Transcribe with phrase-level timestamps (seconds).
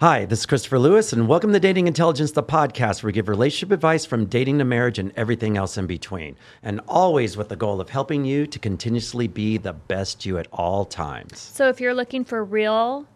[0.00, 3.26] Hi, this is Christopher Lewis, and welcome to Dating Intelligence, the podcast where we give
[3.26, 6.36] relationship advice from dating to marriage and everything else in between.
[6.62, 10.46] And always with the goal of helping you to continuously be the best you at
[10.52, 11.40] all times.
[11.40, 13.08] So if you're looking for real,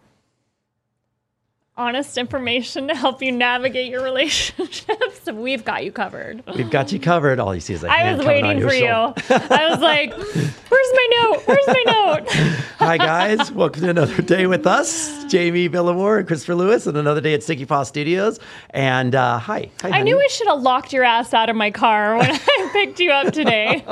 [1.82, 6.42] honest information to help you navigate your relationships, we've got you covered.
[6.54, 7.40] We've got you covered.
[7.40, 8.86] All you see is a I was waiting for you.
[8.86, 11.42] I was like, "Where's my note?
[11.46, 12.28] Where's my note?"
[12.78, 13.50] Hi, guys.
[13.50, 17.42] welcome to another day with us, Jamie Villamore and Christopher Lewis, and another day at
[17.42, 18.38] Sticky Paw Studios.
[18.70, 19.70] And uh, hi.
[19.80, 19.90] hi.
[19.90, 20.20] I knew.
[20.20, 23.32] I should have locked your ass out of my car when I picked you up
[23.32, 23.84] today.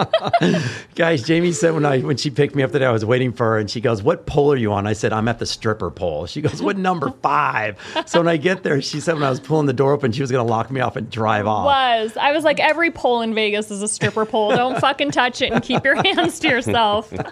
[0.95, 3.47] Guys, Jamie said when I when she picked me up today, I was waiting for
[3.47, 5.91] her, and she goes, "What pole are you on?" I said, "I'm at the stripper
[5.91, 7.77] pole." She goes, "What number five?
[8.07, 10.21] So when I get there, she said when I was pulling the door open, she
[10.21, 11.65] was going to lock me off and drive off.
[11.65, 14.51] Was I was like, every pole in Vegas is a stripper pole.
[14.51, 17.13] Don't fucking touch it and keep your hands to yourself.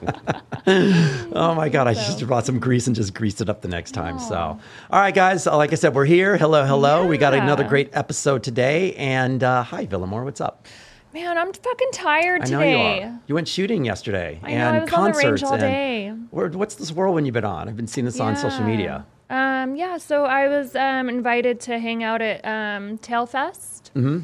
[0.67, 3.93] Oh my god, I just brought some grease and just greased it up the next
[3.93, 4.19] time.
[4.19, 6.37] So, all right, guys, like I said, we're here.
[6.37, 7.07] Hello, hello.
[7.07, 10.67] We got another great episode today, and uh, hi, Villamore, what's up?
[11.15, 12.99] Man, I'm fucking tired I know today.
[12.99, 13.21] you are.
[13.29, 15.61] You went shooting yesterday I know, and I was on the range concerts all and
[15.63, 16.11] day.
[16.31, 17.69] What's this whirlwind you've been on?
[17.69, 19.07] I've been seeing this on social media.
[19.31, 24.21] Um, yeah, so I was um, invited to hang out at um, Tailfest Mm-hmm.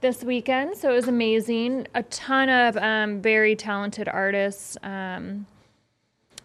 [0.00, 0.76] this weekend.
[0.76, 1.86] So it was amazing.
[1.94, 4.76] A ton of um, very talented artists.
[4.82, 5.46] Um,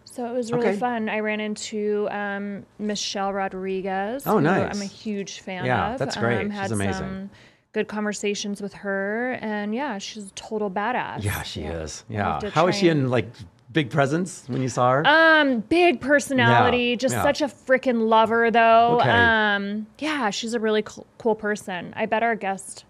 [0.03, 0.77] so it was really Okay.
[0.77, 1.09] fun.
[1.09, 4.25] I ran into um, Michelle Rodriguez.
[4.27, 4.73] Oh, nice.
[4.75, 5.99] I'm a huge fan Yeah, of.
[5.99, 6.41] that's great.
[6.41, 6.94] Um, She's had amazing.
[6.94, 7.29] some
[7.73, 11.23] good conversations with her, and yeah, she's a total badass.
[11.23, 12.05] Yeah, she is.
[12.07, 12.39] Yeah.
[12.51, 13.27] How is she in like
[13.75, 15.03] big presence when you saw her?
[15.06, 17.22] Um, big personality, Yeah, just yeah.
[17.24, 18.97] such a freaking lover, though.
[19.02, 19.09] Okay.
[19.09, 21.94] Um, yeah, she's a really cool, cool person.
[21.96, 22.86] I bet our guest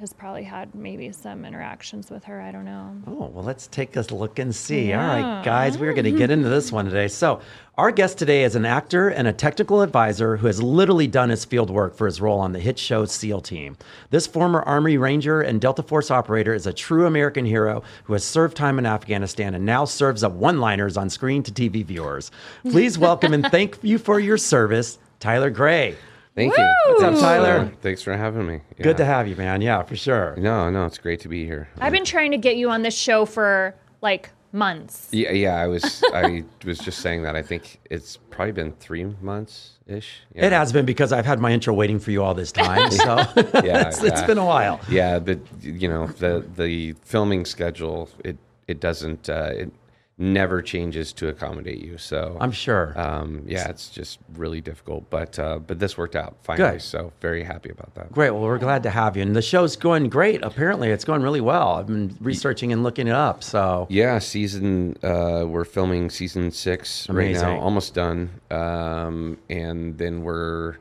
[0.00, 2.40] has probably had maybe some interactions with her.
[2.40, 2.96] I don't know.
[3.06, 4.94] Oh, well, let's take a look and see.
[4.94, 7.06] All right, guys, we're going to get into this one today.
[7.06, 7.42] So,
[7.76, 11.44] our guest today is an actor and a technical advisor who has literally done his
[11.44, 13.76] field work for his role on the hit show SEAL Team.
[14.08, 18.24] This former Army Ranger and Delta Force operator is a true American hero who has
[18.24, 22.30] served time in Afghanistan and now serves up one liners on screen to TV viewers.
[22.70, 25.94] Please welcome and thank you for your service, Tyler Grey.
[26.40, 26.74] Thank you.
[26.88, 26.98] Woo!
[27.00, 27.72] Thanks, Tyler?
[27.82, 28.60] thanks for having me.
[28.80, 29.60] Good to have you, man.
[29.60, 30.34] Yeah, for sure.
[30.36, 31.68] No, no, it's great to be here.
[31.78, 35.08] I've been trying to get you on this show for like months.
[35.12, 35.56] Yeah, yeah.
[35.56, 37.36] I was, I was just saying that.
[37.36, 40.22] I think it's probably been three months ish.
[40.34, 40.46] Yeah.
[40.46, 42.90] It has been because I've had my intro waiting for you all this time.
[42.90, 43.16] So
[43.62, 44.26] Yeah, it's, it's yeah.
[44.26, 44.80] been a while.
[44.88, 49.72] Yeah, but you know the the filming schedule it it doesn't uh, it
[50.20, 51.96] never changes to accommodate you.
[51.98, 52.92] So I'm sure.
[52.94, 56.72] Um, yeah, it's just really difficult, but uh, but this worked out finally.
[56.72, 56.82] Good.
[56.82, 58.12] So very happy about that.
[58.12, 58.30] Great.
[58.30, 59.22] Well, we're glad to have you.
[59.22, 60.44] And the show's going great.
[60.44, 61.70] Apparently, it's going really well.
[61.70, 63.42] I've been researching and looking it up.
[63.42, 64.96] So, Yeah, season.
[65.02, 68.30] Uh, we're filming season six right now, almost done.
[68.50, 70.76] Um, and then we're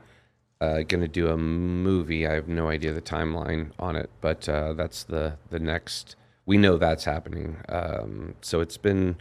[0.60, 2.28] uh, going to do a movie.
[2.28, 6.18] I have no idea the timeline on it, but uh, that's the the next.
[6.50, 7.58] We know that's happening.
[7.70, 9.18] Um, so it's been,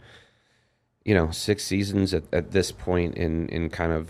[1.05, 4.03] you know, six seasons at, at this point in in kind of,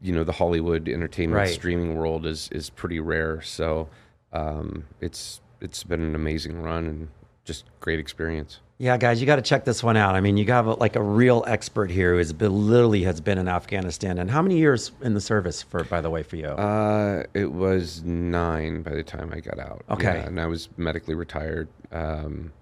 [0.00, 1.54] you know, the Hollywood entertainment Right.
[1.60, 3.42] streaming world is is pretty rare.
[3.42, 3.88] So
[4.32, 7.08] um, it's it's been an amazing run and
[7.44, 8.60] just great experience.
[8.78, 10.14] Yeah, guys, you got to check this one out.
[10.14, 13.20] I mean, you got a, like a real expert here who has been, literally has
[13.20, 14.18] been in Afghanistan.
[14.18, 16.48] And how many years in the service, for by the way, for you?
[16.48, 19.82] Uh, it was nine by the time I got out.
[19.88, 20.18] Okay.
[20.18, 21.68] Yeah, and I was medically retired.
[21.90, 22.52] Um,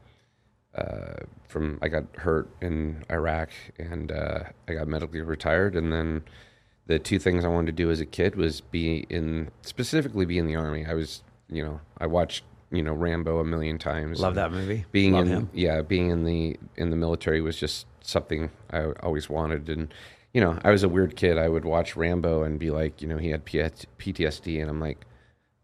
[0.76, 1.14] uh,
[1.48, 5.76] from I got hurt in Iraq, and uh, I got medically retired.
[5.76, 6.22] And then
[6.86, 10.38] the two things I wanted to do as a kid was be in specifically be
[10.38, 10.84] in the army.
[10.84, 12.44] I was, you know, I watched
[12.74, 14.20] you know Rambo a million times.
[14.20, 14.84] Love that movie.
[14.92, 15.50] Being Love in him.
[15.52, 19.92] yeah, being in the in the military was just something I always wanted, and
[20.32, 21.38] you know, I was a weird kid.
[21.38, 25.06] I would watch Rambo and be like, you know, he had PTSD, and I'm like,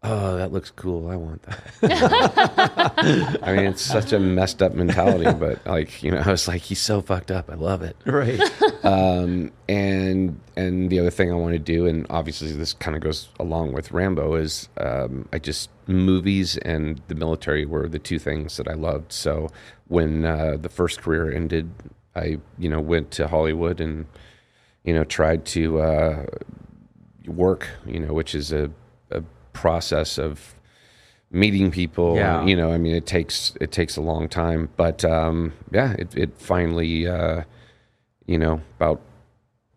[0.03, 1.09] oh, that looks cool.
[1.09, 3.39] I want that.
[3.43, 6.61] I mean, it's such a messed up mentality, but like, you know, I was like,
[6.61, 7.49] he's so fucked up.
[7.49, 7.95] I love it.
[8.05, 8.39] Right.
[8.83, 13.03] Um, and and the other thing I want to do, and obviously this kind of
[13.03, 18.19] goes along with Rambo, is um, I just movies and the military were the two
[18.19, 19.11] things that I loved.
[19.11, 19.49] So
[19.87, 21.71] when uh, the first career ended,
[22.15, 24.07] I you know went to Hollywood and
[24.83, 26.25] you know tried to uh,
[27.27, 28.69] work, you know, which is a, a
[29.53, 30.55] process of
[31.31, 32.15] meeting people.
[32.15, 32.45] Yeah.
[32.45, 36.15] You know, I mean, it takes it takes a long time, but um, yeah, it
[36.15, 37.43] it finally, uh,
[38.25, 39.01] you know, about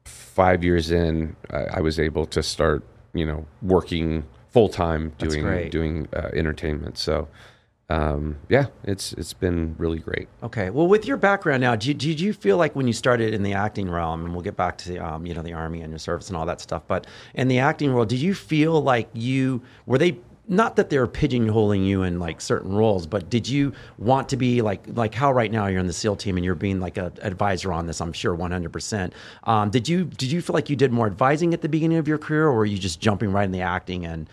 [0.05, 2.83] five years in, I, I was able to start,
[3.13, 6.99] you know, working full time doing doing uh, entertainment.
[6.99, 7.29] So.
[7.91, 10.29] Um, yeah, it's it's been really great.
[10.43, 10.71] Okay.
[10.71, 13.53] Well, with your background now, did, did you feel like when you started in the
[13.53, 15.99] acting realm, and we'll get back to the, um, you know the army and your
[15.99, 19.61] service and all that stuff, but in the acting world, did you feel like you
[19.87, 23.73] were they not that they were pigeonholing you in like certain roles, but did you
[23.99, 26.55] want to be like like how right now you're in the SEAL team and you're
[26.55, 28.01] being like a advisor on this?
[28.01, 28.73] I'm sure 100.
[28.73, 29.13] percent
[29.45, 32.09] um, Did you did you feel like you did more advising at the beginning of
[32.09, 34.29] your career, or were you just jumping right in the acting and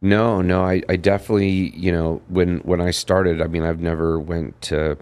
[0.00, 4.18] No, no, I, I definitely, you know, when when I started, I mean, I've never
[4.20, 4.96] went to,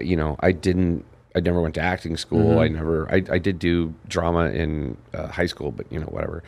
[0.00, 1.04] you know, I didn't,
[1.36, 2.58] I never went to acting school.
[2.58, 6.42] I never, I, I did do drama in uh, high school, but you know, whatever.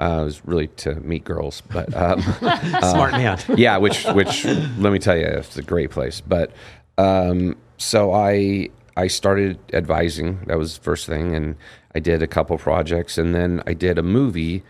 [0.00, 2.20] Uh, it was really to meet girls, but um,
[2.80, 3.38] smart man?
[3.56, 6.20] yeah, which which let me tell you, it's a great place.
[6.20, 6.52] But
[6.98, 10.40] um, so I I started advising.
[10.46, 11.56] That was the first thing, and
[11.94, 14.64] I did a couple projects, and then I did a movie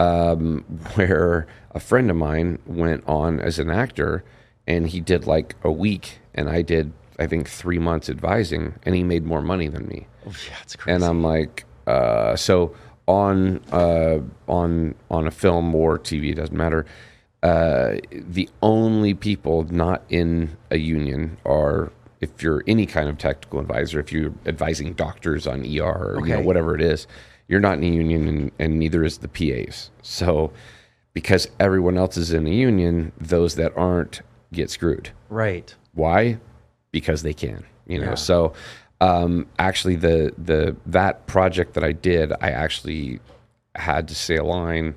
[0.00, 0.64] um,
[0.94, 4.24] where a friend of mine went on as an actor,
[4.66, 8.94] and he did like a week, and I did I think three months advising, and
[8.94, 10.94] he made more money than me Oh, yeah, it's crazy.
[10.94, 12.74] and I'm like, uh, so
[13.06, 16.86] on uh, on on a film or TV, it doesn't matter.
[17.42, 23.58] Uh, the only people not in a union are if you're any kind of technical
[23.60, 27.06] advisor, if you're advising doctors on ER or you know, whatever it is,
[27.50, 29.90] you're not in a union, and, and neither is the PAs.
[30.02, 30.52] So,
[31.14, 35.10] because everyone else is in a union, those that aren't get screwed.
[35.28, 35.74] right.
[35.92, 36.38] Why?
[36.92, 38.10] Because they can, you know.
[38.10, 38.14] Yeah.
[38.14, 38.52] So
[39.00, 43.18] um, actually, the the that project that I did, I actually
[43.74, 44.94] had to say a line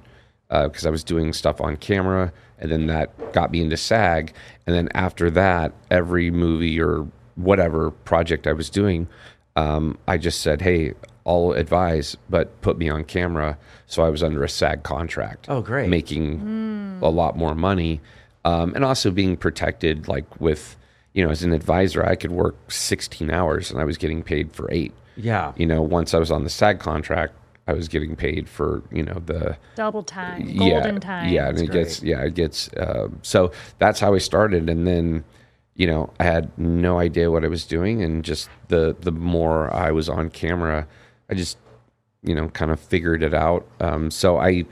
[0.50, 4.34] because I was doing stuff on camera, and then that got me into SAG,
[4.68, 9.08] and then after that, every movie or whatever project I was doing,
[9.56, 10.94] um, I just said, "Hey,
[11.26, 15.48] I'll advise, but put me on camera." So I was under a SAG contract.
[15.50, 15.90] Oh, great.
[15.90, 18.02] Making a lot more money,
[18.46, 20.76] um, and also being protected, like with
[21.14, 24.52] you know, as an advisor, I could work 16 hours and I was getting paid
[24.52, 24.92] for eight.
[25.16, 25.54] Yeah.
[25.56, 27.34] You know, once I was on the SAG contract,
[27.68, 31.32] I was getting paid for you know the Double time, yeah, golden time.
[31.32, 31.84] Yeah, and it great.
[31.86, 35.24] gets yeah, it gets um, so that's how I started, and then
[35.76, 39.74] you know I had no idea what I was doing, and just the the more
[39.74, 40.88] I was on camera,
[41.30, 41.58] I just
[42.22, 43.66] you know kind of figured it out.
[43.80, 44.66] Um, so I,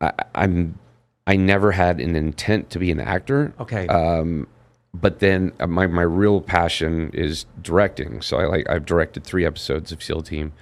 [0.00, 0.78] I I'm
[1.26, 3.86] I never had an intent to be an actor Okay.
[3.88, 4.48] um,
[4.92, 8.20] but then uh, my my real passion is directing.
[8.22, 10.52] So I like I've directed three episodes of SEAL Team,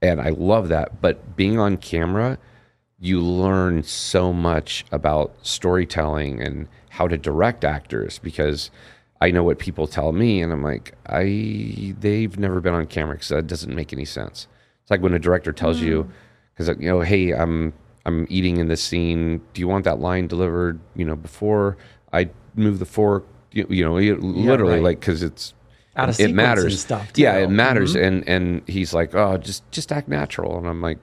[0.00, 1.00] and I love that.
[1.00, 2.38] But being on camera,
[3.00, 8.70] you learn so much about storytelling and how to direct actors because
[9.22, 13.14] I know what people tell me, and I'm like, I they've never been on camera
[13.14, 14.48] because that doesn't make any sense.
[14.82, 16.10] It's like when a director tells you, mm.
[16.52, 17.72] because you know, hey, I'm
[18.04, 19.40] I'm eating in this scene.
[19.54, 20.80] Do you want that line delivered?
[20.96, 21.76] You know, before
[22.12, 23.24] I move the fork.
[23.52, 24.82] You, you know, you- literally, right.
[24.82, 25.54] like because it's
[25.94, 26.80] Out of it matters.
[26.80, 27.94] stuff, Yeah, it matters.
[27.94, 28.04] Mm-hmm.
[28.04, 30.58] And and he's like, oh, just just act natural.
[30.58, 30.98] And I'm like,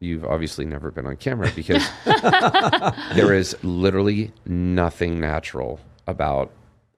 [0.00, 1.86] you've obviously never been on camera because
[3.14, 6.50] there is literally nothing natural about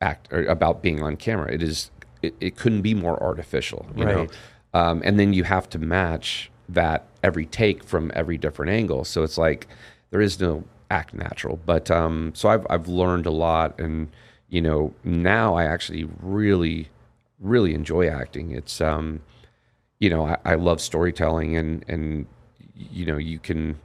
[0.04, 1.52] act or about being on camera.
[1.52, 1.90] It is
[2.22, 4.20] it, it couldn't be more artificial, you know.
[4.20, 4.30] Right.
[4.74, 9.04] Um, and then you have to match that every take from every different angle.
[9.04, 9.66] So it's like
[10.10, 11.58] there is no act natural.
[11.64, 14.08] But um, so I've I've learned a lot, and
[14.48, 16.88] you know now I actually really
[17.40, 18.52] really enjoy acting.
[18.52, 19.20] It's um,
[19.98, 22.26] you know I, I love storytelling, and and
[22.74, 23.78] you know you can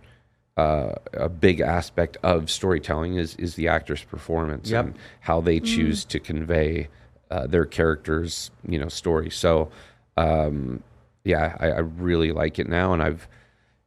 [0.60, 4.86] uh, a big aspect of storytelling is is the actor's performance Yep.
[4.86, 6.88] and how they choose to convey
[7.32, 9.30] uh, their character's you know story.
[9.30, 9.70] So
[10.18, 10.84] um,
[11.24, 13.28] yeah, I, I really like it now, and I've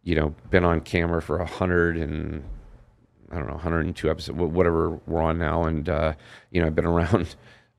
[0.02, 2.42] you know been on camera for a hundred and
[3.30, 6.12] I don't know 102 episodes, whatever we're on now, and uh,
[6.50, 7.34] you know I've been around.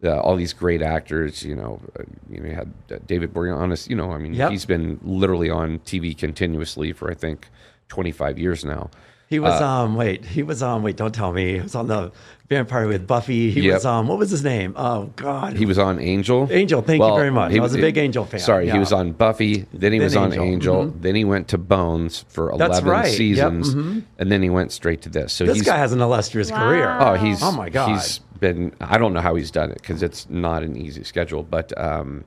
[0.06, 3.88] Uh, all these great actors, you know, uh, you know, you had uh, David Boreanaz,
[3.90, 4.52] you know, I mean, Yep.
[4.52, 7.48] he's been literally on TV continuously for I think
[7.94, 8.90] 25 years now.
[9.30, 12.12] He was um wait he was um wait don't tell me he was on the
[12.50, 13.50] Vampire with Buffy.
[13.52, 13.74] He Yep.
[13.76, 14.74] was um what was his name?
[14.76, 15.54] Oh God.
[15.58, 16.48] He was on Angel.
[16.52, 17.52] Angel, thank you very much.
[17.56, 18.74] I was a big Angel fan, Sorry, yeah.
[18.74, 19.66] he was on Buffy.
[19.74, 20.86] Then he Then was on Angel, Angel.
[20.86, 21.02] mhm.
[21.02, 24.04] Then he went to Bones for eleven right, yep, seasons, mhm.
[24.20, 25.34] and then he went straight to this.
[25.34, 26.60] So this he's guy has an illustrious Wow.
[26.60, 26.98] career.
[27.00, 27.90] oh he's Oh my God.
[27.90, 31.44] he's been I don't know how he's done it because it's not an easy schedule,
[31.44, 32.24] but um,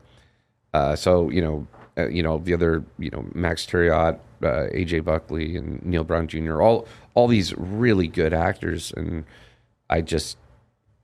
[0.75, 1.67] uh, so you know
[1.99, 6.29] uh, you know the other you know Max Thieriot, uh, AJ Buckley, and Neil Brown
[6.29, 6.61] Jr.
[6.61, 9.25] all all these really good actors, and
[9.89, 10.37] I just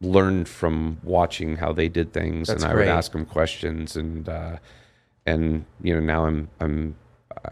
[0.00, 2.86] learned from watching how they did things, That's and I great.
[2.86, 4.56] would ask them questions, and uh,
[5.26, 6.96] and you know now I'm I'm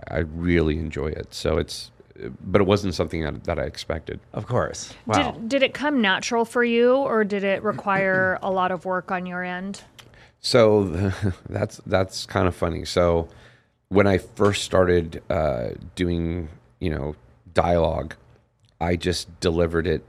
[0.08, 1.32] I really enjoy it.
[1.32, 1.90] So it's
[2.40, 4.20] but it wasn't something that, that I expected.
[4.32, 4.92] Of course.
[5.06, 5.32] Wow.
[5.32, 9.10] Did, did it come natural for you, or did it require a lot of work
[9.10, 9.82] on your end?
[10.40, 11.12] So
[11.48, 12.84] that's that's kind of funny.
[12.84, 13.28] So
[13.88, 16.48] when I first started uh, doing,
[16.80, 17.14] you know,
[17.52, 18.14] dialogue,
[18.80, 20.04] I just delivered it.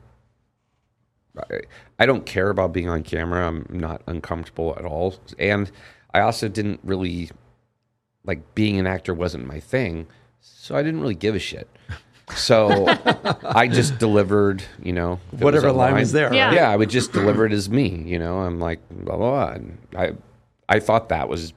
[1.38, 1.62] I,
[2.00, 3.48] I don't care about being on camera.
[3.48, 5.72] I'm not uncomfortable at all, and
[6.14, 7.30] I also didn't really
[8.24, 10.08] like being an actor wasn't my thing,
[10.40, 11.68] so I didn't really give a shit.
[12.36, 12.86] So
[13.44, 16.34] I just delivered, you know, if it was Whatever a line was there.
[16.34, 16.46] Yeah.
[16.48, 16.54] right?
[16.56, 17.90] yeah, I would just deliver it as me.
[18.06, 19.30] You know, I'm like blah blah.
[19.46, 19.54] blah.
[19.56, 20.12] And I
[20.70, 21.54] I thought that was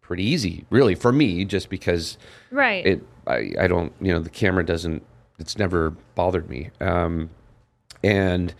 [0.00, 2.18] pretty easy, really, for me, just because
[2.50, 2.84] Right.
[2.86, 5.02] it I, I don't you know the camera doesn't
[5.38, 6.70] it's never bothered me.
[6.80, 7.30] Um,
[8.04, 8.54] and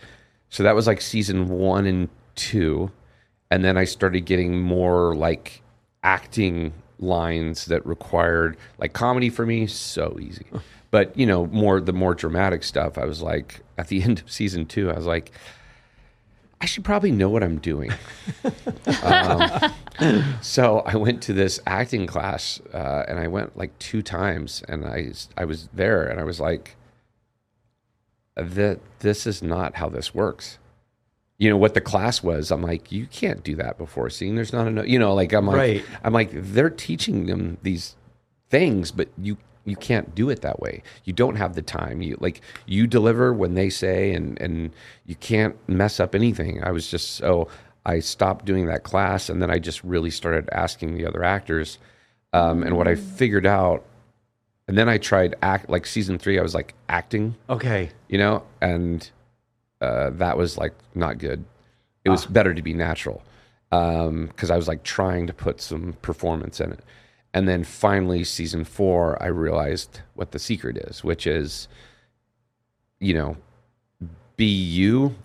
[0.49, 2.91] so that was like season one and two,
[3.51, 5.61] and then I started getting more like
[6.03, 10.45] acting lines that required like comedy for me so easy
[10.93, 14.31] but you know more the more dramatic stuff i was like at the end of
[14.31, 15.31] season two i was like
[16.61, 17.91] i should probably know what i'm doing
[19.03, 19.41] um,
[20.41, 24.85] so i went to this acting class uh, and i went like two times and
[24.85, 26.75] i i was there and i was like
[28.35, 30.57] that this is not how this works
[31.39, 34.53] you know what the class was i'm like you can't do that before seeing there's
[34.53, 35.85] not enough you know like i'm like Right.
[36.03, 37.95] i'm like they're teaching them these
[38.49, 42.17] things but you you can't do it that way you don't have the time you
[42.19, 44.71] like you deliver when they say and and
[45.05, 47.47] you can't mess up anything i was just so
[47.85, 51.77] i stopped doing that class and then i just really started asking the other actors
[52.33, 53.83] um, and what i figured out
[54.67, 57.89] and then i tried act like season three i was like acting Okay.
[58.09, 59.09] you know, and
[59.81, 61.43] uh, that was like not good.
[62.05, 63.21] It was better to be natural
[63.69, 66.79] because I was like trying to put some performance in it.
[67.33, 71.67] And then finally, season four, I realized what the secret is, which is,
[72.99, 73.37] you know,
[74.37, 75.15] be you,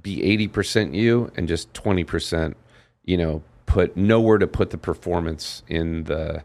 [0.00, 0.18] be
[0.48, 2.54] 80% you, and just 20%,
[3.04, 6.42] you know, put nowhere to put the performance in the.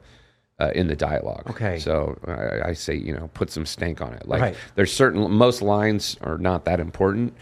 [0.60, 1.44] Uh, in the dialogue.
[1.51, 1.77] Okay.
[1.77, 4.27] So I, I say, you know, put some stank on it.
[4.27, 4.56] Like Right.
[4.74, 7.36] there's certain most lines are not that important.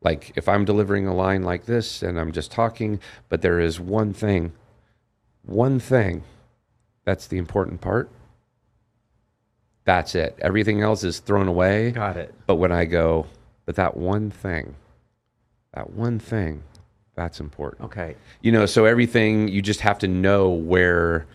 [0.00, 3.78] Like if I'm delivering a line like this and I'm just talking, but there is
[3.78, 4.52] one thing,
[5.44, 6.22] one thing
[7.04, 8.10] that's the important part.
[9.84, 10.38] That's it.
[10.40, 11.90] Everything else is thrown away.
[11.90, 12.34] Got it.
[12.46, 13.26] But when I go,
[13.66, 14.76] but that one thing,
[15.74, 16.62] that one thing,
[17.14, 18.16] that's important Okay.
[18.40, 21.26] you know so everything you just have to know where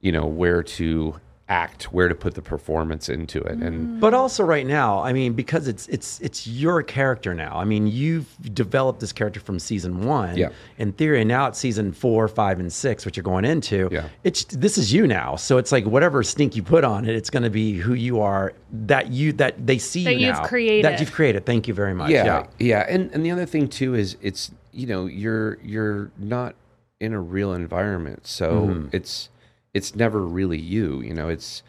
[0.00, 4.00] you know where to act where to put the performance into it and mm.
[4.00, 7.56] But also right now, I mean, because it's it's it's your character now.
[7.56, 10.48] I mean, you've developed this character from season one, Yeah.
[10.78, 13.88] in theory, and now it's season four, five, and six, which you're going into.
[13.92, 14.08] Yeah.
[14.24, 15.36] It's this is you now.
[15.36, 18.20] So it's like whatever stink you put on it, it's going to be who you
[18.20, 18.52] are.
[18.72, 20.46] That you that they see That you you've now.
[20.46, 20.84] created.
[20.84, 21.46] That you've created.
[21.46, 22.10] Thank you very much.
[22.10, 22.46] yeah, Yeah.
[22.58, 26.54] yeah and and the other thing too is it's you know you're you're not
[26.98, 28.88] in a real environment so mm-hmm.
[28.92, 29.28] it's
[29.76, 31.62] it's never really you you know it's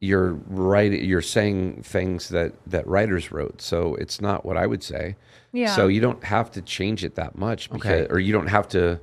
[0.00, 4.82] you're right you're saying things that that writers wrote so it's not what i would
[4.82, 5.04] say
[5.52, 5.74] Yeah.
[5.76, 8.12] so you don't have to change it that much because Okay.
[8.12, 9.00] or you don't have to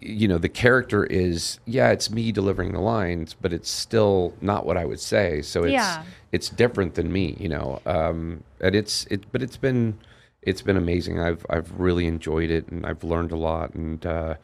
[0.00, 4.64] you know the character is yeah it's me delivering the lines but it's still not
[4.64, 6.02] what i would say so it's Yeah.
[6.32, 9.98] it's different than me you know um and it's it but it's been
[10.40, 14.34] it's been amazing i've i've really enjoyed it and i've learned a lot and uh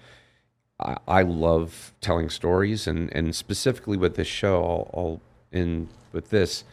[1.07, 5.21] I, love telling stories and and specifically with this show I'll, I'll
[5.53, 6.65] in with this.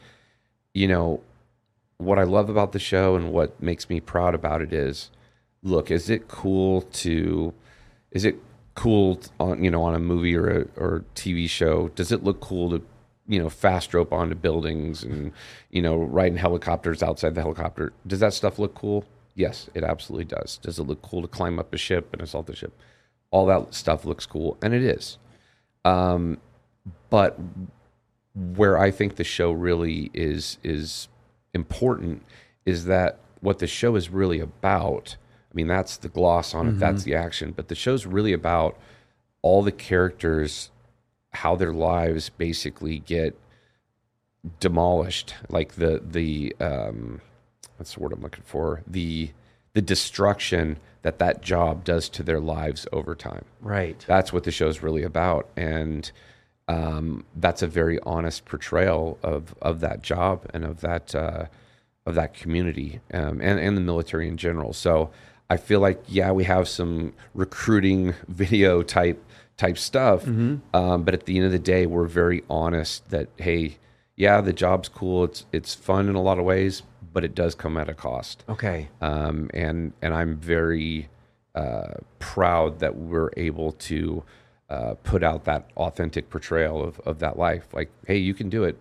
[0.74, 1.22] You know
[1.98, 5.10] what I love about the show and what makes me proud about it is
[5.62, 7.54] look is it cool to
[8.12, 8.38] is it
[8.76, 11.90] cool on you know on a movie or a or TV show?
[11.90, 12.86] Does it look cool to
[13.28, 15.32] you know fast rope onto buildings and
[15.70, 17.94] you know riding helicopters outside the helicopter?
[18.08, 19.06] Does that stuff look cool?
[19.36, 20.58] Yes it absolutely does.
[20.58, 22.74] Does it look cool to climb up a ship and assault a ship
[23.32, 25.18] all that stuff looks cool and it is
[25.86, 26.38] um
[27.10, 27.38] but
[28.36, 31.08] where I think the show really is is
[31.54, 32.24] important
[32.66, 35.16] is that what the show is really about.
[35.52, 36.80] I mean, that's the gloss on it.
[36.80, 38.78] That's the action, but the show's really about
[39.42, 40.70] all the characters,
[41.32, 43.36] how their lives basically get
[44.60, 47.22] demolished, like the the um,
[47.78, 49.32] what's the word I'm looking for the
[49.74, 53.46] the destruction that that job does to their lives over time.
[53.62, 54.04] Right.
[54.08, 56.12] That's what the show's really about, and
[56.68, 61.46] um, that's a very honest portrayal of of that job and of that uh,
[62.06, 64.74] of that community um, and and the military in general.
[64.74, 65.10] So
[65.50, 69.24] I feel like yeah, we have some recruiting video type
[69.58, 70.26] type stuff,
[70.74, 73.78] um, but at the end of the day, we're very honest that hey,
[74.16, 77.56] yeah, the job's cool, it's it's fun in a lot of ways, but it does
[77.56, 78.88] come at a cost Okay.
[79.02, 81.10] um, and and I'm very
[81.56, 84.24] uh, proud that we're able to
[84.70, 87.68] uh, put out that authentic portrayal of, of that life.
[87.74, 88.78] Like, hey, you can do it,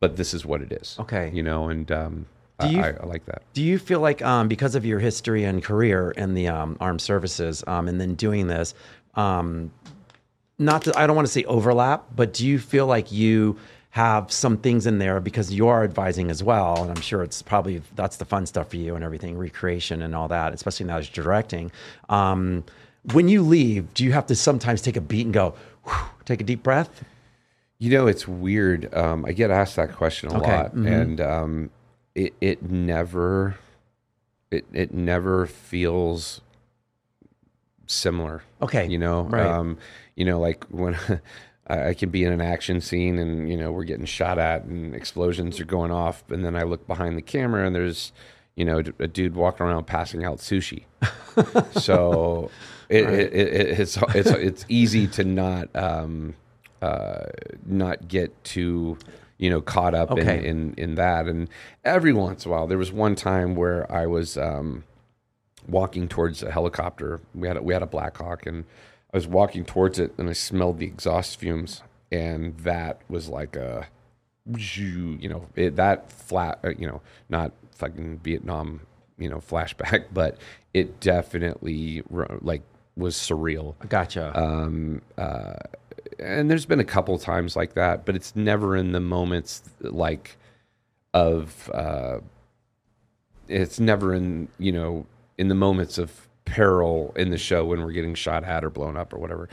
[0.00, 0.96] but this is what it is.
[0.98, 1.30] Okay.
[1.34, 2.26] you know, and um,
[2.58, 3.42] I, Do you- I, I like that.
[3.52, 7.02] Do you feel like, um, because of your history and career in the um, armed
[7.02, 8.74] services, um, and then doing this,
[9.14, 9.70] um,
[10.58, 13.58] not to, I don't want to say overlap, but do you feel like you
[13.90, 17.42] have some things in there because you are advising as well, and I'm sure it's
[17.42, 20.98] probably that's the fun stuff for you and everything, recreation and all that, especially now
[20.98, 21.72] as you're directing.
[22.08, 22.64] Um,
[23.12, 25.54] when you leave, do you have to sometimes take a beat and go,
[25.84, 25.94] whew,
[26.24, 27.02] take a deep breath?
[27.78, 28.94] You know, it's weird.
[28.94, 30.86] Um, I get asked that question a Okay, lot, mhm.
[31.02, 31.70] and um,
[32.14, 33.56] it it never
[34.50, 36.42] it it never feels
[37.86, 38.42] similar.
[38.62, 39.46] Okay, you know, right.
[39.46, 39.78] um,
[40.14, 40.96] you know, like when
[41.70, 44.94] I can be in an action scene and you know we're getting shot at and
[44.94, 48.12] explosions are going off, and then I look behind the camera and there's
[48.56, 50.84] you know a dude walking around passing out sushi.
[51.80, 52.50] so
[52.88, 56.34] it, it, it, it's it's it's easy to not um,
[56.82, 57.26] uh,
[57.66, 58.98] not get too
[59.38, 60.38] you know caught up Okay.
[60.38, 61.26] in, in in that.
[61.26, 61.48] And
[61.84, 64.36] every once in a while, there was one time where I was.
[64.36, 64.84] Um,
[65.68, 67.20] walking towards a helicopter.
[67.34, 68.64] We had a, we had a Black Hawk, and
[69.12, 73.56] I was walking towards it, and I smelled the exhaust fumes, and that was like
[73.56, 73.88] a,
[74.46, 78.80] you know, it, that flat, uh, you know, not fucking Vietnam,
[79.18, 80.38] you know, flashback, but
[80.72, 82.02] it definitely
[82.40, 82.62] like
[82.96, 83.74] was surreal.
[83.88, 84.38] Gotcha.
[84.38, 85.54] Um, uh,
[86.18, 90.36] and there's been a couple times like that, but it's never in the moments like
[91.12, 91.70] of.
[91.74, 92.20] Uh,
[93.48, 95.04] it's never in you know
[95.36, 98.96] in the moments of peril in the show when we're getting shot at or blown
[98.96, 99.48] up or whatever.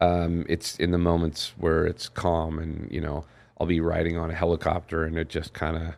[0.00, 3.24] Um, it's in the moments where it's calm and you know
[3.60, 5.94] I'll be riding on a helicopter and it just kind of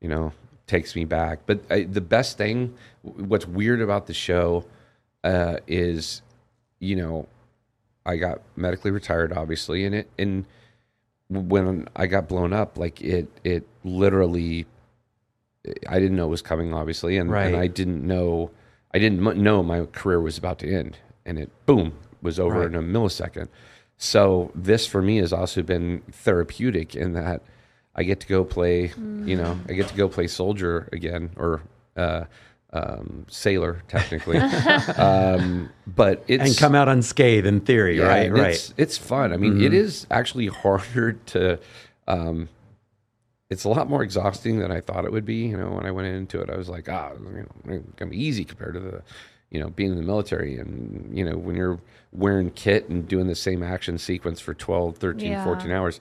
[0.00, 0.32] you know
[0.66, 1.40] takes me back.
[1.46, 4.64] But I, the best thing, what's weird about the show,
[5.22, 6.22] uh, is
[6.80, 7.26] you know
[8.04, 10.44] I got medically retired obviously and it and
[11.28, 14.66] when I got blown up like it it literally
[15.88, 17.46] I didn't know it was coming, obviously, and, Right.
[17.46, 18.50] and I didn't know
[18.96, 22.68] I didn't know my career was about to end, and it boom was over Right.
[22.68, 23.48] in a millisecond.
[23.98, 27.42] So this for me has also been therapeutic in that
[27.94, 31.60] I get to go play, you know, I get to go play soldier again or
[31.94, 32.24] uh,
[32.72, 34.38] um, sailor technically,
[34.96, 38.32] um, but it's and come out unscathed in theory, yeah, right?
[38.32, 38.40] Right.
[38.40, 38.50] Mm-hmm.
[38.50, 39.34] It's, it's fun.
[39.34, 41.58] I mean, it is actually harder to.
[42.08, 42.48] Um,
[43.50, 45.46] it's a lot more exhausting than I thought it would be.
[45.46, 48.10] You know, when I went into it, I was like, ah, you know, it's gonna
[48.10, 49.02] be easy compared to the,
[49.50, 50.58] you know, being in the military.
[50.58, 51.78] And you know, when you're
[52.12, 55.44] wearing kit and doing the same action sequence for 12, 13, Yeah.
[55.44, 56.00] 14 hours,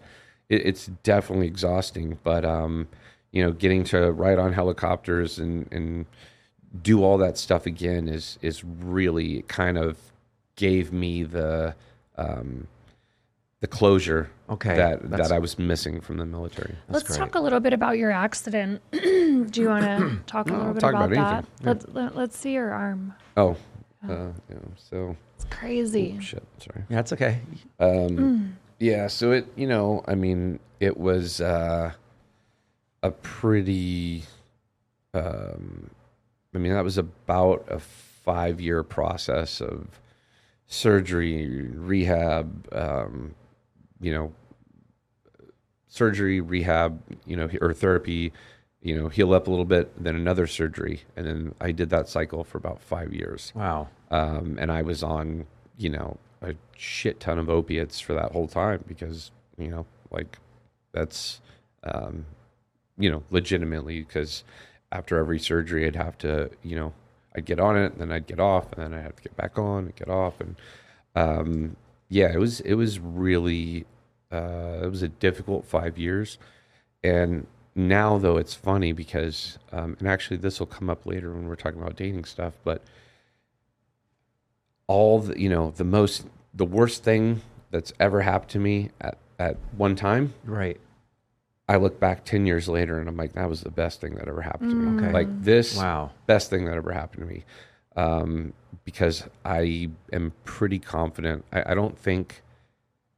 [0.50, 2.18] it, it's definitely exhausting.
[2.24, 2.88] But um,
[3.32, 6.06] you know, getting to ride on helicopters and and
[6.82, 9.98] do all that stuff again is is really kind of
[10.56, 11.76] gave me the
[12.18, 12.68] um,
[13.62, 16.76] the closure Okay, that that's- that I was missing from the military.
[16.90, 17.18] Let's great.
[17.18, 18.82] talk a little bit about your accident.
[18.92, 21.66] Do you want to talk a little I'll bit talk about, about that?
[21.66, 23.14] Let's, let, let's see your arm.
[23.38, 23.56] Oh,
[24.08, 26.20] uh, yeah, so It's crazy.
[26.20, 26.44] shit.
[26.60, 26.84] Sorry.
[26.90, 27.40] yeah, it's okay.
[27.80, 31.94] Um, Yeah, so it you know I mean it was uh,
[33.02, 34.24] a pretty.
[35.14, 35.90] Um,
[36.54, 39.88] I mean that was about a five year process of
[40.68, 42.68] surgery, rehab.
[42.74, 43.34] Um,
[44.00, 44.34] you know,
[45.88, 48.34] surgery, rehab, you know, or therapy,
[48.82, 52.08] you know, heal up a little bit, then another surgery, and then I did that
[52.08, 53.52] cycle for about five years.
[53.56, 53.88] Wow.
[54.12, 58.48] Um, and I was on, you know, a shit ton of opiates for that whole
[58.48, 60.38] time because, you know, like
[60.92, 61.42] that's,
[61.84, 62.26] um,
[62.98, 64.44] you know, legitimately because
[64.92, 66.94] after every surgery, I'd have to, you know,
[67.36, 69.36] I'd get on it, and then I'd get off, and then I'd have to get
[69.36, 70.56] back on and get off, and
[71.16, 71.76] um,
[72.10, 73.86] yeah, it was it was really
[74.32, 76.38] uh, it was a difficult five years,
[77.04, 81.48] and now though it's funny because um, and actually this will come up later when
[81.48, 82.82] we're talking about dating stuff but
[84.88, 87.42] all the you know the most the worst thing
[87.72, 90.80] that's ever happened to me at, at one time Right.
[91.68, 94.28] i look back 10 years later and i'm like that was the best thing that
[94.30, 95.12] ever happened to me Okay.
[95.12, 96.12] like this Wow.
[96.28, 97.44] best thing that ever happened to me
[97.96, 98.54] um,
[98.84, 102.42] because i am pretty confident I, I don't think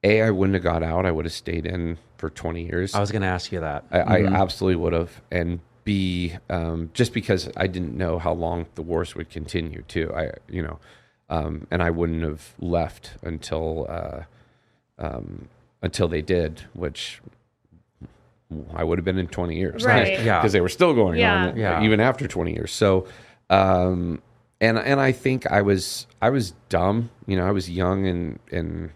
[0.04, 3.00] a i wouldn't have got out i would have stayed in for 20 years I
[3.00, 3.86] was going to ask you that.
[3.92, 5.22] I, I absolutely would have.
[5.32, 10.12] And B, um, just because I didn't know how long the wars would continue too.
[10.16, 10.80] I, you know,
[11.30, 14.24] um, and I wouldn't have left until, uh,
[14.98, 15.48] um,
[15.84, 17.22] until they did, which
[18.74, 19.86] I would have been in 20 years.
[19.86, 20.20] Right.
[20.24, 20.40] Yeah.
[20.40, 21.50] Because they were still going Yeah.
[21.50, 21.84] on Yeah.
[21.84, 22.72] even after 20 years.
[22.72, 23.06] So,
[23.52, 24.24] um,
[24.62, 28.40] and, and I think I was, I was dumb, you know, I was young and,
[28.52, 28.92] and,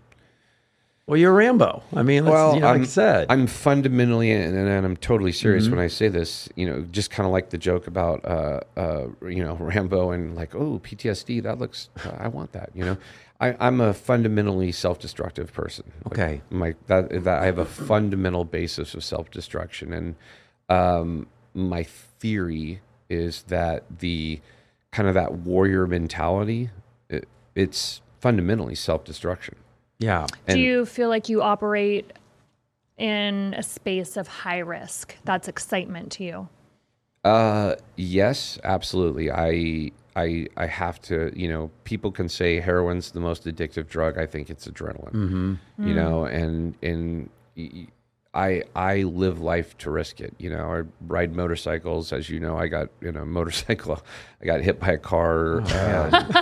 [1.07, 1.83] Well, you're Rambo.
[1.93, 3.27] I mean, let's, well, you know, like I'm, said.
[3.29, 5.75] I'm fundamentally, and, and I'm totally serious Mm-hmm.
[5.75, 6.47] when I say this.
[6.55, 10.35] You know, just kind of like the joke about, uh, uh, you know, Rambo and
[10.35, 11.43] like, oh, PTSD.
[11.43, 11.89] That looks.
[12.17, 12.69] I want that.
[12.73, 12.97] You know,
[13.41, 15.91] I, I'm a fundamentally self-destructive person.
[16.05, 16.41] Like, Okay.
[16.49, 20.15] my that that I have a fundamental basis of self-destruction, and
[20.69, 24.39] um, my theory is that the
[24.91, 26.69] kind of that warrior mentality,
[27.09, 29.55] it, it's fundamentally self-destruction.
[29.99, 30.27] yeah.
[30.47, 32.11] Do you feel like you operate
[32.97, 35.15] in a space of high risk?
[35.23, 36.49] That's excitement to you.
[37.23, 39.31] Uh, yes, absolutely.
[39.31, 41.31] I, I, I have to.
[41.35, 44.17] You know, people can say heroin's the most addictive drug.
[44.17, 45.11] I think it's adrenaline.
[45.13, 45.87] Mm-hmm.
[45.87, 47.87] You know, and and y- y-
[48.33, 50.33] I I live life to risk it.
[50.37, 52.13] You know, I ride motorcycles.
[52.13, 54.01] As you know, I got in a motorcycle.
[54.41, 55.67] I got hit by a car um,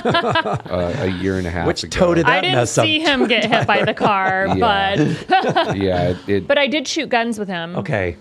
[0.04, 1.98] uh, a year and a half Oh, Which ago.
[2.00, 2.86] toted I that didn't mess up.
[2.86, 4.96] see him get hit by the car, Yeah.
[4.96, 7.76] but yeah, it, it but I did shoot guns with him.
[7.78, 8.18] Okay.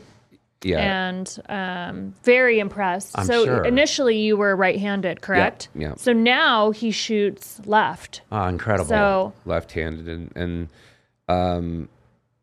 [0.65, 1.09] yeah.
[1.09, 3.19] and um, very impressed.
[3.19, 3.65] I'm so sure.
[3.67, 5.69] initially you were right-handed, correct?
[5.75, 5.95] yeah.
[5.97, 8.23] So now he shoots left.
[8.33, 8.89] Oh, incredible.
[8.89, 10.69] So left-handed and and
[11.29, 11.89] um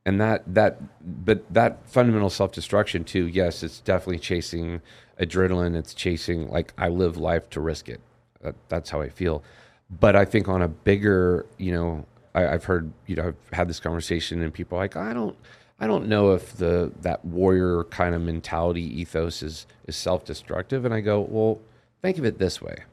[0.05, 0.79] and that that
[1.25, 4.81] but that fundamental self-destruction too yes it's definitely chasing
[5.19, 5.75] adrenaline.
[5.75, 8.01] It's chasing like i live life to risk it.
[8.41, 9.43] That, that's how i feel.
[9.89, 13.67] But i think on a bigger you know I, i've heard you know i've had
[13.67, 15.35] this conversation and people are like i don't
[15.79, 20.85] i don't know if the that warrior kind of mentality ethos is is self-destructive.
[20.85, 21.59] And i go well
[22.01, 22.83] think of it this way.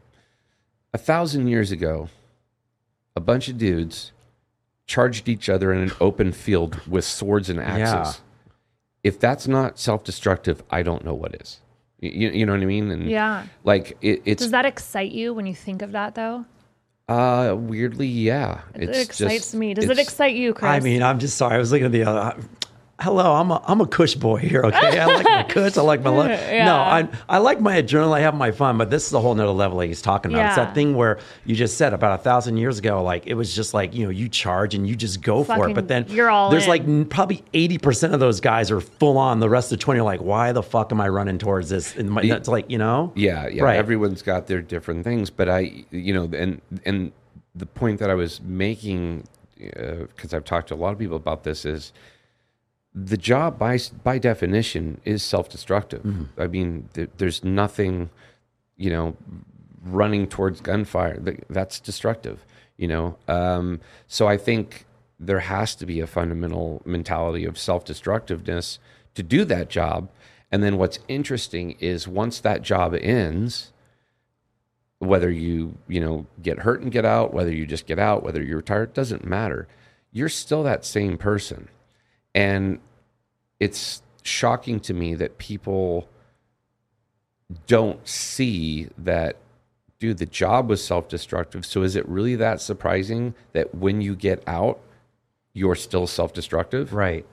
[0.94, 2.08] A thousand years ago
[3.16, 4.12] a bunch of dudes
[4.86, 8.20] charged each other in an open field with swords and axes.
[8.20, 8.50] Yeah.
[9.04, 11.60] If that's not self-destructive, I don't know what is.
[12.00, 12.90] You, you know what I mean?
[12.90, 13.46] And yeah.
[13.64, 16.44] like it, it's Does that excite you when you think of that though?
[17.08, 18.60] uh weirdly, yeah.
[18.74, 19.74] It excites just- me.
[19.74, 20.70] Does it excite you, Chris?
[20.70, 21.54] I mean, I'm just sorry.
[21.54, 22.40] I was looking at the other.
[23.00, 24.62] Hello, I'm a I'm a Kush boy here.
[24.62, 25.76] Okay, I like my Kush.
[25.76, 26.66] I like my lo- Yeah.
[26.66, 26.76] no.
[26.76, 28.12] I I like my adrenaline.
[28.12, 30.46] I have my fun, but this is a whole nother level that he's talking about.
[30.46, 33.56] It's that thing where you just said about a thousand years ago, like it was
[33.56, 36.30] just like you know you charge and you just go for it, but then you're
[36.30, 36.68] all there's in.
[36.70, 39.40] like probably eighty percent of those guys are full on.
[39.40, 41.96] The rest of twenty are like, why the fuck am I running towards this?
[41.96, 43.64] And my, it's like you know, Yeah, yeah.
[43.64, 43.76] Right.
[43.78, 47.10] Everyone's got their different things, but I, you know, and and
[47.56, 49.26] the point that I was making,
[49.76, 51.92] uh, because I've talked to a lot of people about this, is
[52.94, 56.04] the job by by definition is self-destructive.
[56.38, 58.10] I mean, th- there's nothing,
[58.76, 59.16] you know,
[59.84, 62.44] running towards gunfire Th- that's destructive.
[62.76, 64.86] You know, um, so I think
[65.18, 68.78] there has to be a fundamental mentality of self-destructiveness
[69.14, 70.10] to do that job.
[70.50, 73.72] And then what's interesting is once that job ends,
[74.98, 78.42] whether you you know get hurt and get out, whether you just get out, whether
[78.42, 79.66] you're retired, doesn't matter.
[80.12, 81.68] You're still that same person,
[82.34, 82.78] and
[83.60, 86.08] it's shocking to me that people
[87.66, 89.36] don't see that.
[89.98, 91.64] Dude, the job was self-destructive.
[91.64, 94.80] So is it really that surprising that when you get out,
[95.52, 96.92] you're still self-destructive?
[96.92, 97.24] right?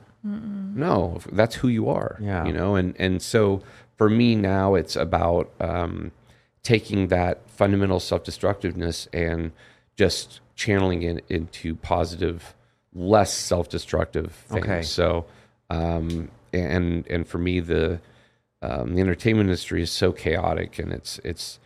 [0.78, 2.18] No, that's who you are.
[2.22, 2.46] Yeah.
[2.46, 3.62] You know, and and so
[3.98, 6.12] for me now, it's about um,
[6.64, 9.52] taking that fundamental self destructiveness and
[9.96, 12.54] just channeling it into positive,
[12.94, 14.66] less self destructive things.
[14.66, 14.82] Okay.
[14.82, 15.26] So,
[15.70, 18.00] um, and and for me, the
[18.62, 21.60] um, the entertainment industry is so chaotic, and it's it's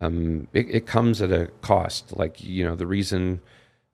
[0.00, 2.16] um, it, it comes at a cost.
[2.16, 3.40] Like you know, the reason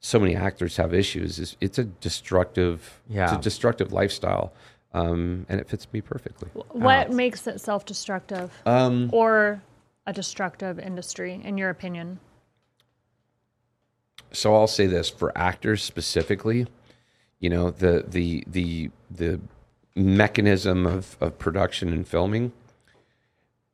[0.01, 3.38] so many actors have issues is it's a destructive, it's Yeah.
[3.38, 4.53] a destructive lifestyle,
[4.92, 6.49] um, and it fits me perfectly.
[6.55, 9.62] what makes it self-destructive Um, or
[10.05, 12.18] a destructive industry, in your opinion?
[14.33, 16.66] So I'll say this for actors specifically,
[17.38, 19.40] you know, the the the the
[19.95, 22.53] mechanism of, of production and filming,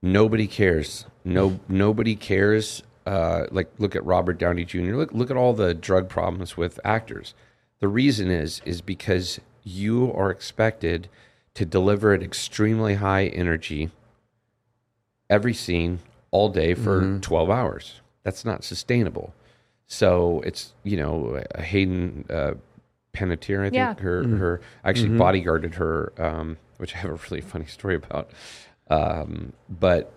[0.02, 1.06] nobody cares.
[1.24, 2.82] No, nobody cares.
[3.06, 4.94] Uh, like, look at Robert Downey Jr.
[4.94, 7.34] Look, look at all the drug problems with actors.
[7.80, 11.08] The reason is is because you are expected
[11.54, 13.90] to deliver at extremely high energy
[15.28, 18.00] every scene all day for 12 hours.
[18.22, 19.34] That's not sustainable.
[19.88, 22.52] So it's, you know, Hayden uh,
[23.14, 23.94] Panettiere, I think Yeah.
[24.00, 28.30] her, her I actually bodyguarded her, um, which I have a really funny story about.
[28.90, 30.12] Um, but,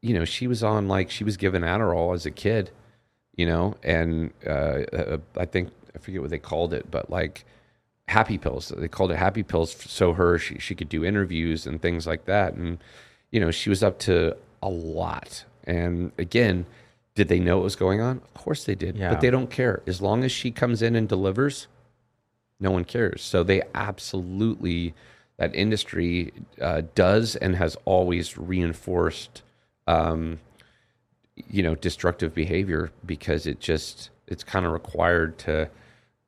[0.00, 2.70] you know, she was on like, she was given Adderall as a kid,
[3.36, 7.44] you know, and uh, uh, I think, I forget what they called it, but like,
[8.08, 8.72] happy pills.
[8.76, 12.24] They called it happy pills so her she, she could do interviews and things like
[12.24, 12.54] that.
[12.54, 12.78] And
[13.30, 15.44] you know, she was up to a lot.
[15.64, 16.66] And again,
[17.14, 18.18] did they know what was going on?
[18.18, 18.96] Of course they did.
[18.96, 19.10] Yeah.
[19.10, 19.82] But they don't care.
[19.86, 21.66] As long as she comes in and delivers,
[22.58, 23.22] no one cares.
[23.22, 24.94] So they absolutely
[25.36, 29.42] that industry uh, does and has always reinforced
[29.86, 30.38] um,
[31.48, 35.68] you know destructive behavior because it just it's kind of required to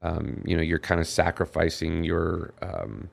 [0.03, 3.09] um, you know you're kind of sacrificing your um,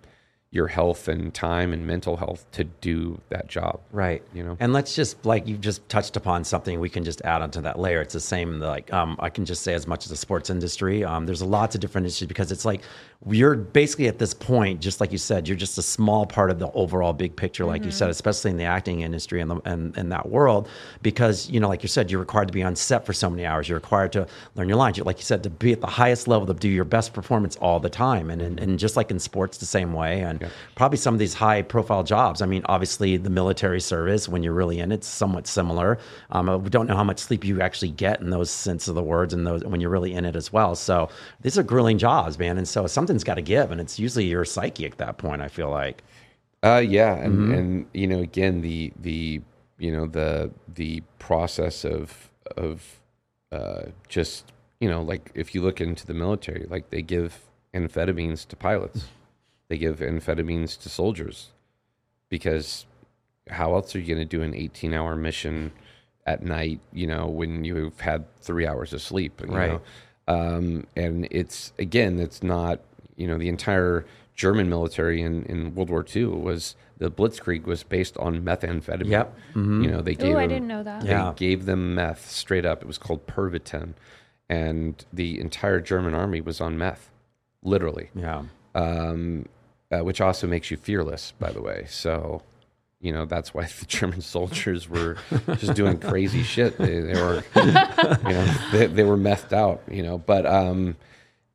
[0.52, 4.22] your health and time and mental health to do that job Right.
[4.34, 4.58] You know?
[4.60, 7.80] and let's just like you've just touched upon something we can just add onto that
[7.80, 8.02] layer.
[8.02, 8.60] It's the same.
[8.60, 11.04] Like um, I can just say as much as the sports industry.
[11.04, 12.82] Um, there's lots of different issues because it's like
[13.30, 16.60] you're basically at this point, just like you said, you're just a small part of
[16.60, 19.96] the overall big picture, like you said, especially in the acting industry and the, and
[19.96, 20.68] and that world.
[21.02, 23.46] Because you know, like you said, you're required to be on set for so many
[23.46, 23.70] hours.
[23.70, 24.98] You're required to learn your lines.
[24.98, 27.56] You're, like you said, to be at the highest level, to do your best performance
[27.58, 28.30] all the time.
[28.30, 30.22] And and, and just like in sports, the same way.
[30.22, 30.41] And
[30.76, 32.42] probably some of these high profile jobs.
[32.42, 35.98] I mean, obviously the military service, when you're really in it, it's somewhat similar.
[36.30, 39.02] Um, I don't know how much sleep you actually get in those sense of the
[39.02, 40.76] words and those when you're really in it as well.
[40.76, 41.10] So
[41.42, 42.60] these are grueling jobs, man.
[42.60, 45.42] And so something's got to give, and it's usually your psyche at that point.
[45.42, 46.04] I feel like.
[46.64, 49.42] Uh, yeah, and and you know, again, the the
[49.80, 53.02] you know the the process of of
[53.52, 57.40] uh, just you know, like if you look into the military, like they give
[57.74, 59.06] amphetamines to pilots,
[59.72, 61.52] they give amphetamines to soldiers,
[62.28, 62.86] because
[63.50, 65.72] how else are you going to do an eighteen hour mission
[66.26, 66.82] at night?
[66.92, 69.70] You know, when you've had three hours of sleep, you Right.
[69.72, 69.82] know?
[70.28, 72.82] um, and it's again, it's not
[73.16, 74.06] you know the entire
[74.36, 79.08] German military in, in World War II was the Blitzkrieg was based on methamphetamine.
[79.08, 79.38] Yep.
[79.56, 81.02] You know they gave Ooh, I didn't know that.
[81.04, 81.32] They Yeah.
[81.38, 82.82] gave them meth straight up.
[82.82, 83.94] It was called Pervitin,
[84.50, 87.10] and the entire German army was on meth,
[87.64, 88.10] literally.
[88.14, 88.44] Yeah.
[88.76, 89.48] Um,
[89.92, 91.86] uh, which also makes you fearless, by the way.
[91.90, 92.44] So.
[93.04, 95.18] You know that's why the German soldiers were
[95.58, 96.78] just doing crazy shit.
[96.78, 97.64] They, they were, you
[98.34, 99.82] know, they, they were methed out.
[99.90, 100.96] You know, but um,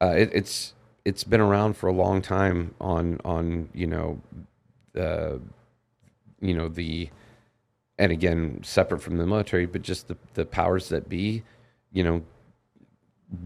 [0.02, 4.20] uh, it, it's it's been around for a long time on on you know
[4.98, 5.38] uh,
[6.40, 7.08] you know the
[7.98, 11.42] and again separate from the military but just the the powers that be
[11.92, 12.22] you know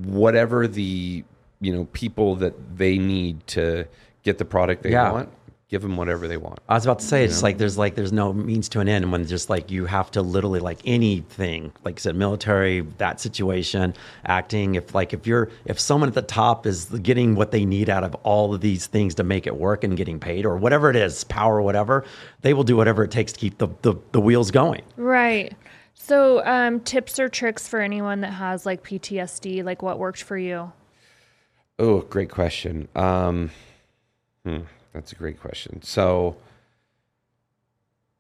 [0.05, 1.23] whatever the
[1.61, 3.87] you know people that they need to
[4.23, 5.13] get the product they Yeah.
[5.13, 5.29] want
[5.69, 8.13] give them whatever they want I was about to say it's like there's like there's
[8.13, 11.99] no means to an end when just like you have to literally like anything like
[11.99, 16.67] I said military that situation acting if like if you're if someone at the top
[16.67, 19.85] is getting what they need out of all of these things to make it work
[19.85, 22.05] and getting paid or whatever it is power or whatever
[22.43, 25.55] they will do whatever it takes to keep the the, the wheels going Right.
[25.95, 30.37] So, um, tips or tricks for anyone that has like PTSD, like what worked for
[30.37, 30.73] you?
[31.79, 32.89] Oh, great question.
[32.97, 33.51] Um,
[34.45, 34.61] hmm,
[34.93, 35.83] that's a great question.
[35.83, 36.37] So,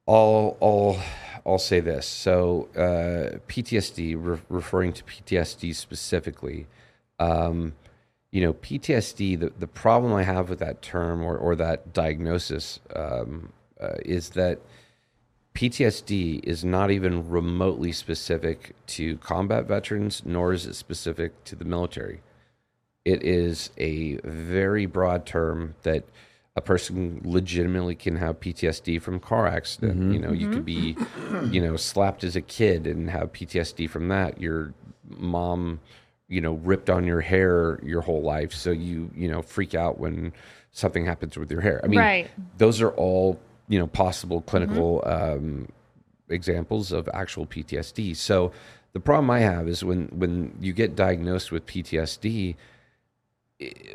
[0.06, 1.00] I'll I'll
[1.46, 2.06] I'll say this.
[2.06, 6.66] So, uh, PTSD, re- referring to PTSD specifically,
[7.18, 7.74] um,
[8.30, 9.38] you know, PTSD.
[9.38, 14.30] The the problem I have with that term or or that diagnosis um, uh, is
[14.30, 14.58] that
[15.54, 21.64] PTSD is not even remotely specific to combat veterans, nor is it specific to the
[21.64, 22.20] military
[23.04, 26.04] it is a very broad term that
[26.56, 29.98] a person legitimately can have PTSD from car accident.
[29.98, 30.12] Mm-hmm.
[30.12, 31.48] You know, you could mm-hmm.
[31.48, 34.40] be, you know, slapped as a kid and have PTSD from that.
[34.40, 34.74] Your
[35.08, 35.80] mom,
[36.28, 39.98] you know, ripped on your hair your whole life, so you, you know, freak out
[39.98, 40.32] when
[40.72, 41.80] something happens with your hair.
[41.82, 42.30] I mean, Right.
[42.58, 45.32] those are all, you know, possible clinical mm-hmm.
[45.32, 45.68] um,
[46.28, 48.16] examples of actual PTSD.
[48.16, 48.52] So
[48.92, 52.56] the problem I have is when when you get diagnosed with PTSD,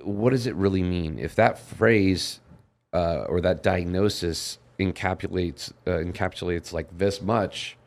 [0.04, 1.18] what does it really mean?
[1.20, 2.40] If that phrase
[2.94, 7.78] uh, or that diagnosis encapsulates uh, encapsulates like this much,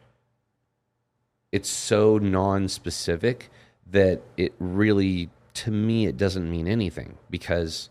[1.53, 3.51] it's so non-specific
[3.91, 7.89] that it really, to me, it doesn't mean anything because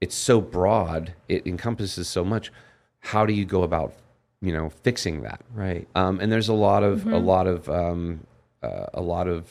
[0.00, 2.52] it's so broad it encompasses so much
[3.00, 3.94] how do you go about
[4.42, 5.88] you know fixing that Right.
[5.94, 8.20] um, and there's a lot of a lot of um,
[8.62, 9.48] uh, a lot of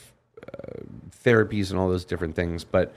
[0.54, 0.84] uh,
[1.24, 2.94] therapies and all those different things but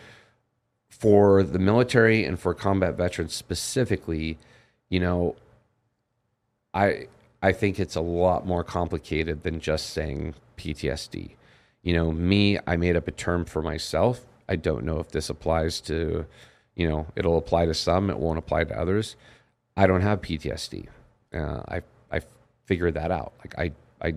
[0.98, 4.38] for the military and for combat veterans specifically
[4.88, 5.36] you know
[6.74, 7.06] i
[7.42, 11.30] i think it's a lot more complicated than just saying ptsd
[11.82, 14.24] you know me i made up a term for myself.
[14.50, 16.26] I don't know if this applies to
[16.74, 19.16] you know it'll apply to some it won't apply to others.
[19.76, 20.88] I don't have ptsd
[21.34, 22.20] uh, i i
[22.64, 23.32] figured that out.
[23.40, 23.72] Like i
[24.06, 24.14] i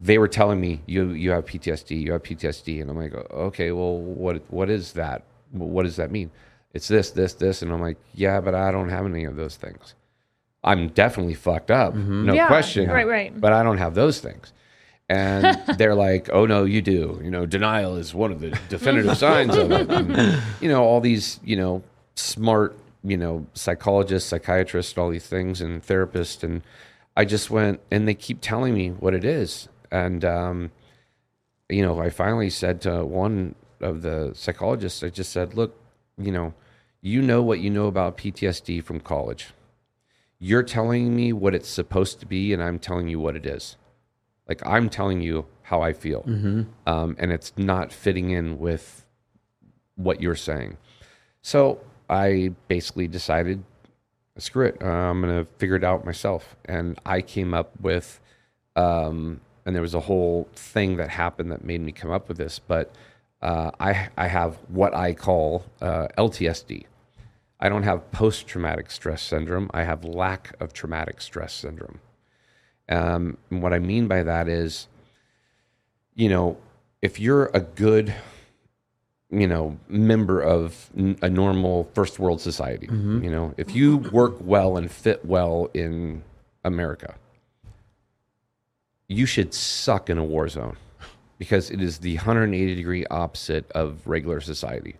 [0.00, 3.70] they were telling me you you have PTSD, you have PTSD, and I'm like, okay,
[3.72, 5.22] well, what what is that?
[5.50, 6.30] What does that mean?
[6.72, 9.56] It's this, this, this, and I'm like, yeah, but I don't have any of those
[9.56, 9.94] things.
[10.62, 12.88] I'm definitely fucked up, no Yeah, question.
[12.88, 13.40] right, right.
[13.40, 14.52] But I don't have those things.
[15.08, 17.20] And they're like, oh no, you do.
[17.24, 19.90] You know, denial is one of the definitive signs of it.
[19.90, 21.82] And, you know, all these, you know,
[22.14, 26.62] smart, you know, psychologists, psychiatrists, all these things, and therapists, and
[27.16, 30.70] I just went, and they keep telling me what it is, and um,
[31.68, 35.78] you know, I finally said to one of the psychologists, I just said, look,
[36.18, 36.54] you know,
[37.00, 39.48] you know what you know about PTSD from college.
[40.38, 43.76] You're telling me what it's supposed to be, and I'm telling you what it is.
[44.48, 46.24] Like I'm telling you how I feel,
[46.86, 49.04] um, and it's not fitting in with
[49.96, 50.76] what you're saying.
[51.42, 53.62] So I basically decided,
[54.38, 56.56] screw it, uh, I'm gonna figure it out myself.
[56.64, 58.20] And I came up with,
[58.76, 62.38] um, and there was a whole thing that happened that made me come up with
[62.38, 62.58] this.
[62.58, 62.92] But
[63.42, 66.84] uh, I I have what I call uh, LTSD.
[67.58, 69.70] I don't have post traumatic stress syndrome.
[69.74, 72.00] I have lack of traumatic stress syndrome.
[72.88, 74.88] Um, and what I mean by that is,
[76.14, 76.56] you know,
[77.02, 78.14] if you're a good,
[79.30, 82.88] you know, member of n- a normal first world society,
[83.22, 86.22] you know, if you work well and fit well in
[86.64, 87.14] America,
[89.06, 90.76] you should suck in a war zone
[91.40, 94.96] because it is the 180 degree opposite of regular society.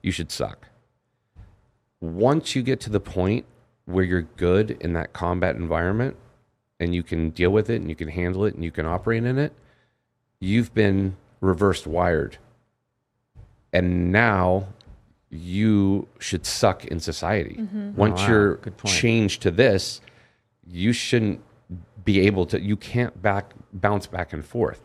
[0.00, 0.68] You should suck.
[2.00, 3.44] Once you get to the point
[3.84, 6.16] where you're good in that combat environment
[6.80, 9.22] and you can deal with it and you can handle it and you can operate
[9.22, 9.52] in it,
[10.40, 12.38] you've been reversed wired.
[13.74, 14.68] And now
[15.28, 17.58] you should suck in society.
[17.60, 17.96] Mm-hmm.
[17.96, 20.00] Once oh, Wow, you're changed to this,
[20.66, 21.42] you shouldn't
[22.02, 24.80] be able to you can't back bounce back and forth.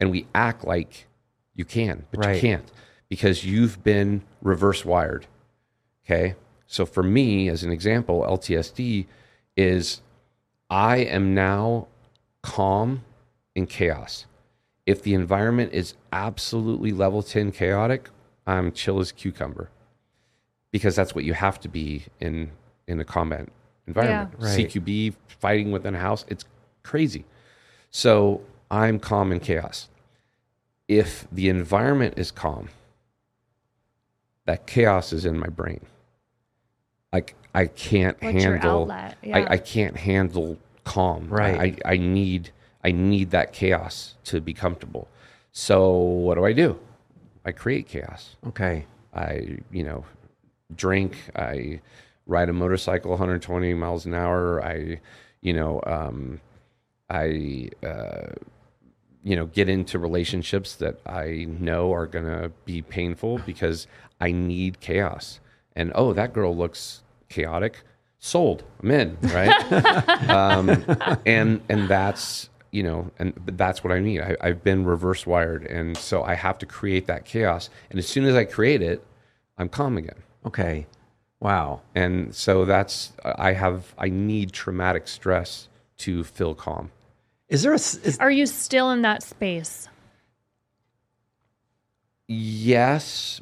[0.00, 1.06] And we act like
[1.54, 2.34] you can, but Right.
[2.36, 2.72] you can't
[3.08, 5.26] because you've been reverse wired.
[6.04, 6.34] Okay?
[6.66, 9.06] So for me as an example, LTSD
[9.56, 10.00] is
[10.70, 11.88] I am now
[12.42, 13.04] calm
[13.54, 14.26] in chaos.
[14.86, 18.08] If the environment is absolutely level 10 chaotic,
[18.46, 19.68] I'm chill as cucumber.
[20.72, 22.52] Because that's what you have to be in
[22.86, 23.48] in a combat
[23.86, 24.34] environment.
[24.38, 24.46] Yeah.
[24.46, 24.68] Right.
[24.68, 26.44] CQB fighting within a house, it's
[26.82, 27.24] crazy.
[27.90, 29.88] So I'm calm in chaos.
[30.90, 32.68] If the environment is calm,
[34.46, 35.86] that chaos is in my brain.
[37.12, 39.16] Like I can't What's handle outlet?
[39.22, 39.38] Yeah.
[39.38, 41.28] I, I can't handle calm.
[41.28, 41.78] Right.
[41.86, 42.50] I, I need
[42.82, 45.06] I need that chaos to be comfortable.
[45.52, 46.76] So what do I do?
[47.44, 48.34] I create chaos.
[48.48, 48.86] Okay.
[49.14, 50.04] I, you know,
[50.74, 51.80] drink, I
[52.26, 54.64] ride a motorcycle 120 miles an hour.
[54.64, 55.00] I,
[55.40, 56.40] you know, um,
[57.08, 58.32] I, uh,
[59.22, 63.86] you know, get into relationships that I know are going to be painful because
[64.20, 65.40] I need chaos.
[65.76, 67.82] And oh, that girl looks chaotic.
[68.18, 68.64] Sold.
[68.82, 70.28] I'm in, right?
[70.28, 70.84] um,
[71.24, 74.20] and and that's you know, and that's what I need.
[74.20, 77.70] I, I've been reverse wired, and so I have to create that chaos.
[77.88, 79.04] And as soon as I create it,
[79.58, 80.22] I'm calm again.
[80.46, 80.86] Okay.
[81.40, 81.80] Wow.
[81.94, 86.90] And so that's I have I need traumatic stress to feel calm.
[87.50, 89.88] Is there a s- is, Are you still in that space?
[92.28, 93.40] Yes,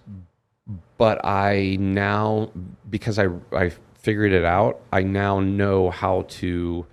[0.96, 2.50] but I now
[2.88, 6.86] because I I figured it out, I now know how to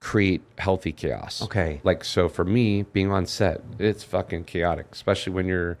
[0.00, 1.42] create healthy chaos.
[1.42, 1.80] Okay.
[1.84, 5.76] Like so for me, being on set, it's fucking chaotic, especially when you're,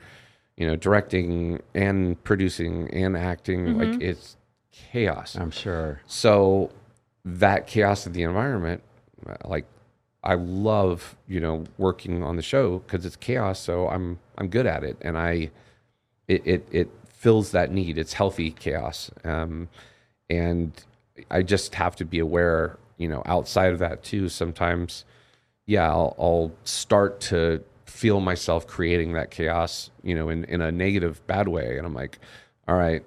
[0.56, 3.78] you know, directing and producing and acting.
[3.78, 4.36] Like it's
[4.70, 5.34] chaos.
[5.34, 6.02] I'm sure.
[6.06, 6.70] So
[7.24, 8.82] that chaos of the environment,
[9.26, 9.64] uh, like
[10.24, 13.60] I love, you know, working on the show because it's chaos.
[13.60, 15.50] So I'm I'm good at it, and I
[16.26, 17.98] it it, it fills that need.
[17.98, 19.68] It's healthy chaos, um,
[20.30, 20.72] and
[21.30, 24.28] I just have to be aware, you know, outside of that too.
[24.30, 25.04] Sometimes,
[25.66, 30.72] yeah, I'll, I'll start to feel myself creating that chaos, you know, in in a
[30.72, 32.18] negative, bad way, and I'm like,
[32.66, 33.04] all right,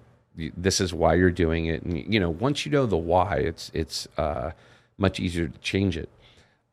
[0.56, 3.72] this is why you're doing it, and you know, once you know the why, it's
[3.74, 4.52] it's uh,
[5.00, 6.10] much easier to change it.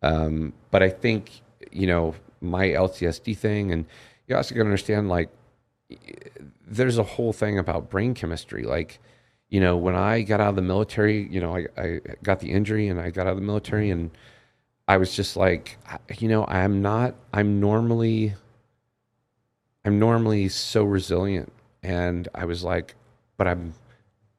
[0.04, 1.30] Um, but I think
[1.72, 3.86] you know my LTSD thing, and
[4.26, 5.30] you also got to understand like
[6.66, 8.64] there's a whole thing about brain chemistry.
[8.64, 8.98] Like,
[9.48, 12.50] you know, when I got out of the military, you know, I, I got the
[12.50, 14.10] injury and I got out of the military and
[14.88, 15.78] I was just like,
[16.18, 18.34] you know, I'm not, I'm normally,
[19.84, 21.52] I'm normally so resilient.
[21.82, 22.94] And I was like,
[23.36, 23.74] but I'm,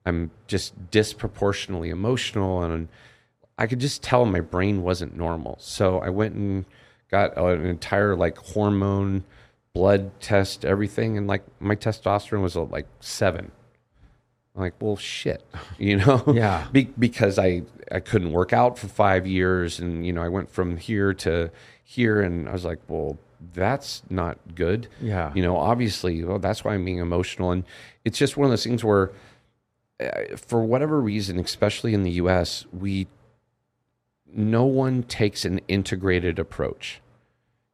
[0.05, 2.87] I'm just disproportionately emotional and
[3.57, 5.57] I could just tell my brain wasn't normal.
[5.59, 6.65] So I went and
[7.09, 9.23] got an entire like hormone
[9.73, 11.17] blood test, everything.
[11.17, 13.51] And like my testosterone was uh, like seven.
[14.55, 15.45] I'm like, well, shit,
[15.77, 16.23] you know?
[16.33, 16.67] Yeah.
[16.71, 19.79] Be- because I, I couldn't work out for five years.
[19.79, 21.51] And, you know, I went from here to
[21.83, 23.19] here and I was like, well,
[23.53, 24.87] that's not good.
[25.01, 25.31] Yeah.
[25.35, 27.51] You know, obviously, well, that's why I'm being emotional.
[27.51, 27.63] And
[28.03, 29.11] it's just one of those things where,
[29.99, 33.07] uh, for whatever reason, especially in the US, we,
[34.35, 37.01] no one takes an integrated approach.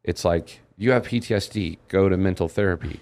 [0.04, 3.02] It's like, you have PTSD, go to mental therapy.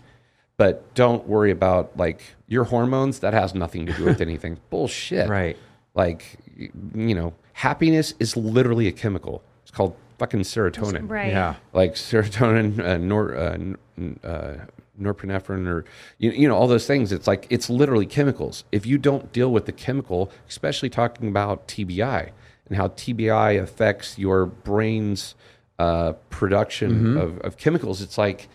[0.57, 3.19] But don't worry about like your hormones.
[3.19, 4.57] That has nothing to do with anything.
[4.69, 5.29] Bullshit.
[5.29, 5.57] Right.
[5.93, 9.41] Like, you know, happiness is literally a chemical.
[9.61, 11.29] It's called fucking serotonin Right.
[11.31, 11.55] Yeah.
[11.73, 14.53] like serotonin, uh, nor, uh, n- n- uh,
[14.99, 15.85] norepinephrine, or
[16.17, 17.13] you, you know all those things.
[17.13, 18.65] It's like it's literally chemicals.
[18.73, 22.31] If you don't deal with the chemical, especially talking about TBI
[22.69, 25.35] and how TBI affects your brain's
[25.77, 28.47] uh, production of, of chemicals, it's like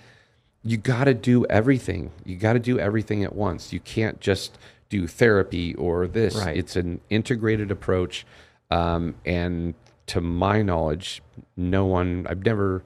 [0.63, 2.11] you got to do everything.
[2.25, 3.73] You got to do everything at once.
[3.73, 4.57] You can't just
[4.89, 6.37] do therapy or this.
[6.37, 6.57] Right.
[6.57, 8.27] It's an integrated approach.
[8.71, 9.75] Um, and
[10.07, 11.23] to my knowledge,
[11.57, 12.83] no one, I've never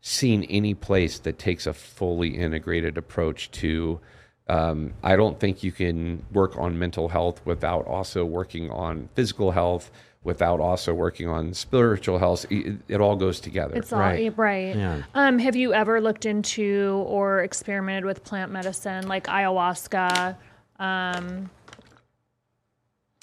[0.00, 4.00] seen any place that takes a fully integrated approach to.
[4.48, 9.50] Um, I don't think you can work on mental health without also working on physical
[9.50, 9.90] health,
[10.26, 12.44] without also working on spiritual health.
[12.50, 13.76] It, it all goes together.
[13.76, 14.36] It's all Right.
[14.36, 14.76] right.
[14.76, 15.02] Yeah.
[15.14, 20.36] Um, have you ever looked into or experimented with plant medicine like ayahuasca,
[20.78, 21.48] um,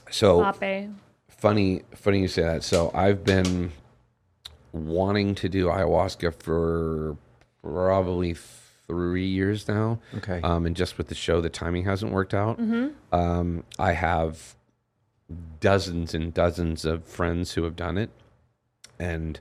[0.09, 0.89] so ape?
[1.29, 3.71] funny funny you say that so i've been
[4.71, 7.17] wanting to do ayahuasca for
[7.61, 8.33] probably
[8.87, 10.39] three years now Okay.
[10.43, 12.59] um, and just with the show the timing hasn't worked out
[13.11, 14.55] um, i have
[15.59, 18.09] dozens and dozens of friends who have done it
[18.99, 19.39] and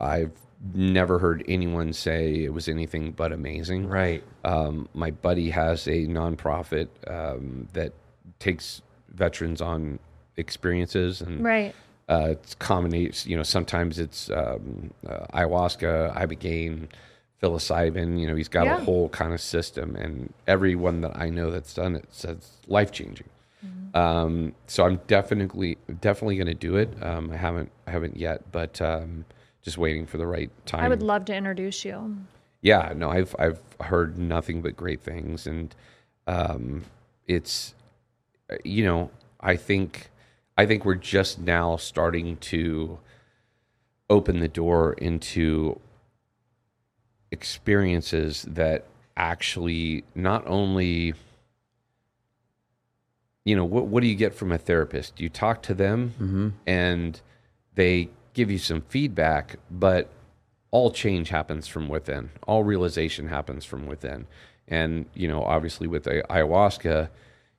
[0.00, 0.32] i've
[0.74, 4.22] never heard anyone say it was anything but amazing Right.
[4.44, 7.92] um, my buddy has a nonprofit um, that
[8.38, 9.98] takes veterans on
[10.36, 11.74] experiences and Right.
[12.08, 13.24] uh, it's combinates.
[13.26, 16.88] You know, sometimes it's um, uh, ayahuasca, ibogaine,
[17.42, 18.18] psilocybin.
[18.20, 18.78] You know, he's got Yeah.
[18.78, 22.90] a whole kind of system, and everyone that I know that's done it says life
[22.92, 23.28] changing.
[23.94, 26.90] Um, so I'm definitely definitely going to do it.
[27.02, 29.24] Um, I haven't I haven't yet, but um,
[29.62, 30.84] just waiting for the right time.
[30.84, 32.16] I would love to introduce you.
[32.62, 35.74] Yeah, no, I've I've heard nothing but great things, and
[36.26, 36.84] um,
[37.26, 37.74] it's
[38.50, 40.10] uh, you know I think
[40.56, 42.98] I think we're just now starting to
[44.08, 45.80] open the door into
[47.30, 48.84] experiences that
[49.16, 51.14] actually not only
[53.44, 55.20] you know what what do you get from a therapist?
[55.20, 56.14] You talk to them
[56.66, 57.20] and
[57.74, 60.08] they give you some feedback but
[60.70, 62.30] all change happens from within.
[62.46, 64.26] All realization happens from within.
[64.68, 67.08] And you know obviously with ayahuasca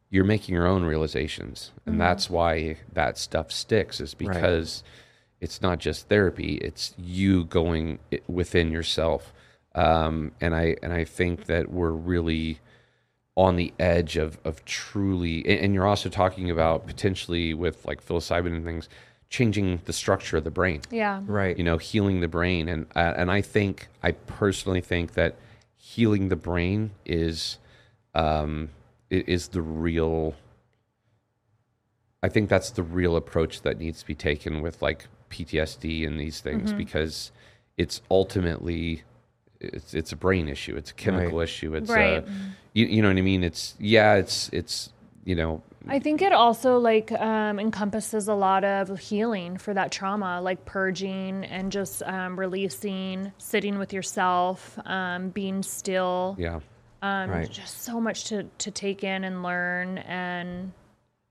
[0.09, 1.71] you're making your own realizations.
[1.85, 4.83] And that's why that stuff sticks is because
[5.39, 9.33] it's not just therapy it's you going within yourself.
[9.73, 12.59] Um, and i and i think that we're really
[13.37, 18.05] on the edge of of truly and, and you're also talking about potentially with like
[18.05, 18.89] psilocybin and things
[19.29, 21.21] changing the structure of the brain Yeah.
[21.25, 21.57] Right.
[21.57, 25.35] you know healing the brain and uh, and I think I personally think that
[25.77, 27.57] healing the brain is
[28.13, 28.69] um
[29.09, 30.35] is the real
[32.23, 36.19] I think that's the real approach that needs to be taken with like PTSD and
[36.19, 37.31] these things because
[37.77, 39.03] it's ultimately
[39.61, 41.43] it's it's a brain issue it's a chemical Right.
[41.47, 42.23] issue it's Right.
[42.23, 42.29] uh,
[42.73, 44.91] you, you know what I mean it's yeah it's it's
[45.23, 49.91] you know I think it also like um, encompasses a lot of healing for that
[49.91, 56.35] trauma, like purging and just um, releasing, sitting with yourself, um, being still.
[56.37, 56.59] yeah
[57.01, 57.49] Um, Right.
[57.49, 59.97] Just so much to, to take in and learn.
[59.97, 60.71] And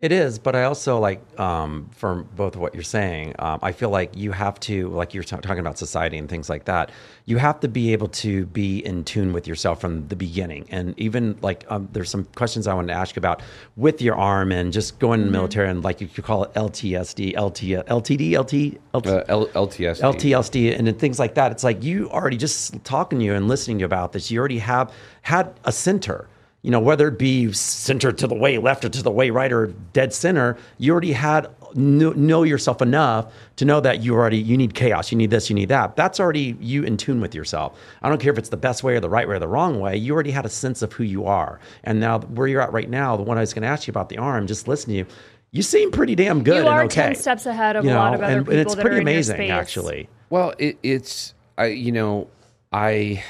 [0.01, 3.34] It is, but I also like um, from both of what you're saying.
[3.38, 6.48] Um, I feel like you have to, like you're t- talking about society and things
[6.48, 6.90] like that.
[7.26, 10.98] You have to be able to be in tune with yourself from the beginning, and
[10.98, 13.42] even like um, there's some questions I wanted to ask about
[13.76, 16.55] with your arm and just going in the military and like you could call it
[16.55, 20.01] LTSD, LT, LTD, LT, LT Uh, L- LTSD.
[20.01, 21.53] LTLSD and then things like that.
[21.53, 24.30] It's like you already just talking to you and listening to you about this.
[24.30, 26.26] You already have had a center,
[26.63, 29.53] you know, whether it be center to the way left or to the way right
[29.53, 30.57] or dead center.
[30.79, 35.11] You already had know, know yourself enough to know that you already you need chaos,
[35.11, 35.97] you need this, you need that.
[35.97, 37.79] That's already you in tune with yourself.
[38.03, 39.81] I don't care if it's the best way or the right way or the wrong
[39.81, 39.97] way.
[39.97, 41.61] You already had a sense of who you are.
[41.85, 43.93] And now where you're at right now, the one I was going to ask you
[43.93, 45.17] about the arm, just listening to you.
[45.53, 47.07] You seem pretty damn good You and are okay.
[47.07, 48.99] 10 steps ahead of You a lot of other and, people and it's that pretty
[48.99, 50.09] are amazing, actually.
[50.29, 52.29] Well, it, it's I you know
[52.73, 53.25] I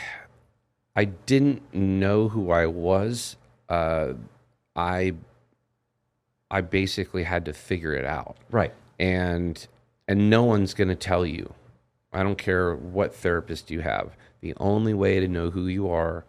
[0.96, 3.36] I didn't know who I was.
[3.68, 4.14] Uh,
[4.76, 5.14] I
[6.50, 8.74] I basically had to figure it out, Right.
[8.98, 9.66] and
[10.08, 11.54] and no one's going to tell you.
[12.12, 14.16] I don't care what therapist you have.
[14.40, 16.24] The only way to know who you are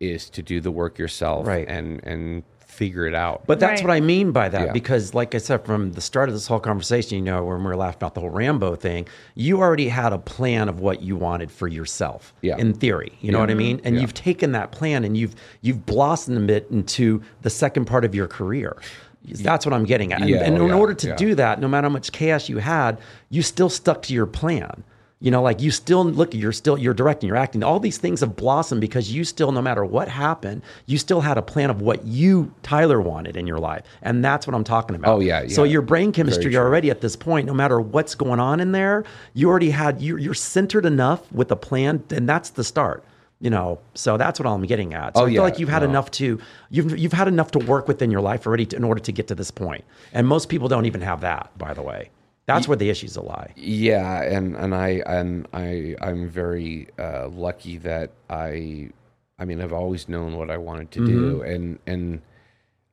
[0.00, 1.68] is to do the work yourself, Right.
[1.68, 3.42] And and figure it out.
[3.46, 3.88] But that's Right.
[3.88, 4.72] what I mean by that Yeah.
[4.72, 7.64] because, like I said, from the start of this whole conversation, you know, when we
[7.64, 11.14] were laughing about the whole Rambo thing, you already had a plan of what you
[11.14, 12.32] wanted for yourself.
[12.40, 12.56] Yeah.
[12.56, 13.42] In theory, you know Yeah.
[13.42, 14.00] what I mean, and Yeah.
[14.00, 18.26] you've taken that plan and you've you've blossomed it into the second part of your
[18.26, 18.76] career.
[19.24, 20.20] That's what I'm getting at.
[20.22, 21.14] And, Yeah, and oh, in yeah, order to yeah.
[21.16, 22.98] do that, no matter how much chaos you had,
[23.30, 24.82] you still stuck to your plan.
[25.22, 27.62] You know, like you still look, you're still, you're directing, you're acting.
[27.62, 31.38] All these things have blossomed because you still, no matter what happened, you still had
[31.38, 33.84] a plan of what you, Tyler, wanted in your life.
[34.02, 35.14] And that's what I'm talking about.
[35.14, 38.58] Oh, yeah, So your brain chemistry already at this point, no matter what's going on
[38.58, 42.64] in there, you already had, you're, you're centered enough with a plan, and that's the
[42.64, 43.04] start.
[43.38, 45.16] You know, so that's what I'm getting at.
[45.16, 45.88] So Oh, I feel yeah, like you've had no.
[45.88, 48.84] enough to you've you've had enough to work with in your life already to, in
[48.84, 49.84] order to get to this point.
[50.12, 52.10] And most people don't even have that, by the way.
[52.46, 53.52] That's where the issues lie.
[53.56, 58.90] Yeah, and and I and I I'm very uh, lucky that I
[59.38, 62.20] I mean I've always known what I wanted to do, and and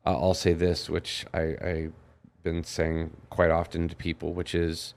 [0.05, 1.93] I'll say this, which I I've
[2.43, 4.93] been saying quite often to people, which is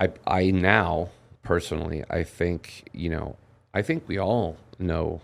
[0.00, 1.10] I I now
[1.42, 3.36] personally I think you know
[3.74, 5.20] I think we all know.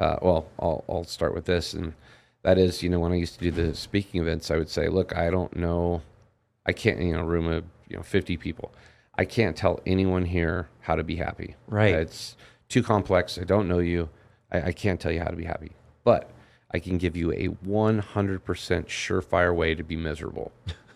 [0.00, 1.94] Uh, well, I'll I'll start with this, and
[2.42, 4.88] that is you know when I used to do the speaking events, I would say,
[4.88, 6.02] look, I don't know.
[6.66, 8.72] I can't, you know, room of you know fifty people.
[9.16, 11.54] I can't tell anyone here how to be happy.
[11.68, 11.94] Right.
[11.94, 12.36] It's
[12.68, 13.38] too complex.
[13.38, 14.08] I don't know you.
[14.50, 15.72] I, I can't tell you how to be happy.
[16.02, 16.30] But
[16.72, 20.52] I can give you a one hundred percent surefire way to be miserable,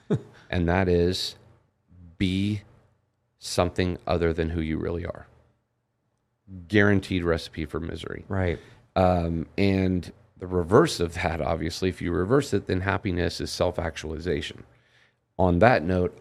[0.51, 1.37] and that is
[2.19, 2.62] be
[3.39, 5.27] something other than who you really are.
[6.66, 8.25] Guaranteed recipe for misery.
[8.29, 8.59] Right.
[8.97, 13.79] Um, and the reverse of that, obviously, if you reverse it, then happiness is self
[13.79, 14.64] actualization.
[15.39, 16.16] On that note,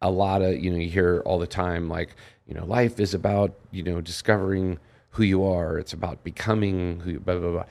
[0.00, 2.14] a lot of, you know, you hear all the time, like,
[2.46, 4.78] you know, life is about, you know, discovering
[5.10, 7.64] who you are, it's about becoming who you, blah, blah, blah.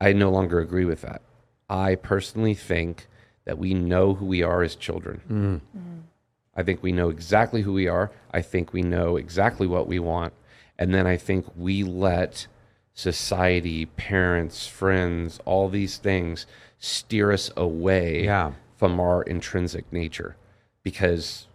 [0.00, 1.22] I no longer agree with that.
[1.70, 3.06] I personally think
[3.44, 5.20] that we know who we are as children.
[5.30, 5.78] Mm.
[5.78, 5.98] Mm-hmm.
[6.56, 8.10] I think we know exactly who we are.
[8.32, 10.32] I think we know exactly what we want.
[10.78, 12.48] And then I think we let
[12.94, 16.46] society, parents, friends, all these things
[16.80, 18.52] steer us away Yeah.
[18.78, 20.36] From our intrinsic nature
[20.82, 21.46] because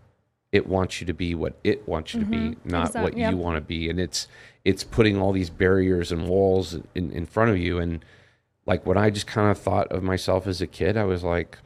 [0.52, 3.32] it wants you to be what it wants you to be, not Exact- what yep.
[3.32, 3.90] you want to be.
[3.90, 4.28] And it's
[4.64, 7.80] it's putting all these barriers and walls in, in front of you.
[7.80, 8.06] And
[8.68, 11.58] like when I just kind of thought of myself as a kid, I was like,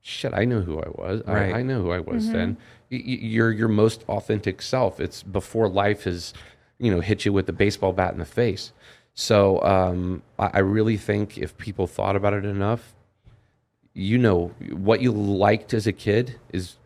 [0.00, 1.22] shit, I know who I was.
[1.26, 1.54] Right.
[1.54, 2.56] I, I know who I was then.
[2.90, 5.00] Y- y- You're your most authentic self.
[5.00, 6.34] It's before life has,
[6.78, 8.72] you know, hit you with the baseball bat in the face.
[9.14, 12.94] So um, I, I really think if people thought about it enough,
[13.94, 16.76] you know, what you liked as a kid is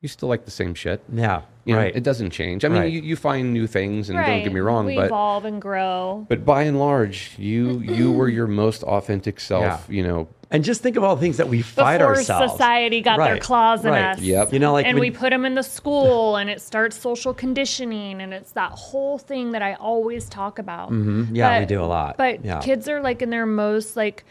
[0.00, 1.00] you still like the same shit.
[1.12, 1.42] Yeah.
[1.64, 1.94] You know, right.
[1.94, 2.64] it doesn't change.
[2.64, 2.92] I mean, Right.
[2.92, 6.26] you, you find new things, and don't get me wrong, we but evolve and grow.
[6.28, 9.86] but by and large, you you were your most authentic self.
[9.88, 9.94] Yeah.
[9.96, 12.50] You know, and just think of all the things that we fight Before ourselves.
[12.50, 14.18] society got their Right, claws in us.
[14.18, 14.52] Yep.
[14.52, 17.32] You know, like and when- we put them in the school and it starts social
[17.32, 20.90] conditioning and it's that whole thing that I always talk about.
[20.90, 21.36] Mm-hmm.
[21.36, 22.16] Yeah, we do a lot.
[22.16, 22.58] But Yeah.
[22.60, 24.24] kids are like in their most like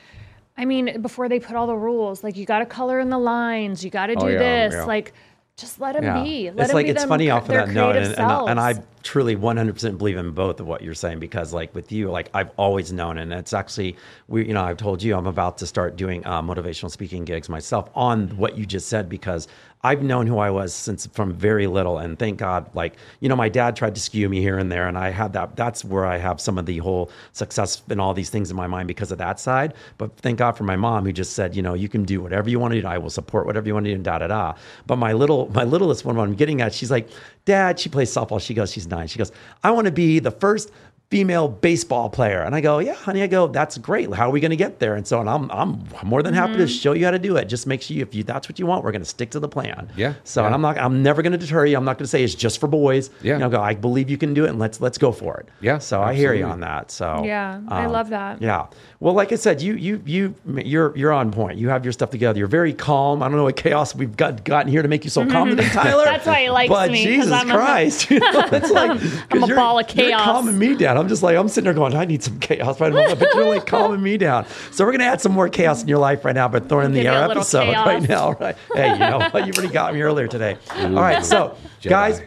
[0.58, 3.18] I mean, before they put all the rules, like you got to color in the
[3.18, 4.86] lines, you got to do Oh, yeah, this, yeah.
[4.86, 5.14] like
[5.58, 6.24] just let them Yeah.
[6.24, 6.52] be.
[6.52, 8.60] Let it's 'em like be it's them funny off of that note, and, and, and
[8.60, 12.30] I truly 100% believe in both of what you're saying because like with you like
[12.36, 13.95] i've always known and it's actually
[14.28, 17.49] we you know i've told you i'm about to start doing uh, motivational speaking gigs
[17.49, 19.47] myself on what you just said because
[19.84, 23.36] i've known who i was since from very little and thank god like you know
[23.36, 26.06] my dad tried to skew me here and there and i had that that's where
[26.06, 29.12] i have some of the whole success and all these things in my mind because
[29.12, 29.74] of that side.
[29.98, 32.50] But thank god for my mom who just said you know you can do whatever
[32.50, 34.28] you want to do i will support whatever you want to do and da da
[34.28, 34.54] da.
[34.88, 37.10] But my little my littlest one what i'm getting at she's like
[37.46, 39.32] dad she plays softball she goes she's nine she goes
[39.64, 40.72] i want to be the first
[41.12, 42.39] female baseball player.
[42.39, 44.12] And I go, yeah, honey, I go, that's great.
[44.14, 44.95] How are we going to get there?
[44.95, 46.68] And so and I'm, I'm more than happy to mm-hmm.
[46.68, 47.45] show you how to do it.
[47.45, 49.39] Just make sure you, if you, that's what you want, we're going to stick to
[49.41, 49.89] the plan.
[49.97, 50.45] Yeah, So, yeah.
[50.45, 51.76] and I'm not, I'm never going to deter you.
[51.76, 53.09] I'm not going to say it's just for boys.
[53.22, 53.34] Yeah.
[53.34, 55.49] You know, go, I believe you can do it and let's, let's go for it.
[55.59, 56.91] Yeah, So I hear you on that.
[56.91, 58.41] So Yeah, I um, love that.
[58.41, 58.68] Yeah.
[59.01, 61.57] Well, like I said, you, you, you, you're, you're on point.
[61.57, 62.39] You have your stuff together.
[62.39, 63.22] You're very calm.
[63.22, 65.57] I don't know what chaos we've got gotten here to make you so calm mm-hmm.
[65.57, 66.05] today, Tyler.
[66.05, 68.09] That's why he likes but me, 'cause Jesus I'm a- Christ.
[68.12, 69.97] you know, it's like, 'cause I'm a ball of chaos.
[69.97, 70.24] You're chaos.
[70.24, 71.01] calming me down.
[71.02, 73.16] I'm just like, I'm sitting there going, I need some chaos right now.
[73.16, 74.45] But you're like calming me down.
[74.72, 76.86] So we're going to add some more chaos in your life right now, but throwing
[76.88, 77.86] in the Give air episode chaos.
[77.88, 78.32] right now.
[78.34, 78.56] Right?
[78.74, 79.45] Hey, you know what?
[79.45, 80.58] You already got me earlier today.
[80.72, 81.26] All right.
[81.26, 81.89] So, Jedi.
[81.89, 82.22] guys,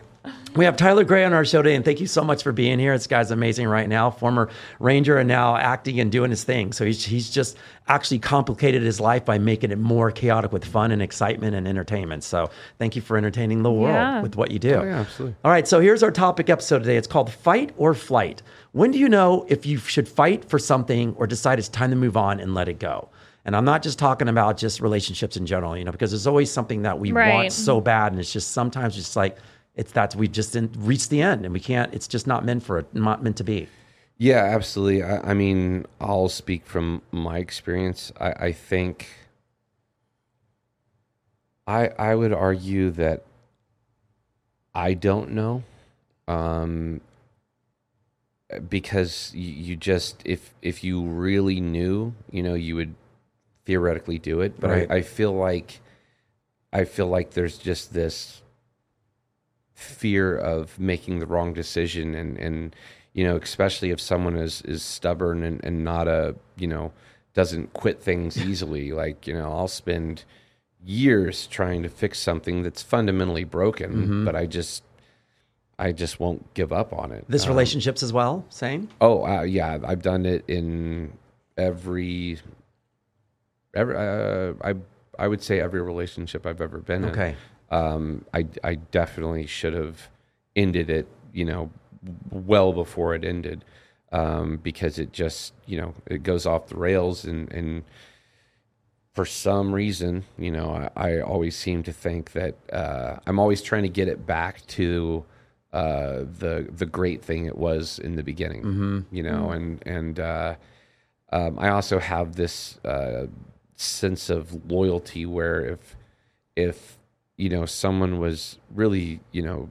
[0.57, 2.79] we have Tyler Grey on our show today, and thank you so much for being
[2.79, 2.97] here.
[2.97, 4.49] This guy's amazing right now, former
[4.79, 6.73] Ranger and now acting and doing his thing.
[6.73, 7.57] So he's, he's just
[7.89, 12.23] actually complicated his life by making it more chaotic with fun and excitement and entertainment.
[12.23, 14.23] So thank you for entertaining the world Yeah.
[14.23, 14.75] with what you do.
[14.77, 15.37] Oh, yeah, absolutely.
[15.45, 16.97] All right, so here's our topic episode today.
[16.97, 18.41] It's called Fight or Flight.
[18.75, 21.97] When do you know if you should fight for something or decide it's time to
[21.97, 23.09] move on and let it go?
[23.45, 26.51] And I'm not just talking about just relationships in general, you know, because there's always
[26.51, 29.39] something that we want so bad, and it's just sometimes just like
[29.77, 31.95] it's that we just didn't reach the end, and we can't.
[31.95, 33.69] It's just not meant for it, not meant to be.
[34.19, 35.05] Yeah, absolutely.
[35.05, 38.11] I, I mean, I'll speak from my experience.
[38.19, 39.07] I, I think
[41.65, 43.23] I I would argue that
[44.75, 45.63] I don't know,
[46.27, 47.01] um,
[48.61, 52.95] because you, you just if if you really knew, you know, you would
[53.65, 54.59] theoretically do it.
[54.61, 54.91] But Right.
[54.91, 55.81] I, I feel like
[56.73, 58.43] I feel like there's just this
[59.75, 62.77] fear of making the wrong decision and and
[63.13, 66.93] you know especially if someone is is stubborn and, and not a you know
[67.35, 70.25] doesn't quit things easily like you know i'll spend
[70.85, 74.25] years trying to fix something that's fundamentally broken Mm-hmm.
[74.25, 74.85] but i just
[75.87, 78.89] i just won't give up on it This Um, relationships as well, same.
[79.01, 81.13] oh uh, yeah i've done it in
[81.57, 82.39] every
[83.75, 84.75] every uh, i
[85.19, 87.37] i would say every relationship i've ever been in Okay.
[87.71, 90.09] um, I I definitely should have
[90.55, 91.71] ended it, you know,
[92.31, 93.65] well before it ended,
[94.13, 97.83] um, because it just you know it goes off the rails and and
[99.13, 103.63] for some reason, you know, I, I always seem to think that uh, I'm always
[103.63, 105.25] trying to get it back to
[105.75, 108.63] uh, the the great thing it was in the beginning,
[109.11, 110.55] you know, and and uh,
[111.33, 113.27] um, I also have this uh,
[113.77, 115.97] sense of loyalty where if
[116.55, 116.99] if
[117.37, 119.69] you know someone was really you know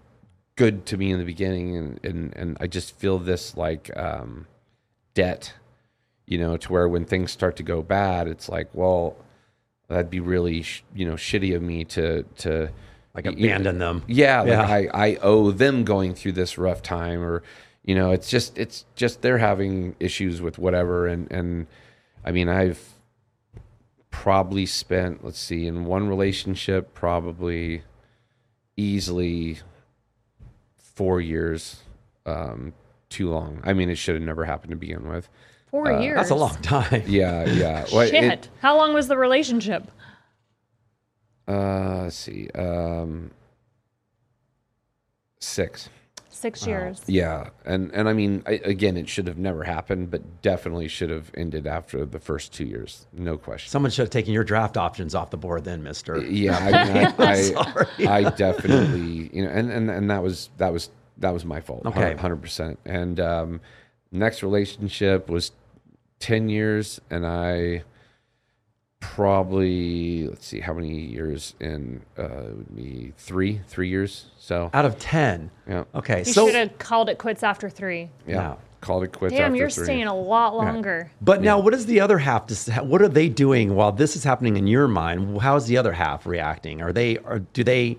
[0.58, 4.46] good to me in the beginning and and, and I just feel this like um,
[5.14, 5.54] debt
[6.26, 9.16] you know to where when things start to go bad it's like well
[9.88, 12.70] that'd be really sh- you know shitty of me to to
[13.16, 14.04] Like y- you know, abandon them.
[14.08, 14.62] yeah, like Yeah.
[14.62, 17.44] I, I owe them going through this rough time or
[17.84, 21.68] you know, it's just it's just they're having issues with whatever and and
[22.26, 22.80] I mean I've
[24.10, 27.84] probably spent let's see in one relationship probably
[28.78, 29.60] easily
[30.78, 31.82] four years
[32.26, 32.74] um
[33.10, 33.60] too long.
[33.64, 35.30] I mean it should have never happened to begin with.
[35.70, 36.16] Four years.
[36.18, 37.04] That's a long time.
[37.08, 37.86] Yeah, yeah.
[37.94, 38.24] Well, Shit.
[38.24, 39.90] it- How long was the relationship?
[41.48, 42.50] Uh let's see.
[42.56, 43.32] Um
[45.40, 45.90] six.
[46.30, 47.02] Six years.
[47.08, 51.10] Yeah, and and I mean, I, again, it should have never happened, but definitely should
[51.10, 53.70] have ended after the first two years, no question.
[53.70, 56.18] Someone should have taken your draft options off the board then, Mister.
[56.18, 58.08] yeah, I mean, I, Sorry.
[58.08, 60.90] I, I definitely, you know, and, and and that was that was
[61.20, 62.16] that was my fault, Okay.
[62.16, 62.78] hundred percent.
[62.84, 63.62] And um,
[64.12, 65.52] next relationship was
[66.20, 67.84] ten years, and I
[69.04, 74.26] probably let's see how many years in uh, it would be three three years.
[74.40, 75.50] So Out of ten.
[75.68, 78.10] yeah, Okay, So You so should have called it quits after three.
[78.28, 78.56] yeah, Yeah.
[78.82, 79.34] called it quits.
[79.34, 79.86] Damn, after you're three.
[79.86, 81.12] staying a lot longer.
[81.22, 82.48] But now, what does the other half?
[82.48, 85.40] dis- What are they doing while this is happening in your mind?
[85.42, 86.82] How is the other half reacting?
[86.82, 87.18] Are they?
[87.20, 87.98] Are do they?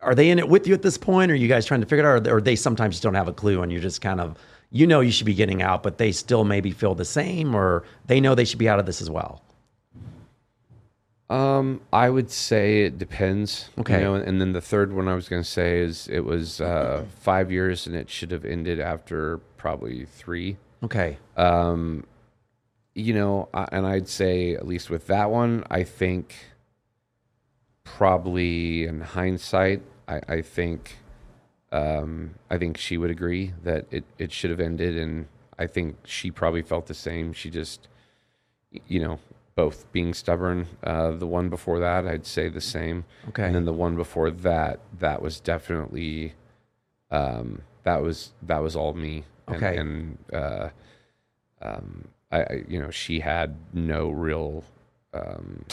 [0.00, 1.30] Are they in it with you at this point?
[1.30, 2.26] Or are you guys trying to figure it out?
[2.28, 4.36] Or, or they sometimes just don't have a clue, and you just kind of,
[4.70, 7.82] you know, you should be getting out, but they still maybe feel the same, or
[8.06, 9.42] they know they should be out of this as well.
[11.28, 13.70] Um, I would say it depends.
[13.76, 14.00] you Okay.
[14.00, 17.04] know, and then the third one I was going to say is it was uh,
[17.20, 20.56] five years, and it should have ended after probably three.
[20.84, 21.18] Okay.
[21.36, 22.04] Um,
[22.94, 26.34] you know, I- and I'd say at least with that one, I think
[27.84, 30.96] probably in hindsight, I, I think
[31.72, 35.26] um, I think she would agree that it, it should have ended, and
[35.58, 37.32] I think she probably felt the same.
[37.32, 37.88] She just,
[38.86, 39.18] you know,
[39.56, 40.68] both being stubborn.
[40.84, 43.04] Uh, the one before that, I'd say the same.
[43.30, 43.44] Okay.
[43.44, 46.34] And then the one before that, that was definitely,
[47.10, 49.24] um, that was that was all me.
[49.48, 49.76] And, Okay.
[49.76, 50.68] And uh,
[51.62, 54.62] um, I, I, you know, she had no real.
[55.14, 55.64] Um,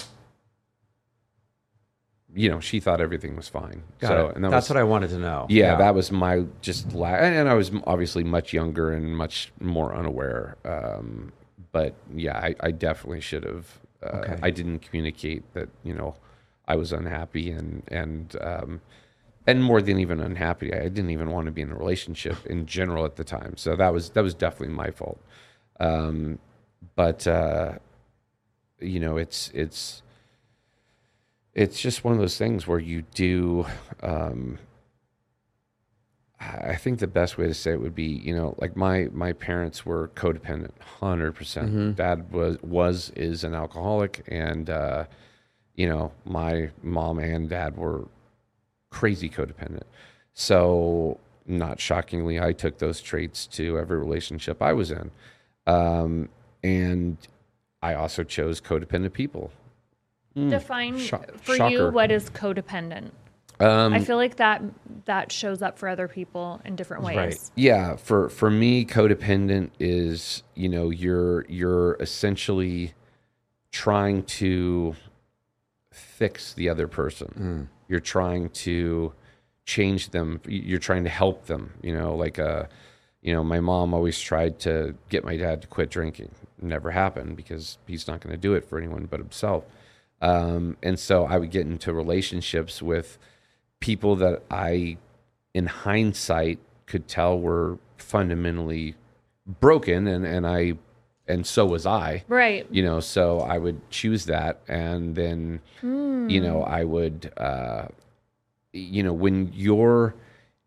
[2.35, 3.83] you know, she thought everything was fine.
[3.99, 4.35] Got so, it.
[4.35, 5.45] and that That's was, what I wanted to know.
[5.49, 9.51] yeah, that was my just la- and and I was obviously much younger and much
[9.59, 10.55] more unaware.
[10.65, 11.31] Um,
[11.73, 13.67] but yeah, I, I definitely should have.
[14.01, 14.37] Uh, Okay.
[14.41, 16.15] I didn't communicate that you know
[16.67, 18.81] I was unhappy and and um,
[19.45, 22.65] and more than even unhappy, I didn't even want to be in a relationship in
[22.65, 23.57] general at the time.
[23.57, 25.19] So that was that was definitely my fault.
[25.79, 26.39] Um,
[26.95, 27.73] but uh,
[28.79, 30.01] you know, it's it's
[31.53, 33.65] it's just one of those things where you do
[34.01, 34.57] um
[36.63, 39.33] I think the best way to say it would be, you know, like my my
[39.33, 40.71] parents were codependent,
[41.01, 41.33] 100%.
[41.35, 45.05] percent Dad was was is an alcoholic and uh
[45.75, 48.07] you know, my mom and dad were
[48.91, 49.81] crazy codependent.
[50.35, 55.11] So, not shockingly, I took those traits to every relationship I was in.
[55.67, 56.29] Um
[56.63, 57.17] and
[57.81, 59.51] I also chose codependent people.
[60.35, 63.11] Define Sho- for you what is codependent.
[63.63, 64.61] Um I feel like that
[65.05, 67.17] that shows up for other people in different ways.
[67.17, 67.39] Right.
[67.55, 72.93] Yeah, for for me, codependent is you know you're you're essentially
[73.71, 74.95] trying to
[75.91, 77.69] fix the other person.
[77.87, 79.13] You're trying to
[79.65, 80.41] change them.
[80.47, 81.73] You're trying to help them.
[81.81, 82.65] You know, like uh,
[83.21, 86.31] you know, my mom always tried to get my dad to quit drinking.
[86.61, 89.65] Never happened because he's not going to do it for anyone but himself.
[90.21, 93.17] Um, and so I would get into relationships with
[93.83, 94.95] people that I,
[95.53, 98.95] in hindsight, could tell were fundamentally
[99.59, 100.73] broken, and and I,
[101.27, 102.23] and so was I.
[102.29, 102.65] Right.
[102.71, 107.87] You know, so I would choose that, and then, you know, I would, uh,
[108.71, 110.15] you know, when you're,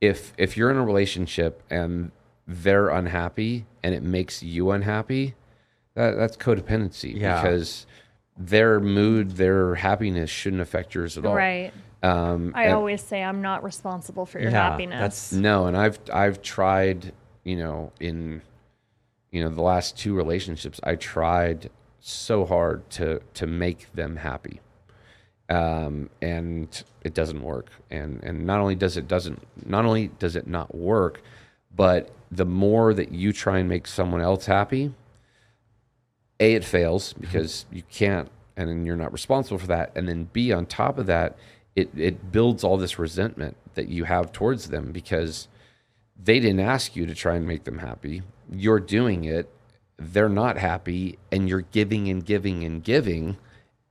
[0.03, 2.11] if if you're in a relationship and
[2.47, 5.35] they're unhappy and it makes you unhappy,
[5.95, 7.41] that that's codependency Yeah.
[7.41, 7.87] because
[8.39, 11.35] their mood, their happiness shouldn't affect yours at all.
[11.35, 11.73] Right.
[12.07, 15.01] Um, I and- always say I'm not responsible for your Yeah, happiness.
[15.01, 17.13] that's- no, and I've I've tried,
[17.45, 18.43] you know, in
[19.31, 24.61] you know the last two relationships, I tried so hard to to make them happy,
[25.49, 27.71] um, and it doesn't work.
[27.91, 31.21] And and not only does it doesn't not only does it not work,
[31.75, 34.93] but the more that you try and make someone else happy,
[36.41, 40.29] a it fails because you can't and then you're not responsible for that and then
[40.33, 41.37] b on top of that
[41.77, 45.47] it it builds all this resentment that you have towards them because
[46.21, 48.23] they didn't ask you to try and make them happy.
[48.51, 49.51] You're doing it.
[49.99, 53.37] They're not happy and you're giving and giving and giving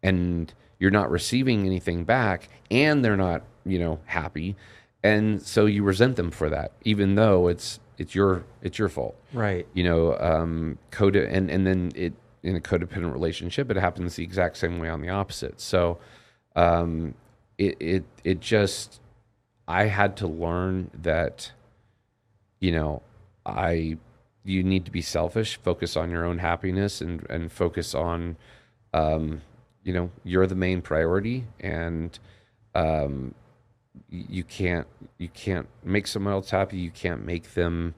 [0.02, 4.56] and you're not receiving anything back and they're not you know happy.
[5.04, 9.16] And so you resent them for that even though it's it's your it's your fault.
[9.32, 9.68] Right.
[9.74, 14.24] you know um code and and then it in a codependent relationship it happens the
[14.24, 15.62] exact same way on the opposite.
[15.62, 16.00] So
[16.56, 17.14] um
[17.58, 19.00] it it it just
[19.68, 21.52] i had to learn that
[22.60, 23.02] you know
[23.46, 23.98] i
[24.44, 28.38] you need to be selfish focus on your own happiness and and focus on
[28.94, 29.42] um
[29.84, 32.20] you know you're the main priority and
[32.74, 33.34] um
[34.10, 34.88] you can't
[35.18, 37.96] you can't make someone else happy you can't make them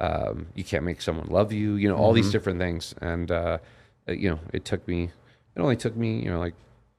[0.00, 2.94] um, you can't make someone love you you know all these different things.
[3.00, 3.58] And uh,
[4.06, 5.10] you know it took me
[5.56, 6.54] it only took me you know like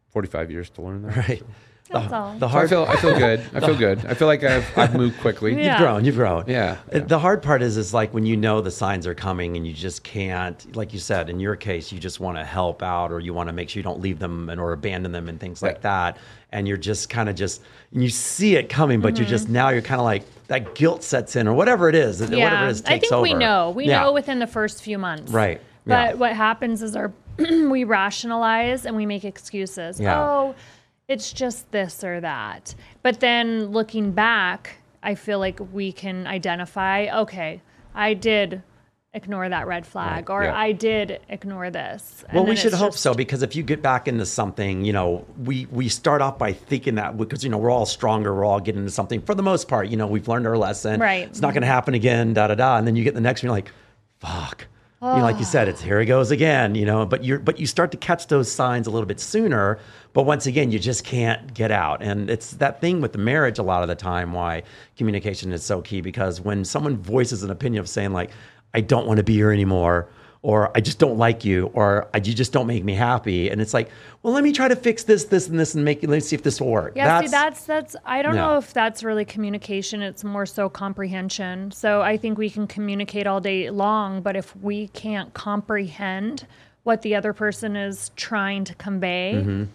[0.09, 1.15] 45 years to learn that.
[1.15, 1.43] Right.
[1.91, 2.33] That's all.
[2.33, 4.77] The So I hard feel I feel good I feel good I feel like I've
[4.77, 5.71] I've moved quickly Yeah.
[5.71, 6.05] You've grown.
[6.05, 6.43] You've grown.
[6.47, 6.99] Yeah, Uh, yeah.
[6.99, 9.73] The hard part is, is like when you know the signs are coming and you
[9.73, 13.19] just can't, like you said, in your case, you just want to help out or
[13.19, 15.61] you want to make sure you don't leave them and or abandon them and things
[15.63, 16.17] like that.
[16.51, 17.61] And you're just kind of just,
[17.91, 21.35] you see it coming, but you're just now you're kind of like that guilt sets
[21.35, 22.21] in or whatever it is.
[22.21, 23.71] yeah, Whatever it is I takes think we know.
[23.71, 24.01] We Yeah.
[24.01, 25.31] know within the first few months.
[25.31, 25.59] Right.
[25.85, 26.13] But Yeah.
[26.15, 29.99] what happens is our we rationalize and we make excuses.
[29.99, 30.19] Yeah.
[30.19, 30.55] Oh,
[31.09, 32.73] it's just this or that.
[33.03, 37.61] But then looking back, I feel like we can identify, okay,
[37.93, 38.61] I did
[39.13, 40.55] ignore that red flag, Right, or yeah.
[40.55, 42.23] I did ignore this.
[42.29, 44.93] And Well, we should hope just- so because if you get back into something, you
[44.93, 48.45] know, we we start off by thinking that because you know we're all stronger, we're
[48.45, 49.87] all getting into something for the most part.
[49.89, 50.99] You know, we've learned our lesson.
[50.99, 51.27] Right.
[51.27, 52.35] It's not going to happen again.
[52.35, 52.77] Da da da.
[52.77, 53.71] And then you get the next one, you're like,
[54.19, 54.67] fuck.
[55.01, 55.45] You know, like you ah.
[55.45, 56.75] said, it's here he goes again.
[56.75, 59.79] You know, but you're but you start to catch those signs a little bit sooner.
[60.11, 63.59] But once again, you just can't get out, and it's that thing with the marriage
[63.59, 64.33] a lot of the time.
[64.33, 64.63] Why
[64.97, 68.31] communication is so key because when someone voices an opinion of saying like,
[68.73, 70.09] I don't want to be here anymore
[70.41, 73.49] or I just don't like you, or you just don't make me happy.
[73.49, 73.89] And it's like,
[74.23, 76.43] well, let me try to fix this, this, and this, and make let's see if
[76.43, 76.93] this will work.
[76.95, 77.95] Yeah, see, that's that's.
[78.05, 78.47] I don't Yeah.
[78.47, 80.01] know if that's really communication.
[80.01, 81.71] It's more so comprehension.
[81.71, 86.47] So I think we can communicate all day long, but if we can't comprehend
[86.83, 89.67] what the other person is trying to convey,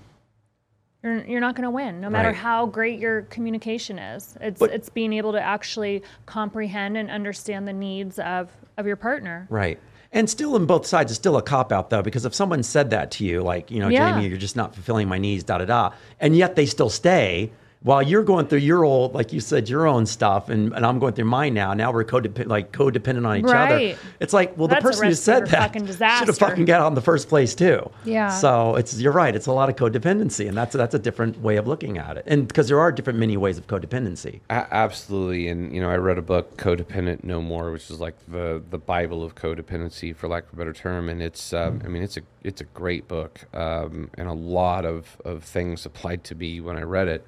[1.02, 2.00] you're you're not going to win.
[2.00, 2.36] No matter Mm-hmm.
[2.36, 2.42] Right.
[2.42, 7.68] how great your communication is, it's But- it's being able to actually comprehend and understand
[7.68, 9.46] the needs of of your partner.
[9.50, 9.78] right.
[10.14, 12.90] And still, on both sides, it's still a cop out though, because if someone said
[12.90, 14.12] that to you, like, you know, Yeah.
[14.12, 15.90] Jamie, you're just not fulfilling my needs, da da da,
[16.20, 17.50] and yet they still stay.
[17.84, 20.98] While you're going through your old, like you said, your own stuff, and, and I'm
[20.98, 21.74] going through mine now.
[21.74, 23.70] Now we're codependent, like codependent on each Right.
[23.92, 23.98] other.
[24.20, 25.74] It's like, well, That's the person who said that
[26.18, 27.90] should have fucking got out in the first place too.
[28.06, 28.30] Yeah.
[28.30, 29.36] So it's you're right.
[29.36, 32.24] It's a lot of codependency, and that's that's a different way of looking at it.
[32.26, 34.40] And because there are different many ways of codependency.
[34.48, 38.14] A- absolutely, and you know, I read a book, "Codependent No More," which is like
[38.28, 41.10] the the Bible of codependency, for lack of a better term.
[41.10, 44.86] And it's, um, I mean, it's a it's a great book, um, and a lot
[44.86, 47.26] of of things applied to me when I read it.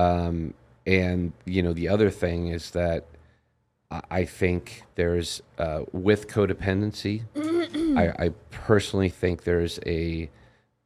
[0.00, 0.54] Um,
[0.86, 3.04] and you know, the other thing is that
[4.10, 7.22] I- think there's uh, with codependency,
[7.98, 10.30] I, I personally think there's a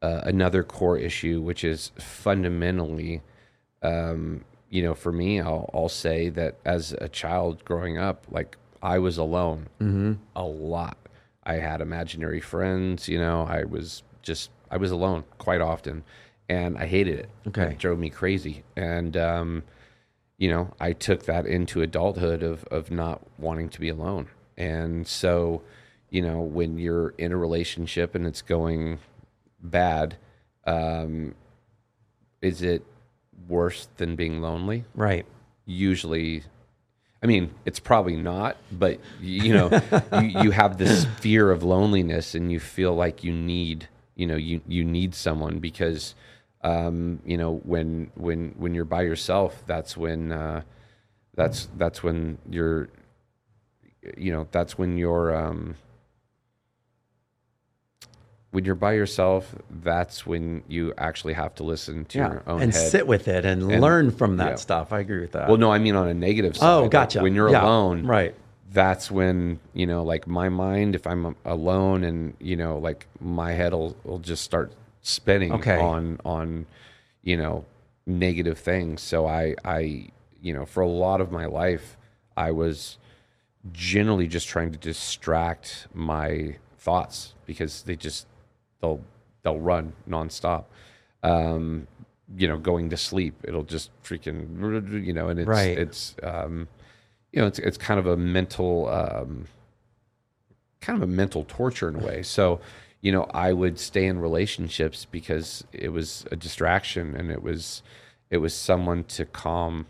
[0.02, 3.22] uh, another core issue, which is fundamentally
[3.82, 8.56] um, you know, for me, I'll, I'll say that as a child growing up, like
[8.82, 9.68] I was alone
[10.34, 10.96] a lot.
[11.44, 16.02] I had imaginary friends, you know, I was just, I was alone quite often
[16.48, 17.30] and I hated it.
[17.48, 17.72] Okay.
[17.72, 18.64] It drove me crazy.
[18.76, 19.62] And, um,
[20.36, 24.28] you know, I took that into adulthood of, of not wanting to be alone.
[24.56, 25.62] And so,
[26.10, 28.98] you know, when you're in a relationship and it's going
[29.60, 30.16] bad,
[30.66, 31.34] um,
[32.42, 32.84] is it
[33.48, 34.84] worse than being lonely?
[34.94, 35.26] Right.
[35.66, 36.42] Usually,
[37.22, 39.70] I mean, it's probably not, but you know,
[40.20, 44.36] you, you have this fear of loneliness and you feel like you need, you know,
[44.36, 46.14] you, you need someone because,
[46.64, 50.62] um, you know, when, when, when you're by yourself, that's when, uh,
[51.36, 52.88] that's, that's when you're,
[54.16, 55.76] you know, that's when you're, um,
[58.50, 62.30] when you're by yourself, that's when you actually have to listen to Yeah.
[62.30, 62.90] your own And head.
[62.90, 64.54] sit with it and, And- learn from that yeah.
[64.56, 64.92] stuff.
[64.92, 65.48] I agree with that.
[65.48, 66.72] Well, no, I mean on a negative side.
[66.72, 67.20] Oh, like, gotcha.
[67.20, 68.34] when you're Yeah, alone, right.
[68.72, 70.96] That's when you know, like my mind.
[70.96, 74.72] If I'm alone, and you know, like my head will, will just start
[75.04, 75.78] spinning Okay.
[75.78, 76.66] on on
[77.22, 77.64] you know
[78.06, 79.00] negative things.
[79.02, 80.08] So I I
[80.42, 81.96] you know for a lot of my life,
[82.36, 82.98] I was
[83.72, 88.26] generally just trying to distract my thoughts because they just
[88.80, 89.00] they'll
[89.42, 90.64] they'll run nonstop.
[91.22, 91.86] Um,
[92.36, 95.78] you know, going to sleep, it'll just freaking you know, and it's Right.
[95.78, 96.66] it's um,
[97.32, 99.46] you know, it's it's kind of a mental um,
[100.80, 102.22] kind of a mental torture in a way.
[102.22, 102.60] So,
[103.04, 107.82] you know, I would stay in relationships because it was a distraction and it was
[108.30, 109.86] it was someone to calm,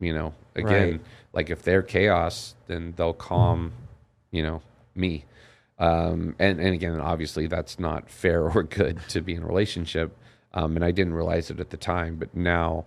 [0.00, 1.00] you know, again, Right.
[1.34, 3.72] like if they're chaos, then they'll calm,
[4.30, 4.62] you know,
[4.94, 5.26] me.
[5.78, 10.16] Um, and, and again, obviously that's not fair or good to be in a relationship.
[10.54, 12.84] Um, and I didn't realize it at the time, but now,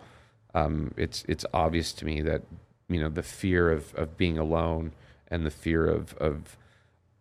[0.55, 2.41] um, it's, it's obvious to me that,
[2.89, 4.93] you know, the fear of, of being alone
[5.27, 6.57] and the fear of, of,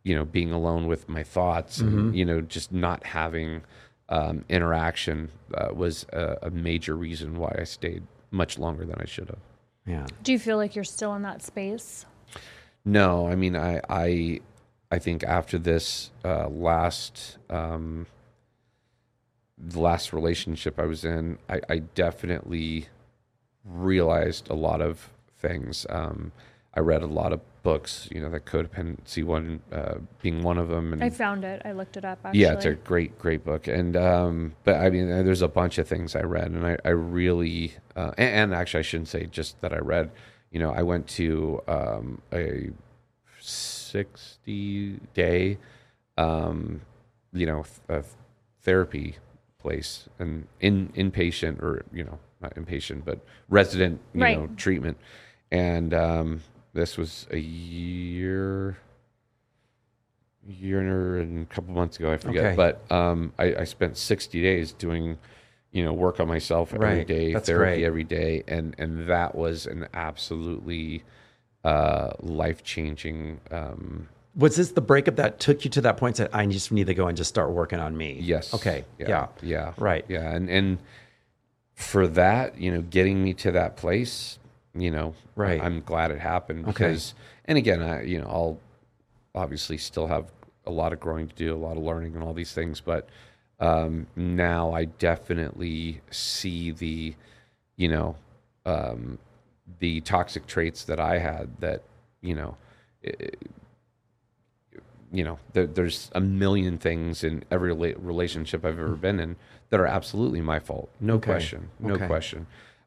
[0.07, 3.63] you know, being alone with my thoughts and, you know, just not having,
[4.09, 9.05] um, interaction, uh, was a, a major reason why I stayed much longer than I
[9.15, 9.45] should have.
[9.85, 10.07] yeah.
[10.23, 12.07] Do you feel like you're still in that space?
[12.85, 14.41] No, I mean, I, I,
[14.93, 18.07] I think after this uh, last, um,
[19.59, 22.87] the last relationship I was in, I, I definitely
[23.65, 25.85] realized a lot of things.
[25.91, 26.31] Um,
[26.75, 30.69] I read a lot of books, you know, the codependency one uh, being one of
[30.69, 31.61] them, and I found it.
[31.65, 32.21] I looked it up.
[32.25, 32.41] Actually.
[32.43, 33.67] yeah, it's a great, great book.
[33.67, 36.77] And um, but I mean, uh, there's a bunch of things I read, and I,
[36.85, 40.13] I really, uh, and, and actually, I shouldn't say just that I read.
[40.53, 42.71] You know, I went to um, a
[43.41, 45.59] 60 day,
[46.17, 46.83] um,
[47.33, 48.05] you know, th- a
[48.63, 49.17] therapy
[49.59, 54.39] place, and in inpatient or you know, not inpatient, but resident, you Right.
[54.39, 54.99] know, treatment.
[55.51, 56.43] And um,
[56.77, 58.77] this was a year
[60.49, 62.13] year and a couple months ago.
[62.13, 62.57] I forget, Okay.
[62.57, 65.19] but um, I, I spent 60 days doing,
[65.73, 67.07] you know, work on myself every Right.
[67.07, 67.85] day, That's therapy great.
[67.85, 71.03] every day, and and that was an absolutely
[71.65, 73.41] uh, life changing.
[73.51, 76.17] Um, Was this the breakup that took you to that point?
[76.17, 78.19] That I just need to go and just start working on me.
[78.23, 78.55] yes.
[78.55, 78.85] Okay.
[79.01, 79.09] Yeah.
[79.09, 79.27] Yeah.
[79.43, 79.73] Yeah.
[79.79, 80.05] Right.
[80.09, 80.31] Yeah.
[80.33, 80.79] And and
[81.75, 84.39] for that, you know, getting me to that place,
[84.77, 85.61] you know, Right.
[85.61, 86.73] I'm glad it happened Okay.
[86.89, 87.15] because,
[87.45, 88.61] and again, I, you know, I'll
[89.35, 90.27] obviously still have
[90.67, 93.09] a lot of growing to do, a lot of learning and all these things, but
[93.61, 97.15] um, now I definitely see the,
[97.77, 98.17] you know,
[98.65, 99.19] um,
[99.79, 101.83] the toxic traits that I had that,
[102.21, 102.57] you know,
[105.13, 109.37] you know, there, there's a million things in every relationship I've ever been in
[109.71, 110.91] that are absolutely my fault.
[111.01, 111.31] No Okay.
[111.31, 111.71] question.
[111.81, 112.07] No Okay.
[112.07, 112.47] question.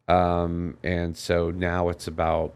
[0.09, 2.55] Um, and so now it's about,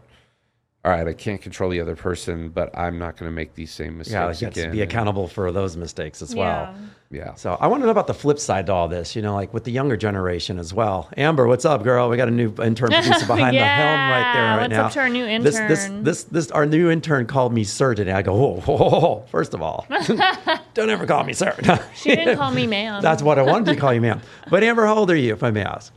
[0.84, 3.70] all right, I can't control the other person, but I'm not going to make these
[3.72, 4.72] same mistakes Yeah, like you to again.
[4.72, 6.46] be accountable for those mistakes as well.
[6.46, 6.74] Yeah.
[7.10, 7.34] Yeah.
[7.34, 9.54] So I want to know about the flip side to all this, you know, like
[9.54, 11.08] with the younger generation as well.
[11.16, 12.08] Amber, what's up, girl?
[12.08, 14.86] We got a new intern producer behind the helm right there Yeah, right what's now.
[14.86, 16.02] up to our new This, this, intern?
[16.02, 18.10] this, this, our new intern called me sir today.
[18.12, 19.24] I go, whoa, whoa, whoa, whoa.
[19.30, 19.86] first of all,
[20.74, 21.54] don't ever call me sir.
[21.94, 23.00] She didn't call me ma'am.
[23.02, 24.20] That's what I wanted to call you, ma'am.
[24.50, 25.92] But Amber, how old are you, if I may ask?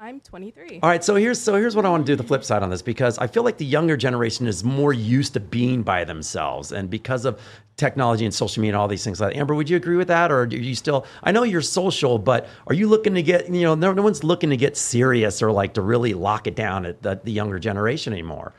[0.00, 0.80] I'm 23.
[0.82, 2.70] All right, so here's so here's what I want to do the flip side on
[2.70, 6.72] this because I feel like the younger generation is more used to being by themselves
[6.72, 7.40] and because of
[7.76, 9.38] technology and social media and all these things like that.
[9.38, 12.48] Amber, would you agree with that or do you still I know you're social, but
[12.66, 15.52] are you looking to get, you know, no, no one's looking to get serious or
[15.52, 18.52] like to really lock it down at the, the younger generation anymore.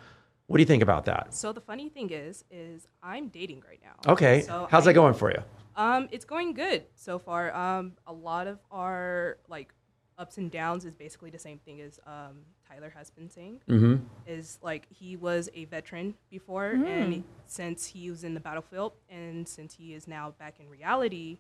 [0.48, 1.34] What do you think about that?
[1.34, 4.14] So the funny thing is, is I'm dating right now.
[4.14, 4.42] Okay.
[4.42, 5.42] So How's I- that going for you?
[5.78, 7.54] Um, it's going good so far.
[7.54, 9.74] Um, a lot of our like
[10.18, 12.38] ups and downs is basically the same thing as um,
[12.68, 13.60] Tyler has been saying.
[13.68, 14.02] Mhm.
[14.26, 19.48] Is like he was a veteran before, and since he was in the battlefield, and
[19.48, 21.40] since he is now back in reality,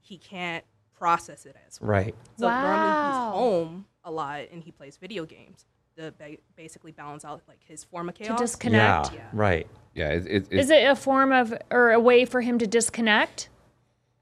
[0.00, 0.64] he can't
[0.98, 1.90] process it as well.
[1.90, 2.14] Right.
[2.38, 5.64] So normally he's home a lot and he plays video games
[5.96, 9.12] to ba- basically balance out like his form of to disconnect.
[9.12, 9.28] Yeah, Yeah.
[9.32, 9.66] right.
[9.94, 10.08] Yeah.
[10.10, 13.48] It, it, it, Is it a form of or a way for him to disconnect?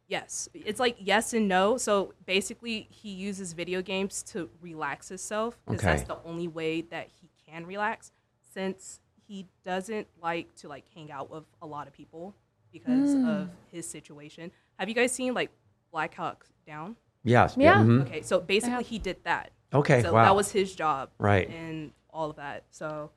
[0.08, 1.76] Yes, it's like yes and no.
[1.76, 5.86] So basically, he uses video games to relax himself because Okay.
[5.96, 8.10] that's the only way that he can relax.
[8.54, 12.34] Since he doesn't like to like hang out with a lot of people
[12.72, 13.24] because Hmm.
[13.26, 14.50] of his situation.
[14.78, 15.50] Have you guys seen like
[15.92, 16.96] Black Hawk Down?
[17.24, 17.54] Yes.
[17.58, 17.82] Yeah.
[17.82, 18.02] mhm.
[18.06, 19.52] Okay, so basically he did that.
[19.74, 20.24] Okay, so wow.
[20.24, 21.50] that was his job, Right.
[21.50, 22.64] and all of that.
[22.70, 23.10] So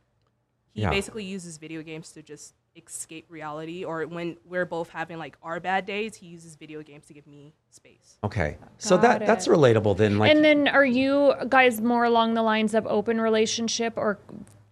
[0.73, 0.89] he Yeah.
[0.89, 3.83] basically uses video games to just escape reality.
[3.83, 7.27] Or when we're both having like our bad days, he uses video games to give
[7.27, 8.17] me space.
[8.23, 8.57] Okay.
[8.77, 12.43] So Got that that's relatable then like and then are you guys more along the
[12.43, 14.19] lines of open relationship or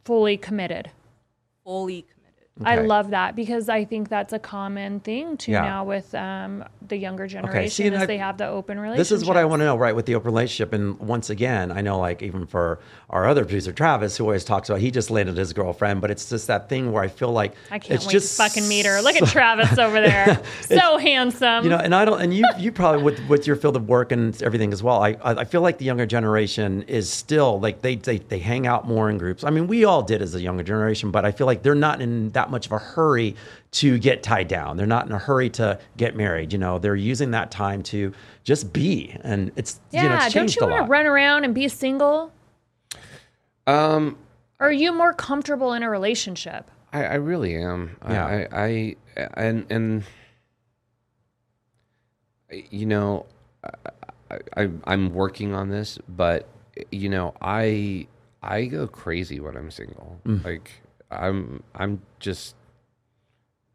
[0.06, 0.92] fully committed?
[1.64, 2.19] Fully committed.
[2.64, 5.62] I love that because I think that's a common thing too Yeah.
[5.62, 8.98] now with um, the younger generation see, and is I- they have the open relationship.
[9.00, 10.74] This is what I want to know, right, with the open relationship.
[10.74, 12.80] And once again, I know, like, even for
[13.10, 16.30] our other producer, Travis, who always talks about he just landed his girlfriend, but it's
[16.30, 18.86] just that thing where I feel like I can't it's wait just to fucking meet
[18.86, 19.02] her.
[19.10, 21.64] Look at Travis over there, so handsome.
[21.64, 24.12] You know, and I don't, and you, you probably with with your field of work
[24.12, 25.02] and everything as well.
[25.02, 28.68] I, I I feel like the younger generation is still like they, they they hang
[28.68, 29.44] out more in groups.
[29.44, 32.02] I mean, we all did as a younger generation, but I feel like they're not
[32.02, 33.36] in that much of a hurry
[33.72, 34.78] to get tied down.
[34.78, 36.54] They're not in a hurry to get married.
[36.54, 40.34] You know, they're using that time to just be, and it's yeah, you know, it's
[40.34, 42.32] don't you want to run around and be single?
[43.68, 44.18] um,
[44.60, 46.70] are you more comfortable in a relationship?
[46.92, 47.98] I, I really am.
[48.08, 48.26] Yeah.
[48.26, 50.04] I, I, I and and
[52.72, 53.26] you know,
[54.32, 56.48] I, I I'm working on this, but
[56.92, 58.08] you know, I
[58.42, 60.20] I go crazy when I'm single.
[60.26, 60.44] Mm.
[60.44, 60.82] Like
[61.12, 62.56] I'm I'm just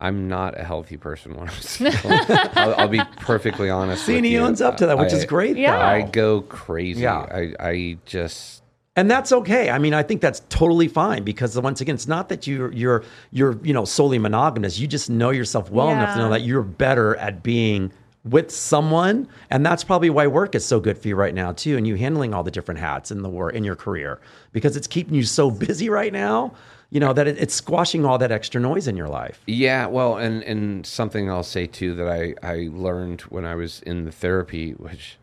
[0.00, 2.10] I'm not a healthy person when I'm single.
[2.54, 4.04] I'll, I'll be perfectly honest.
[4.04, 4.40] See, with and he you.
[4.40, 5.56] owns up to that, which I- is great.
[5.56, 5.76] Yeah.
[5.76, 5.82] though.
[5.82, 7.02] I go crazy.
[7.02, 7.18] Yeah.
[7.20, 8.62] I I just
[8.96, 9.70] and that's okay.
[9.70, 13.02] I mean, I think that's totally fine because once again, it's not that you're you're
[13.30, 14.78] you're you know solely monogamous.
[14.78, 17.92] You just know yourself well enough to know that you're better at being
[18.24, 21.76] with someone, and that's probably why work is so good for you right now too.
[21.76, 24.20] And you handling all the different hats in the war in your career
[24.52, 26.52] because it's keeping you so busy right now.
[26.94, 29.40] You know that it, it's squashing all that extra noise in your life.
[29.48, 33.80] Yeah, well, and and something I'll say too that I I learned when I was
[33.82, 35.18] in the therapy, which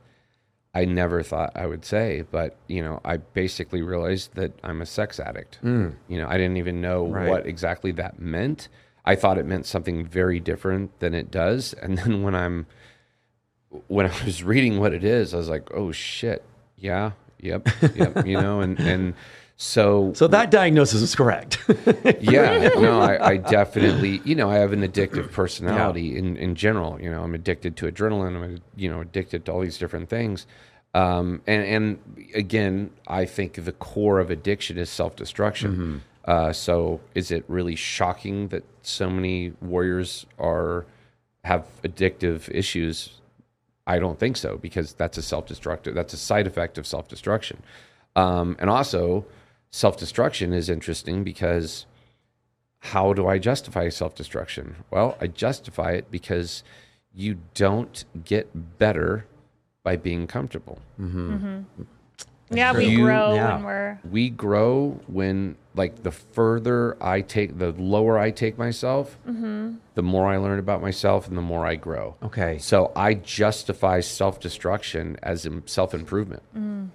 [0.76, 4.86] I never thought I would say, but you know, I basically realized that I'm a
[4.86, 5.56] sex addict.
[5.62, 5.92] Hmm.
[6.10, 7.30] You know, I didn't even know Right.
[7.30, 8.68] what exactly that meant.
[9.06, 12.68] I thought it meant something very different than it does, and then when I'm
[13.88, 16.44] when I was reading what it is, I was like, oh shit,
[16.76, 18.26] yeah, Yep, yep.
[18.28, 19.14] you know, and and
[19.62, 21.60] so So that diagnosis is correct.
[22.20, 27.00] yeah, no, I, I definitely, you know, I have an addictive personality in, in general.
[27.00, 28.44] You know, I'm addicted to adrenaline.
[28.44, 30.48] I'm, you know, addicted to all these different things.
[30.96, 36.02] Um, and, and again, I think the core of addiction is self destruction.
[36.26, 40.88] Uh, so is it really shocking that so many warriors are
[41.44, 43.22] have addictive issues?
[43.86, 47.08] I don't think so because that's a self destructive, that's a side effect of self
[47.08, 47.62] destruction.
[48.16, 49.26] Um, and also,
[49.72, 51.86] self destruction is interesting because
[52.80, 54.76] how do I justify self destruction?
[54.92, 56.64] Well, I justify it because
[57.14, 59.26] you don't get better
[59.84, 60.80] by being comfortable.
[61.00, 61.34] Mm-hmm.
[61.34, 61.84] Mm-hmm.
[62.54, 63.56] Yeah, we You- grow yeah.
[63.56, 69.18] when we're We grow when, like, the further I take, the lower I take myself,
[69.26, 69.76] mm-hmm.
[69.96, 72.16] the more I learn about myself and the more I grow.
[72.22, 72.58] okay.
[72.58, 76.44] So I justify self destruction as self improvement.
[76.58, 76.90] Mm.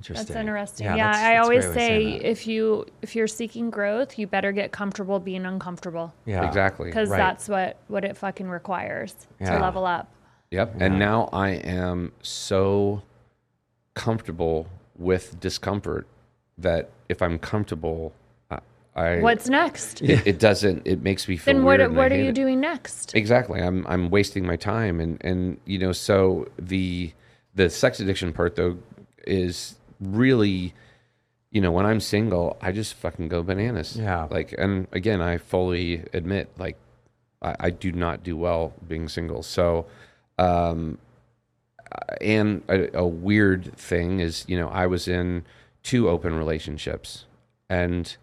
[0.00, 0.26] Interesting.
[0.28, 0.86] That's interesting.
[0.86, 3.26] Yeah, Yeah, that's- I that's always great way of saying say if you if you're
[3.26, 6.46] seeking growth, you better get comfortable being uncomfortable yeah.
[6.46, 6.88] Exactly.
[6.88, 7.18] because Right.
[7.18, 9.56] that's what what it fucking requires Yeah.
[9.56, 10.08] to level up.
[10.50, 10.76] Yep.
[10.80, 13.02] And now I am so
[13.94, 16.06] comfortable with discomfort
[16.58, 18.12] that if I'm comfortable,
[18.50, 18.58] I,
[18.94, 20.00] I What's next?
[20.02, 20.86] it, it doesn't.
[20.86, 21.80] It makes me feel Then weird.
[21.80, 22.34] what and what are you it.
[22.34, 23.14] doing next?
[23.14, 23.60] Exactly.
[23.60, 27.12] I'm I'm wasting my time, and and you know, so the
[27.54, 28.78] the sex addiction part though
[29.26, 30.74] is really,
[31.50, 33.96] you know, when I'm single, I just fucking go bananas.
[33.96, 34.26] Yeah.
[34.30, 36.76] Like, and again, I fully admit, like,
[37.42, 39.42] I, I do not do well being single.
[39.42, 39.86] So,
[40.38, 40.98] um,
[42.20, 45.44] and a, a weird thing is, you know, I was in
[45.82, 47.24] two open relationships,
[47.68, 48.16] and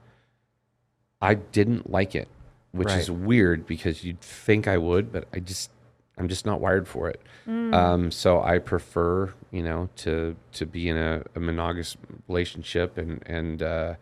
[1.22, 2.28] I didn't like it,
[2.72, 5.72] which is weird because you'd think I would, but I just
[6.18, 7.22] I'm just not wired for it.
[7.48, 11.96] Um, so I prefer, you know, to to be in a, a monogamous
[12.28, 13.94] relationship, and and uh,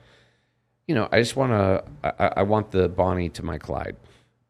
[0.88, 1.84] you know, I just want to
[2.20, 3.96] I, I want the Bonnie to my Clyde.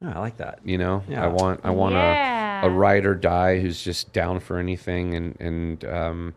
[0.04, 0.60] Oh, I like that.
[0.64, 1.24] You know, Yeah.
[1.24, 2.64] I want I want Yeah.
[2.64, 6.34] a a ride or die who's just down for anything, and and um,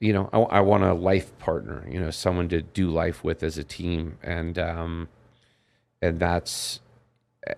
[0.00, 1.84] you know, I, I want a life partner.
[1.90, 5.08] You know, someone to do life with as a team, and um,
[6.02, 6.80] and that's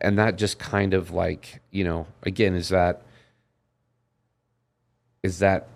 [0.00, 3.02] and that just kind of like you know, again, is that
[5.22, 5.68] is that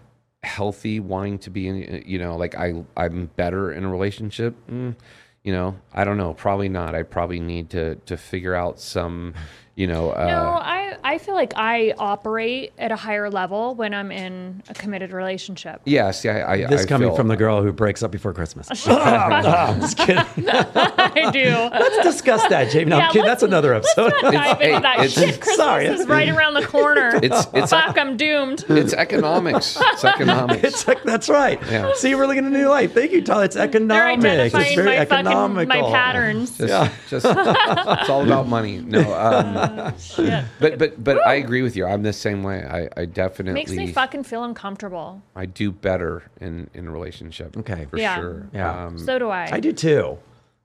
[0.43, 4.55] healthy wanting to be in you know like i i'm better in a relationship?
[4.71, 4.95] Mm,
[5.43, 6.95] you know i don't know probably not.
[6.95, 9.35] I probably need to to figure out some
[9.77, 13.93] you know uh No, I, I feel like I operate at a higher level when
[13.93, 15.81] I'm in a committed relationship.
[15.85, 18.11] Yes yeah see i i This I coming feel- from the girl who breaks up
[18.13, 18.69] before Christmas.
[18.89, 20.17] I'm just kidding.
[20.49, 21.49] I do.
[21.73, 22.87] Let's discuss that, Jamie.
[22.91, 23.27] No, Yeah, I'm kidding.
[23.27, 24.13] let's- That's another episode.
[24.23, 25.41] Dive into that it's- shit.
[25.41, 25.87] Christmas sorry.
[25.87, 27.17] is right around the corner.
[27.17, 28.65] It's- it's- Fuck, I'm doomed.
[28.69, 31.61] it's economics it's economics It's like, that's right.
[31.71, 31.91] Yeah.
[31.97, 32.93] See, you're living in a new life.
[32.95, 33.45] Thank you, Tyler.
[33.45, 33.65] It's They're.
[33.67, 36.57] It's identifying very my fucking my patterns.
[36.59, 39.64] just, just it's all about money no um
[39.99, 40.45] Shit.
[40.61, 43.73] but but but i agree with you i'm the same way i i definitely Makes
[43.73, 45.23] me fucking feel uncomfortable.
[45.37, 47.87] i do better in in a relationship Okay.
[47.87, 48.17] for Yeah.
[48.17, 48.87] sure Yeah.
[48.87, 49.49] um, So do I.
[49.53, 50.19] I do too.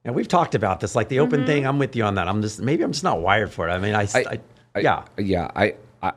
[0.06, 1.48] And we've talked about this, like the open Mm-hmm.
[1.48, 1.68] thing.
[1.68, 2.28] I'm with you on that.
[2.28, 3.72] I'm just maybe I'm just not wired for it.
[3.74, 4.40] I mean, I, I- I-
[4.76, 5.04] I- yeah.
[5.18, 6.12] yeah i i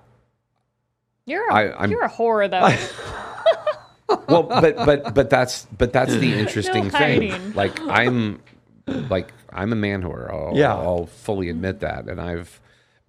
[1.26, 2.68] You're a, I- I'm- you're a whore though.
[4.28, 8.40] well but but but that's but that's the interesting No thing like i'm
[9.08, 10.74] like i'm a man whore I'll, Yeah.
[10.74, 12.60] I'll fully admit that and i've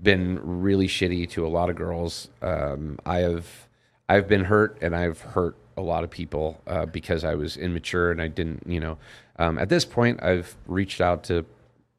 [0.03, 3.67] been really shitty to a lot of girls um i have
[4.09, 8.11] i've been hurt and i've hurt a lot of people uh, because i was immature
[8.11, 8.97] and i didn't you know
[9.39, 11.45] um, at this point i've reached out to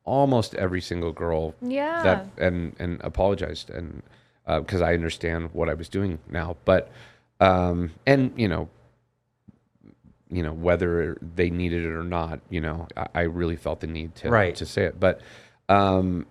[0.04, 2.02] almost every single girl Yeah.
[2.02, 4.02] that and and apologized and
[4.46, 6.92] because I understand what I was doing now, but
[7.40, 8.68] um, and you know,
[10.30, 13.86] you know whether they needed it or not, you know, I, I really felt the
[13.86, 14.54] need to Right.
[14.56, 15.22] to say it, but
[15.70, 16.26] um,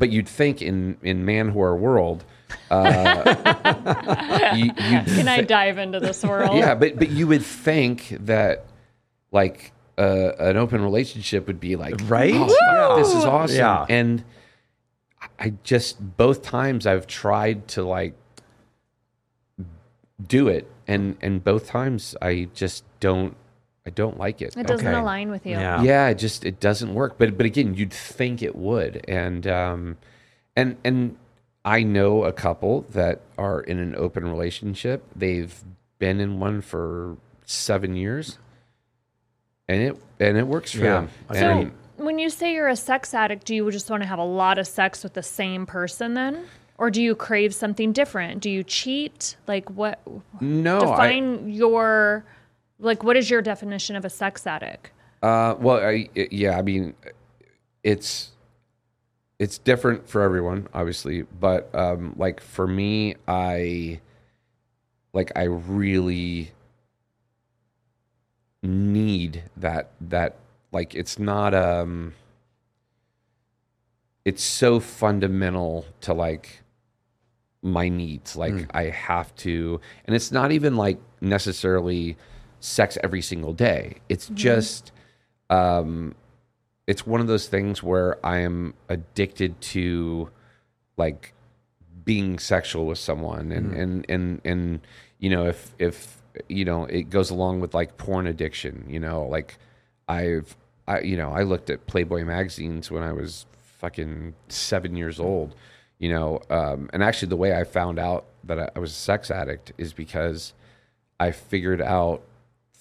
[0.00, 2.24] but you'd think in in man whore world,
[2.70, 4.74] uh, you, you'd
[5.06, 6.56] Can I thi- dive into this world?
[6.56, 8.64] yeah, but but you would think that
[9.30, 12.34] like uh, an open relationship would be like Right?
[12.34, 13.00] "Oh, Yeah.
[13.02, 13.86] this is awesome Yeah.
[13.88, 14.24] and
[15.38, 18.14] I just both times I've tried to like
[20.26, 23.36] do it and and both times I just don't
[23.86, 24.56] I don't like it.
[24.56, 24.98] It doesn't Okay.
[24.98, 25.52] align with you.
[25.52, 25.82] Yeah.
[25.82, 27.14] Yeah, it just it doesn't work.
[27.18, 29.04] But but again, you'd think it would.
[29.08, 29.96] And um
[30.54, 31.16] and and
[31.64, 35.04] I know a couple that are in an open relationship.
[35.16, 35.54] They've
[35.98, 38.38] been in one for 7 years.
[39.68, 40.92] And it and it works for Yeah.
[40.92, 41.08] them.
[41.32, 41.72] So- So And
[42.06, 44.58] when you say you're a sex addict, do you just want to have a lot
[44.58, 46.44] of sex with the same person then?
[46.78, 48.40] Or do you crave something different?
[48.40, 49.36] Do you cheat?
[49.46, 50.00] Like what
[50.40, 52.24] no, I, define your
[52.80, 54.90] Like, what is your definition of a sex addict?
[55.22, 56.94] Uh, well, I, it- yeah, I mean,
[57.84, 58.30] it's
[59.38, 64.00] it's different for everyone, obviously, but um, like for me, I
[65.12, 66.52] like I really
[68.62, 70.36] need that that
[70.72, 72.12] like it's not um
[74.26, 76.60] it's so fundamental to like
[77.62, 82.16] my needs like i have to and it's not even like necessarily
[82.60, 83.96] sex every single day.
[84.08, 84.92] It's just
[85.50, 86.14] um
[86.86, 90.30] it's one of those things where i am addicted to
[90.96, 91.34] like
[92.04, 94.80] being sexual with someone and and and and
[95.18, 99.24] you know if if you know it goes along with like porn addiction you know
[99.26, 99.58] like
[100.08, 100.56] i've
[100.88, 103.46] i you know i looked at playboy magazines when i was
[103.78, 105.54] fucking 7 years old
[105.98, 108.94] you know um and actually the way i found out that i, I was a
[108.94, 110.54] sex addict is because
[111.18, 112.22] i figured out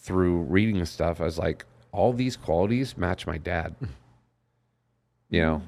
[0.10, 3.76] through reading stuff i was like all these qualities match my dad.
[5.30, 5.62] You know?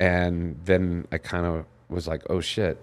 [0.00, 2.82] And then i kind of was like oh shit.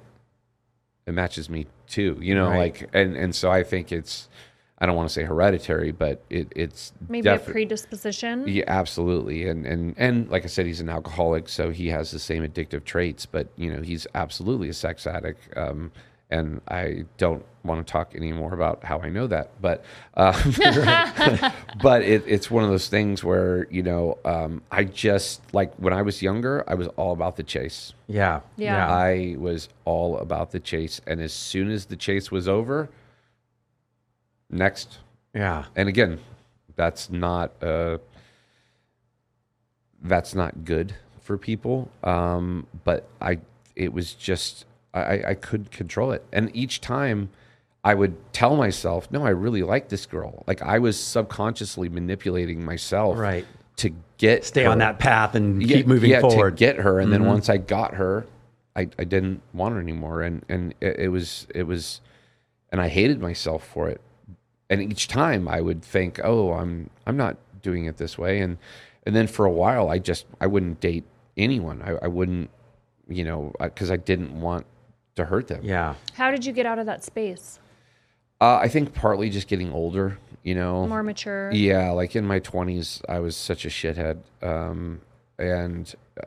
[1.08, 2.48] It matches me too you know?
[2.50, 2.58] Right.
[2.60, 4.30] like and and so i think it's
[4.78, 8.48] i don't want to say hereditary but it it's Maybe defi- a predisposition.
[8.48, 9.48] yeah absolutely.
[9.50, 12.84] And and and like i said he's an alcoholic so he has the same addictive
[12.86, 15.42] traits but you know he's absolutely a sex addict.
[15.58, 15.92] Um
[16.30, 19.84] and i don't want to talk anymore about how i know that but
[20.16, 20.34] um,
[21.82, 25.94] but it, it's one of those things where you know um, i just like when
[25.94, 28.42] i was younger i was all about the chase Yeah.
[28.58, 28.88] Yeah.
[28.90, 32.90] I was all about the chase, and as soon as the chase was over,
[34.50, 34.98] next.
[35.34, 35.66] Yeah.
[35.76, 36.20] And again,
[36.76, 38.00] that's not uh,
[40.02, 41.92] that's not good for people.
[42.04, 43.40] Um, but I,
[43.76, 47.30] it was just I, I couldn't control it, and each time
[47.84, 52.64] I would tell myself, "No, I really like this girl." Like I was subconsciously manipulating
[52.66, 53.46] myself, Right.
[53.78, 56.58] to get Stay on that path and yeah, keep moving yeah, forward.
[56.58, 57.28] to get her and then Mhm.
[57.28, 58.26] once i got her
[58.76, 62.02] I, I didn't want her anymore and and it, it was it was
[62.74, 64.02] and i hated myself for it
[64.70, 68.58] and each time i would think oh i'm i'm not doing it this way and
[69.06, 71.06] and then for a while i just i wouldn't date
[71.38, 72.50] anyone i, I wouldn't
[73.08, 74.66] you know because I, didn't want
[75.20, 75.94] to hurt them yeah.
[76.14, 77.60] How did you get out of that space?
[78.42, 81.52] uh, i think partly just getting older you know More mature.
[81.52, 85.02] Yeah, like in my twenties, I was such a shithead, um,
[85.38, 86.24] and uh,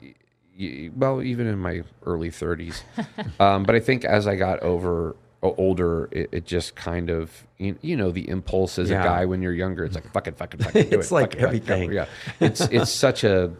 [0.00, 0.14] y-
[0.58, 2.84] y- well, even in my early thirties.
[3.40, 7.44] um, but I think as I got over o- older, it, it just kind of
[7.58, 9.00] you, you know the impulse as Yeah.
[9.00, 10.88] a guy when you're younger, it's like fucking, fucking, fucking.
[10.90, 11.92] Do It's it, like fucking, fucking, everything.
[11.92, 12.06] Yeah,
[12.38, 13.52] it's it's such a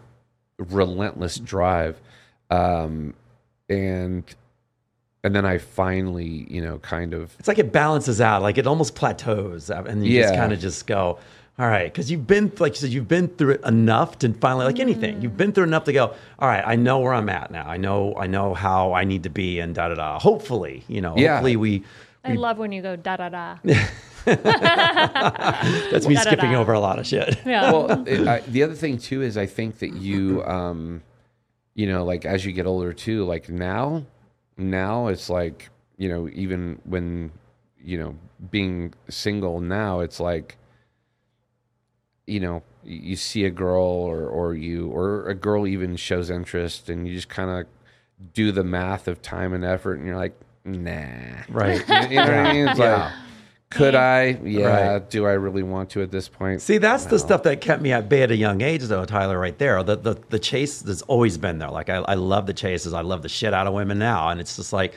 [0.59, 2.01] relentless drive,
[2.51, 3.13] um,
[3.69, 4.23] and
[5.25, 8.67] and then I finally, you know, kind of It's like it balances out, like it
[8.67, 11.19] almost plateaus, uh, and you just kind of just go,
[11.59, 14.67] all right, because you've been, like you said, you've been through it enough to finally,
[14.67, 17.51] like anything, you've been through enough to go, all right, I know where I'm at
[17.51, 17.67] now.
[17.67, 20.19] I know, I know how I need to be, and da da da.
[20.19, 21.35] Hopefully, you know, Yeah.
[21.37, 21.83] hopefully we.
[22.25, 23.57] I love when you go da da da.
[24.27, 26.59] That's me Da, da, skipping da.
[26.59, 27.39] over a lot of shit.
[27.47, 27.71] Yeah.
[27.73, 31.03] well, it, I, the other thing too is I think that you, um,
[31.75, 34.05] you know, like as you get older too, like now,
[34.57, 37.33] now it's like you know, even when
[37.81, 38.17] you know
[38.51, 40.57] being single now, it's like
[42.27, 46.89] you know you see a girl or or you or a girl even shows interest,
[46.89, 47.67] and you just kind of
[48.35, 51.87] do the math of time and effort, and you're like, nah, right.
[51.89, 52.69] you, you know what I mean?
[52.69, 53.05] It's Yeah.
[53.07, 53.13] like.
[53.71, 54.39] Could I?
[54.45, 54.93] Yeah.
[54.93, 55.11] Right.
[55.11, 56.63] Do I really want to at this point?
[56.63, 59.39] See, that's the stuff that kept me at bay at a young age, though, Tyler.
[59.39, 61.71] Right there, the the, the chase has always been there.
[61.71, 62.93] Like I, I love the chases.
[62.95, 64.95] I love the shit out of women now, and it's just like,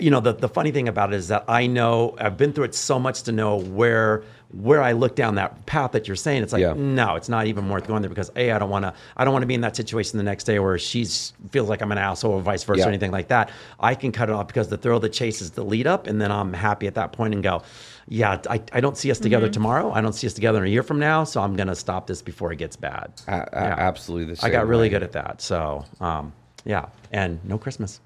[0.00, 2.64] you know, the the funny thing about it is that I know I've been through
[2.64, 6.42] it so much to know where where I look down that path that you're saying.
[6.42, 6.74] It's like, Yeah.
[6.76, 9.32] no, it's not even worth going there because a I don't want to I don't
[9.32, 11.04] want to be in that situation the next day where she
[11.52, 12.86] feels like I'm an asshole or vice versa Yeah.
[12.86, 13.48] or anything like that.
[13.80, 16.06] I can cut it off because the thrill of the chase is the lead up,
[16.08, 17.62] and then I'm happy at that point and go,
[18.08, 19.92] yeah, I, I don't see us together tomorrow.
[19.92, 22.22] I don't see us together in a year from now, so I'm gonna stop this
[22.22, 23.12] before it gets bad.
[23.28, 24.90] A- a- absolutely the I got really way.
[24.90, 25.40] good at that.
[25.40, 26.32] So um,
[26.64, 28.00] yeah, and no Christmas.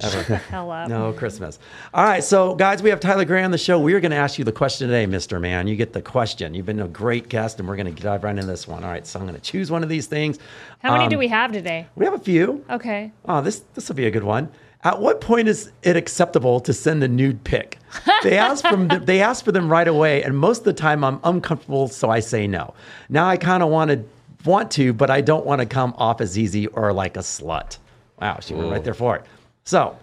[0.00, 0.88] Shut the hell up.
[0.88, 1.58] No Christmas.
[1.92, 3.78] All right, so guys, we have Tyler Grey on the show.
[3.78, 5.68] We are going to ask you the question today, Mister Man.
[5.68, 6.54] You get the question.
[6.54, 8.82] You've been a great guest, and we're going to dive right into this one.
[8.84, 10.38] All right, so I'm going to choose one of these things.
[10.80, 11.86] How many Um, do we have today?
[11.94, 12.64] We have a few.
[12.70, 13.12] Okay.
[13.26, 14.48] Oh, this this will be a good one.
[14.84, 17.78] At what point is it acceptable to send a nude pic?
[18.22, 21.18] They ask from they ask for them right away, and most of the time I'm
[21.24, 22.72] uncomfortable, so I say no.
[23.08, 24.04] Now I kind of want to
[24.44, 27.78] want to, but I don't want to come off as easy or like a slut.
[28.20, 29.24] Wow, she went right there for it.
[29.64, 29.96] So,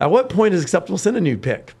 [0.00, 1.74] at what point is acceptable to send a nude pic?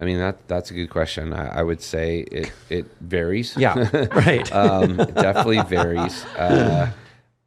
[0.00, 1.32] I mean that that's a good question.
[1.32, 3.56] I, I would say it it varies.
[3.56, 4.50] Yeah, right.
[4.54, 6.24] um, it definitely varies.
[6.36, 6.92] Uh,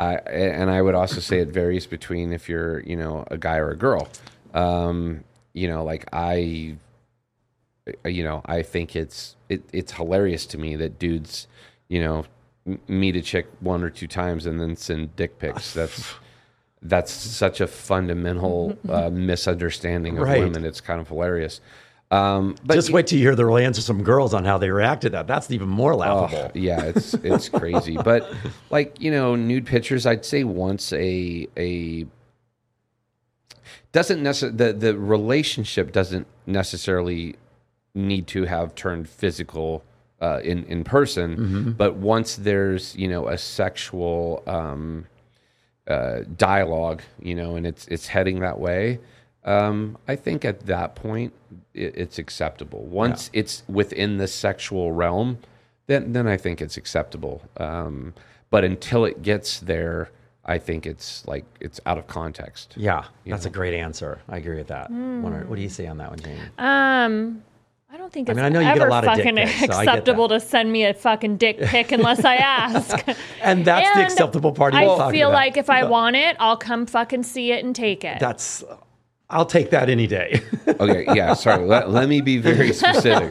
[0.02, 3.58] I, and I would also say it varies between if you're, you know, a guy
[3.58, 4.08] or a girl.
[4.54, 5.24] Um,
[5.54, 6.76] you know, like I,
[8.06, 11.48] you know, I think it's it, it's hilarious to me that dudes,
[11.88, 12.26] you know,
[12.66, 15.74] m- meet a chick one or two times and then send dick pics.
[15.76, 16.14] That's
[16.84, 20.40] that's such a fundamental uh, misunderstanding of Right.
[20.40, 20.66] women.
[20.66, 21.62] It's kind of hilarious.
[22.12, 24.70] Um, but Just wait till you hear the real answer from girls on how they
[24.70, 25.28] react to that.
[25.28, 26.50] That's even more laughable.
[26.50, 27.96] Oh, yeah, it's it's crazy.
[27.96, 28.30] But
[28.70, 30.06] like you know, nude pictures.
[30.06, 32.06] I'd say once a a
[33.94, 37.36] doesn't necessarily the the relationship doesn't necessarily
[37.96, 39.84] need to have turned physical
[40.22, 41.38] uh, in in person.
[41.38, 41.72] Mm-hmm.
[41.72, 45.08] But once there's you know a sexual um,
[45.88, 49.00] uh, dialogue, you know, and it's it's heading that way.
[49.44, 51.34] Um, I think at that point
[51.74, 52.84] it, it's acceptable.
[52.86, 55.40] Once it's within the sexual realm,
[55.88, 57.42] then then I think it's acceptable.
[57.58, 58.14] Um,
[58.50, 60.12] but until it gets there,
[60.46, 62.74] I think it's like it's out of context.
[62.78, 64.22] Yeah, that's a great answer.
[64.30, 64.90] I agree with that.
[64.92, 66.40] Wonder- What do you say on that one, Jamie?
[66.58, 67.44] Um,
[67.94, 69.26] I don't think I it's mean, I know you ever get a lot of dick
[69.26, 70.40] fucking pics, so I get acceptable that.
[70.40, 73.06] to send me a fucking dick pic unless I ask.
[73.42, 75.34] And that's the acceptable part I feel about.
[75.36, 78.20] like if I want it, I'll come fucking see it and take it.
[78.20, 78.64] That's,
[79.32, 80.42] I'll take that any day.
[80.82, 81.66] Okay, yeah, sorry.
[81.68, 83.30] Let, let me be very specific.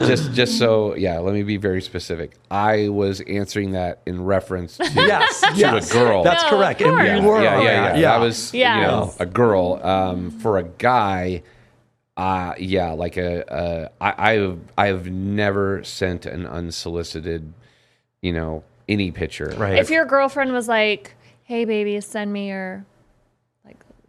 [0.00, 2.32] just just so yeah, let me be very specific.
[2.50, 5.92] I was answering that in reference to yes, yes.
[5.92, 6.24] girl.
[6.24, 6.80] That's No, correct.
[6.80, 7.06] of And course.
[7.08, 7.98] you yeah, were yeah, on yeah, that.
[7.98, 8.12] yeah.
[8.18, 8.76] That was Yes.
[8.76, 9.80] you know a girl.
[9.86, 11.42] Um, for a guy,
[12.16, 17.52] uh, yeah, like a, uh, I, I've I've never sent an unsolicited,
[18.22, 19.54] you know, any picture.
[19.56, 19.78] Right.
[19.78, 21.14] if your girlfriend was like,
[21.44, 22.84] "Hey, baby, send me your," like,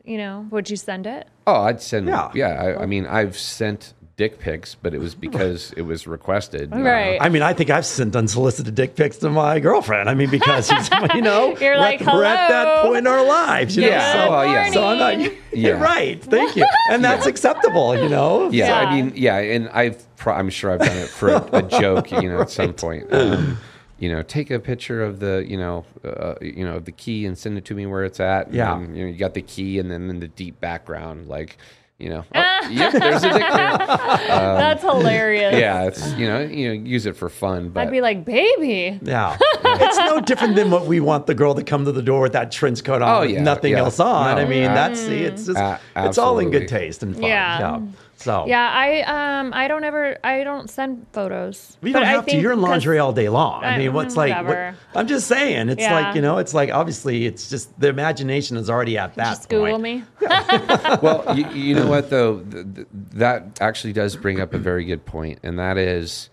[0.06, 1.28] you know, would you send it?
[1.48, 2.08] Oh, I'd send.
[2.08, 2.32] Yeah.
[2.34, 6.72] Yeah, I, I mean, I've sent dick pics, but it was because it was requested.
[6.72, 6.90] you know.
[6.90, 7.18] Right.
[7.20, 10.10] I mean, I think I've sent unsolicited dick pics to my girlfriend.
[10.10, 13.08] I mean, because she's, you know, You're we're, like, at, we're at that point in
[13.08, 13.76] our lives.
[13.76, 14.26] You Yeah, know?
[14.26, 14.72] So, well, yeah.
[14.72, 15.38] so I'm not, Morning.
[15.52, 15.84] you're Yeah.
[15.84, 16.24] right.
[16.24, 16.66] Thank you.
[16.92, 18.50] And that's acceptable, you know?
[18.52, 18.88] Yeah, Yeah.
[18.90, 22.12] I mean, yeah, and I've pro- I'm sure I've done it for a, a joke,
[22.12, 23.12] you know, at some point.
[23.14, 23.58] Um,
[23.98, 27.38] you know, take a picture of the, you know, uh, you know, the key and
[27.38, 28.48] send it to me where it's at.
[28.48, 28.78] And Yeah.
[28.78, 31.58] then, you know, you got the key, and then in the deep background, like,
[31.98, 33.78] you know, oh, yep, there's a dick there.
[34.28, 35.54] That's hilarious.
[35.54, 38.26] Um, Yeah, it's you know, you know, use it for fun, but I'd be like,
[38.26, 39.38] "Baby, Yeah.
[39.64, 42.34] it's no different than what we want the girl to come to the door with
[42.34, 43.80] that trench coat on Oh, yeah, nothing yeah.
[43.80, 44.36] else on.
[44.36, 47.14] No, I mean, a- that's see, it's just A- it's all in good taste and
[47.16, 47.24] fun.
[47.24, 47.80] Yeah.
[48.26, 49.04] So yeah, I
[49.40, 51.78] um, I don't ever, I don't send photos.
[51.84, 52.32] You But don't I have to.
[52.32, 53.64] think You're in lingerie all day long.
[53.64, 54.36] I I- mean, what's like?
[54.48, 54.74] What.
[54.96, 55.70] I'm just saying.
[55.70, 55.94] It's Yeah.
[55.94, 56.40] like you know.
[56.40, 59.84] It's like obviously, it's just the imagination is already at that Just Google point.
[59.84, 60.04] me.
[61.04, 64.86] well, you, you know what though, Th- th- that actually does bring up a very
[64.86, 66.32] good point, and that is,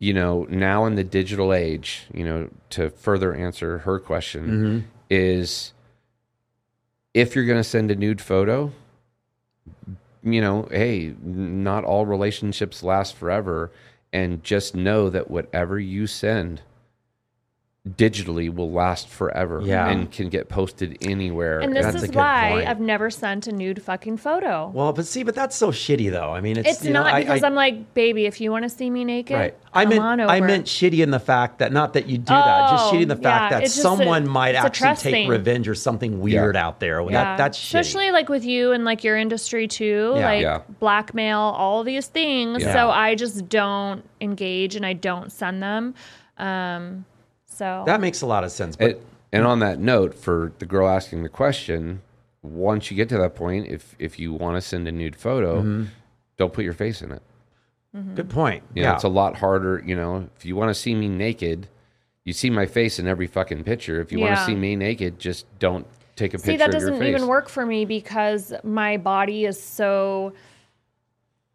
[0.00, 4.78] you know, now in the digital age, you know, to further answer her question, Mm-hmm.
[5.08, 5.72] is
[7.14, 8.70] if you're going to send a nude photo,
[10.22, 13.72] you know, hey, not all relationships last forever,
[14.12, 16.62] and just know that whatever you send
[17.88, 19.88] digitally will last forever Yeah.
[19.88, 21.58] and can get posted anywhere.
[21.58, 22.68] And this That's a is good why point.
[22.68, 24.70] I've never sent a nude fucking photo.
[24.72, 26.30] Well, but see, but that's so shitty though.
[26.32, 28.40] I mean, it's it's you know, not I- because I, I, am like, baby, if
[28.40, 29.56] you want to see me naked, Right.
[29.74, 30.30] I come meant on over.
[30.30, 33.02] I meant shitty in the fact that not that you do that, just Oh, shitty
[33.02, 35.28] in the fact yeah, that it's just a- someone might actually take thing.
[35.28, 37.04] revenge or something weird out there.
[37.06, 37.64] That that's shitty.
[37.80, 40.24] especially like with you and like your industry too, Yeah.
[40.24, 40.60] like Yeah.
[40.78, 42.62] blackmail, all these things.
[42.62, 42.74] Yeah.
[42.74, 45.94] So I just don't engage and I don't send them.
[46.38, 47.06] Um,
[47.62, 48.74] so that makes a lot of sense.
[48.76, 52.02] But It, and on that note, for the girl asking the question,
[52.42, 55.60] once you get to that point, if if you want to send a nude photo,
[55.62, 55.84] Mm-hmm.
[56.36, 57.22] don't put your face in it.
[58.14, 58.62] good point.
[58.74, 59.82] You know, yeah, it's a lot harder.
[59.86, 61.68] You know, if you want to see me naked,
[62.24, 64.00] you see my face in every fucking picture.
[64.00, 65.86] If you want to see me naked, just don't
[66.16, 67.14] take a see picture that of your doesn't face.
[67.16, 70.32] even work for me because my body is so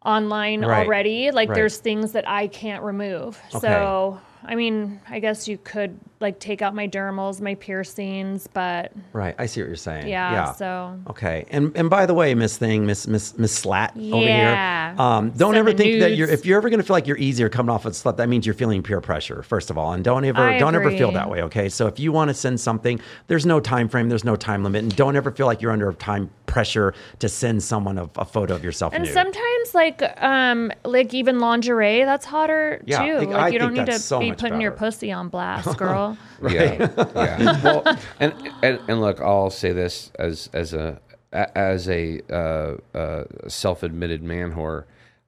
[0.04, 0.84] online Right.
[0.86, 1.30] already.
[1.32, 1.56] Like Right.
[1.56, 3.40] there's things that I can't remove.
[3.54, 3.58] Okay.
[3.60, 8.92] So I mean, I guess you could like take out my dermals, my piercings, but
[9.12, 9.34] right.
[9.38, 10.08] I see what you're saying.
[10.08, 10.52] yeah, yeah.
[10.52, 14.94] so Okay, and and by the way, Miss Thing, Miss Miss Miss Slat over here,
[14.98, 17.18] um, don't Send ever think that you're if you're ever going to feel like you're
[17.18, 19.42] easier coming off a slut, that means you're feeling peer pressure.
[19.42, 21.42] First of all, and don't ever I don't ever feel that way.
[21.42, 24.64] Okay, so if you want to send something, there's no time frame, there's no time
[24.64, 28.24] limit, and don't ever feel like you're under time pressure to send someone a, a
[28.24, 28.94] photo of yourself.
[28.94, 29.12] And nude.
[29.12, 33.12] sometimes, like, um, like even lingerie, that's hotter Yeah, too.
[33.12, 35.76] I- Like, I you don't need to so be much putting your pussy on blast,
[35.84, 36.16] girl.
[36.42, 37.60] Yeah, yeah.
[37.64, 38.32] Well, and,
[38.62, 41.00] and and look, I'll say this as as a
[41.32, 44.84] a- as a uh, uh, self-admitted man whore.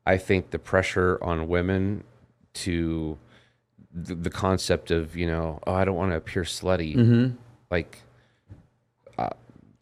[0.06, 2.05] I think the pressure on women
[2.55, 3.18] to
[3.93, 7.36] the, the concept of you know oh I don't want to appear slutty Mm-hmm.
[7.70, 7.98] like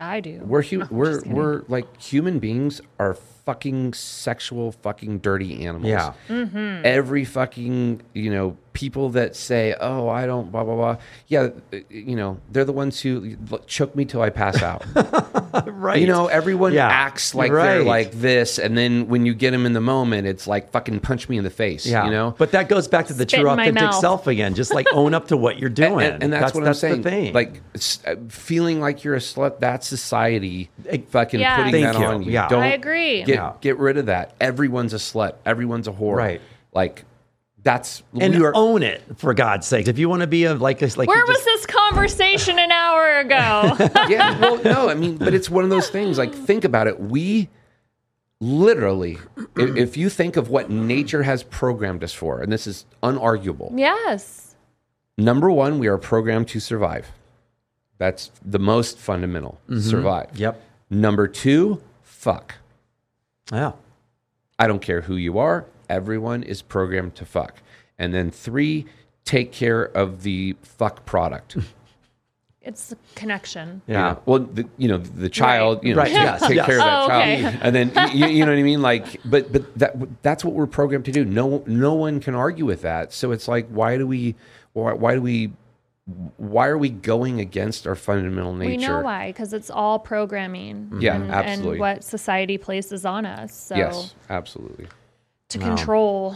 [0.01, 0.41] I do.
[0.45, 3.15] we're hu- we're we're like human beings are
[3.49, 5.89] fucking sexual fucking dirty animals.
[5.89, 6.13] Yeah.
[6.29, 6.83] Mm-hmm.
[6.85, 10.97] Every fucking you know people that say oh I don't blah blah blah
[11.27, 14.85] yeah uh, you know they're the ones who choke me till I pass out.
[15.67, 15.99] right.
[16.01, 16.89] You know, everyone Yeah.
[16.89, 20.47] acts like they're like this, and then when you get them in the moment, it's
[20.47, 21.87] like fucking punch me in the face.
[21.87, 22.05] Yeah.
[22.05, 24.55] You know, But that goes back to the Spit true authentic self again.
[24.55, 26.07] Just like own up to what you're doing.
[26.07, 27.03] and, and that's, what I'm saying.
[27.03, 27.33] The thing.
[27.33, 27.63] Like
[28.07, 29.59] uh, feeling like you're a slut.
[29.61, 30.69] That's society
[31.09, 31.57] fucking Yeah.
[31.57, 32.07] putting Thank that you.
[32.07, 32.33] on you.
[32.33, 32.49] Yeah.
[32.49, 33.23] Don't I agree.
[33.25, 33.53] Get Yeah.
[33.61, 34.35] get rid of that.
[34.41, 35.35] Everyone's a slut.
[35.47, 36.17] Everyone's a whore.
[36.17, 36.41] Right.
[36.73, 37.05] Like
[37.63, 38.53] that's and we are.
[38.55, 39.89] own it for God's sake.
[39.89, 42.71] If you want to be a like a like Where was just- this conversation an
[42.71, 43.77] hour ago?
[44.09, 44.39] yeah.
[44.39, 44.89] Well, no.
[44.89, 46.19] I mean, but it's one of those things.
[46.19, 47.01] Like think about it.
[47.01, 47.49] We
[48.41, 49.19] literally,
[49.57, 53.73] if, if you think of what nature has programmed us for, and this is unarguable.
[53.77, 54.45] yes.
[55.21, 57.09] Number one, we are programmed to survive.
[57.99, 59.61] That's the most fundamental.
[59.69, 59.81] Mm-hmm.
[59.81, 60.29] Survive.
[60.39, 60.63] Yep.
[60.91, 62.55] Number two, fuck.
[63.53, 63.73] Yeah.
[64.59, 65.67] I don't care who you are.
[65.89, 67.63] Everyone is programmed to fuck.
[67.99, 68.87] And then three,
[69.25, 71.57] take care of the fuck product.
[72.61, 73.81] It's a connection.
[73.87, 74.01] Yeah.
[74.13, 74.23] know?
[74.27, 76.67] Well, the, you know, the child, you know, Right, take, yes, take yes.
[76.67, 77.45] care of that Oh, child.
[77.47, 77.59] okay.
[77.63, 78.83] And then, you, you know what I mean?
[78.83, 81.25] Like, but, but that, that's what we're programmed to do.
[81.25, 83.15] No, no one can argue with that.
[83.15, 84.35] So it's like, why do we,
[84.75, 85.53] why, why do we,
[86.39, 88.71] why are we going against our fundamental nature?
[88.71, 90.87] We know why, because it's all programming.
[90.87, 91.01] Mm-hmm.
[91.01, 91.73] Yeah, and, absolutely.
[91.73, 93.55] And what society places on us.
[93.55, 94.87] So Yes, absolutely.
[95.49, 96.35] to control.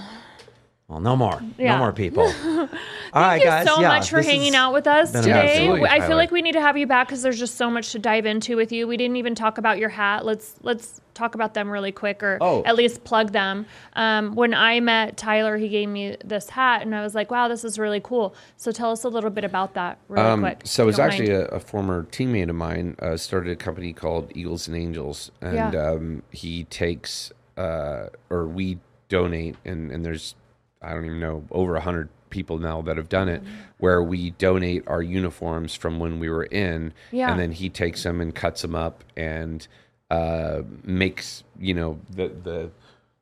[0.89, 1.41] Well, no more.
[1.57, 1.73] Yeah.
[1.73, 2.25] No more people.
[2.45, 3.67] All right, Thank you guys.
[3.67, 5.31] so yeah, much for hanging out with us today.
[5.31, 5.61] amazing.
[5.63, 6.09] Absolutely, I Tyler.
[6.09, 8.27] feel like we need to have you back because there's just so much to dive
[8.27, 8.87] into with you.
[8.87, 10.27] We didn't even talk about your hat.
[10.27, 12.63] Let's let's talk about them really quick, or Oh.
[12.65, 13.65] at least plug them.
[13.95, 17.49] Um, when I met Tyler, he gave me this hat, and I was like, "Wow,
[17.49, 20.61] this is really cool." So tell us a little bit about that, really Um, quick.
[20.65, 24.31] so if it's actually a, a former teammate of mine uh, started a company called
[24.35, 25.91] Eagles and Angels, and Yeah.
[25.91, 28.79] um, he takes uh, or we
[29.09, 30.35] donate, and, and there's
[30.83, 33.53] I don't even know over a hundred people now that have done it, Mm-hmm.
[33.79, 37.31] where we donate our uniforms from when we were in, Yeah.
[37.31, 39.67] and then he takes them and cuts them up and
[40.11, 42.71] uh, makes you know the the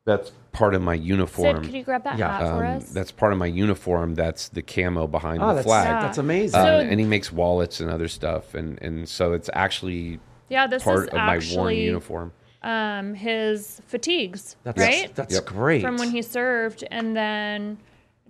[0.05, 1.57] that's part of my uniform.
[1.57, 2.91] Sid, could you grab that Yeah, hat for Um, us?
[2.91, 4.15] that's part of my uniform.
[4.17, 6.03] That's the camo behind Oh, the that's, flag.
[6.03, 6.59] that's amazing.
[6.59, 10.19] Um, So- and he makes wallets and other stuff, and and so it's actually
[10.49, 12.33] yeah, this part is of my worn uniform.
[12.63, 15.15] Um, his fatigues, that's right?
[15.15, 15.47] that's Yep.
[15.47, 15.83] great.
[15.83, 17.79] From when he served, and then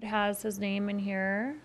[0.00, 1.56] it has his name in here.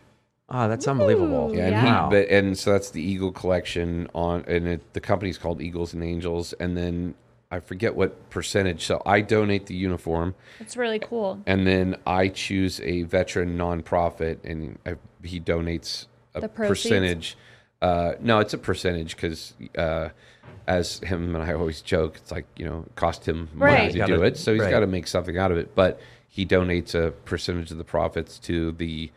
[0.50, 1.52] oh, that's unbelievable.
[1.54, 2.04] Yeah, and Yeah.
[2.06, 5.94] he but and so that's the Eagle collection on, and it, the company's called Eagles
[5.94, 7.16] and Angels, and then
[7.52, 8.86] I forget what percentage.
[8.86, 11.40] So I donate the uniform, It's really cool.
[11.46, 16.84] and then I choose a veteran nonprofit, and I, he donates a The proceeds?
[16.84, 17.38] percentage.
[17.81, 19.53] Uh, no, it's a percentage because.
[19.77, 20.10] Uh,
[20.68, 23.91] as him and I always joke, it's like you know, it cost him money Right.
[23.91, 24.72] to Gotta- do it, so he's right.
[24.72, 25.76] got to make something out of it.
[25.76, 29.11] But he donates a percentage of the profits to the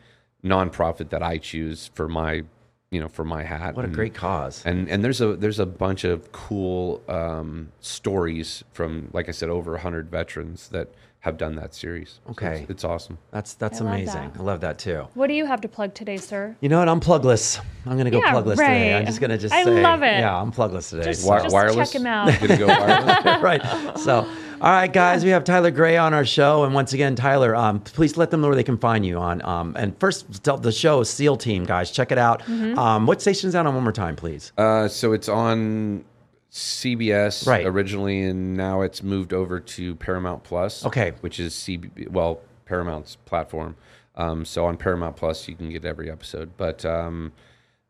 [0.44, 2.42] nonprofit that I choose for my,
[2.90, 3.74] you know, for my hat.
[3.76, 4.62] What a And- great cause.
[4.66, 9.48] And and there's a there's a bunch of cool um, stories from, like I said,
[9.48, 10.88] over hundred veterans that
[11.20, 12.20] have done that series.
[12.26, 12.60] So Okay.
[12.62, 13.18] it's, it's awesome.
[13.32, 14.30] That's that's I love amazing.
[14.32, 14.38] that.
[14.38, 15.08] I love that too.
[15.14, 16.56] What do you have to plug today, sir?
[16.60, 16.88] You know what?
[16.88, 17.60] I'm plugless.
[17.86, 18.94] I'm gonna go Yeah, plugless today.
[18.96, 20.18] I'm just gonna just I say, love it.
[20.20, 21.04] Yeah, I'm plugless today.
[21.04, 21.90] Just, Wi- just wireless?
[21.90, 22.26] check him out.
[22.40, 22.56] Go
[23.42, 23.60] right.
[23.98, 24.18] So,
[24.60, 27.80] all right, guys, we have Tyler Grey on our show, and once again, Tyler, um,
[27.80, 29.44] please let them know where they can find you on.
[29.44, 32.42] Um, and first, tell the show SEAL Team, guys, check it out.
[32.42, 32.78] Mm-hmm.
[32.78, 33.74] Um, what station's that on?
[33.74, 34.52] One more time, please.
[34.56, 36.04] Uh, so it's on
[36.50, 37.66] CBS Right.
[37.66, 40.84] originally, and now it's moved over to Paramount Plus.
[40.86, 41.12] Okay.
[41.20, 43.76] which is CB well Paramount's platform.
[44.14, 46.50] Um, so on Paramount Plus, you can get every episode.
[46.56, 47.32] But um,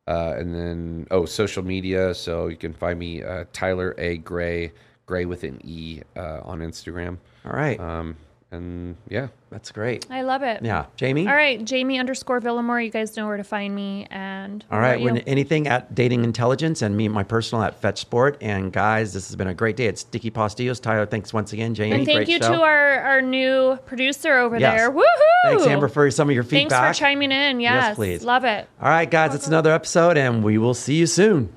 [0.06, 2.14] uh, and then oh, social media.
[2.14, 4.72] So you can find me uh, Tyler A Grey,
[5.06, 7.18] Grey with an E uh, on Instagram.
[7.44, 8.16] All right, Um,
[8.50, 10.06] and yeah, that's great.
[10.10, 10.62] I love it.
[10.62, 11.26] Yeah, Jamie.
[11.28, 12.82] All right, Jamie underscore Villamore.
[12.82, 14.06] You guys know where to find me.
[14.10, 17.80] And All what right, about when anything at Dating Intelligence and me, my personal at
[17.80, 18.38] Fetch Sport.
[18.40, 19.84] And guys, this has been a great day.
[19.86, 20.80] It's Dicky Postillos.
[20.80, 21.92] Tyler, thanks once again, Jamie.
[21.96, 22.52] and thank great you show.
[22.54, 24.78] to our, our new producer over Yes.
[24.78, 24.90] there.
[24.90, 25.02] Woohoo!
[25.44, 26.70] Thanks, Amber, for some of your feedback.
[26.84, 27.60] Thanks for chiming in.
[27.60, 28.24] Yes, please.
[28.24, 28.66] Love it.
[28.80, 31.52] All right, guys, it's another episode, and we will see you soon.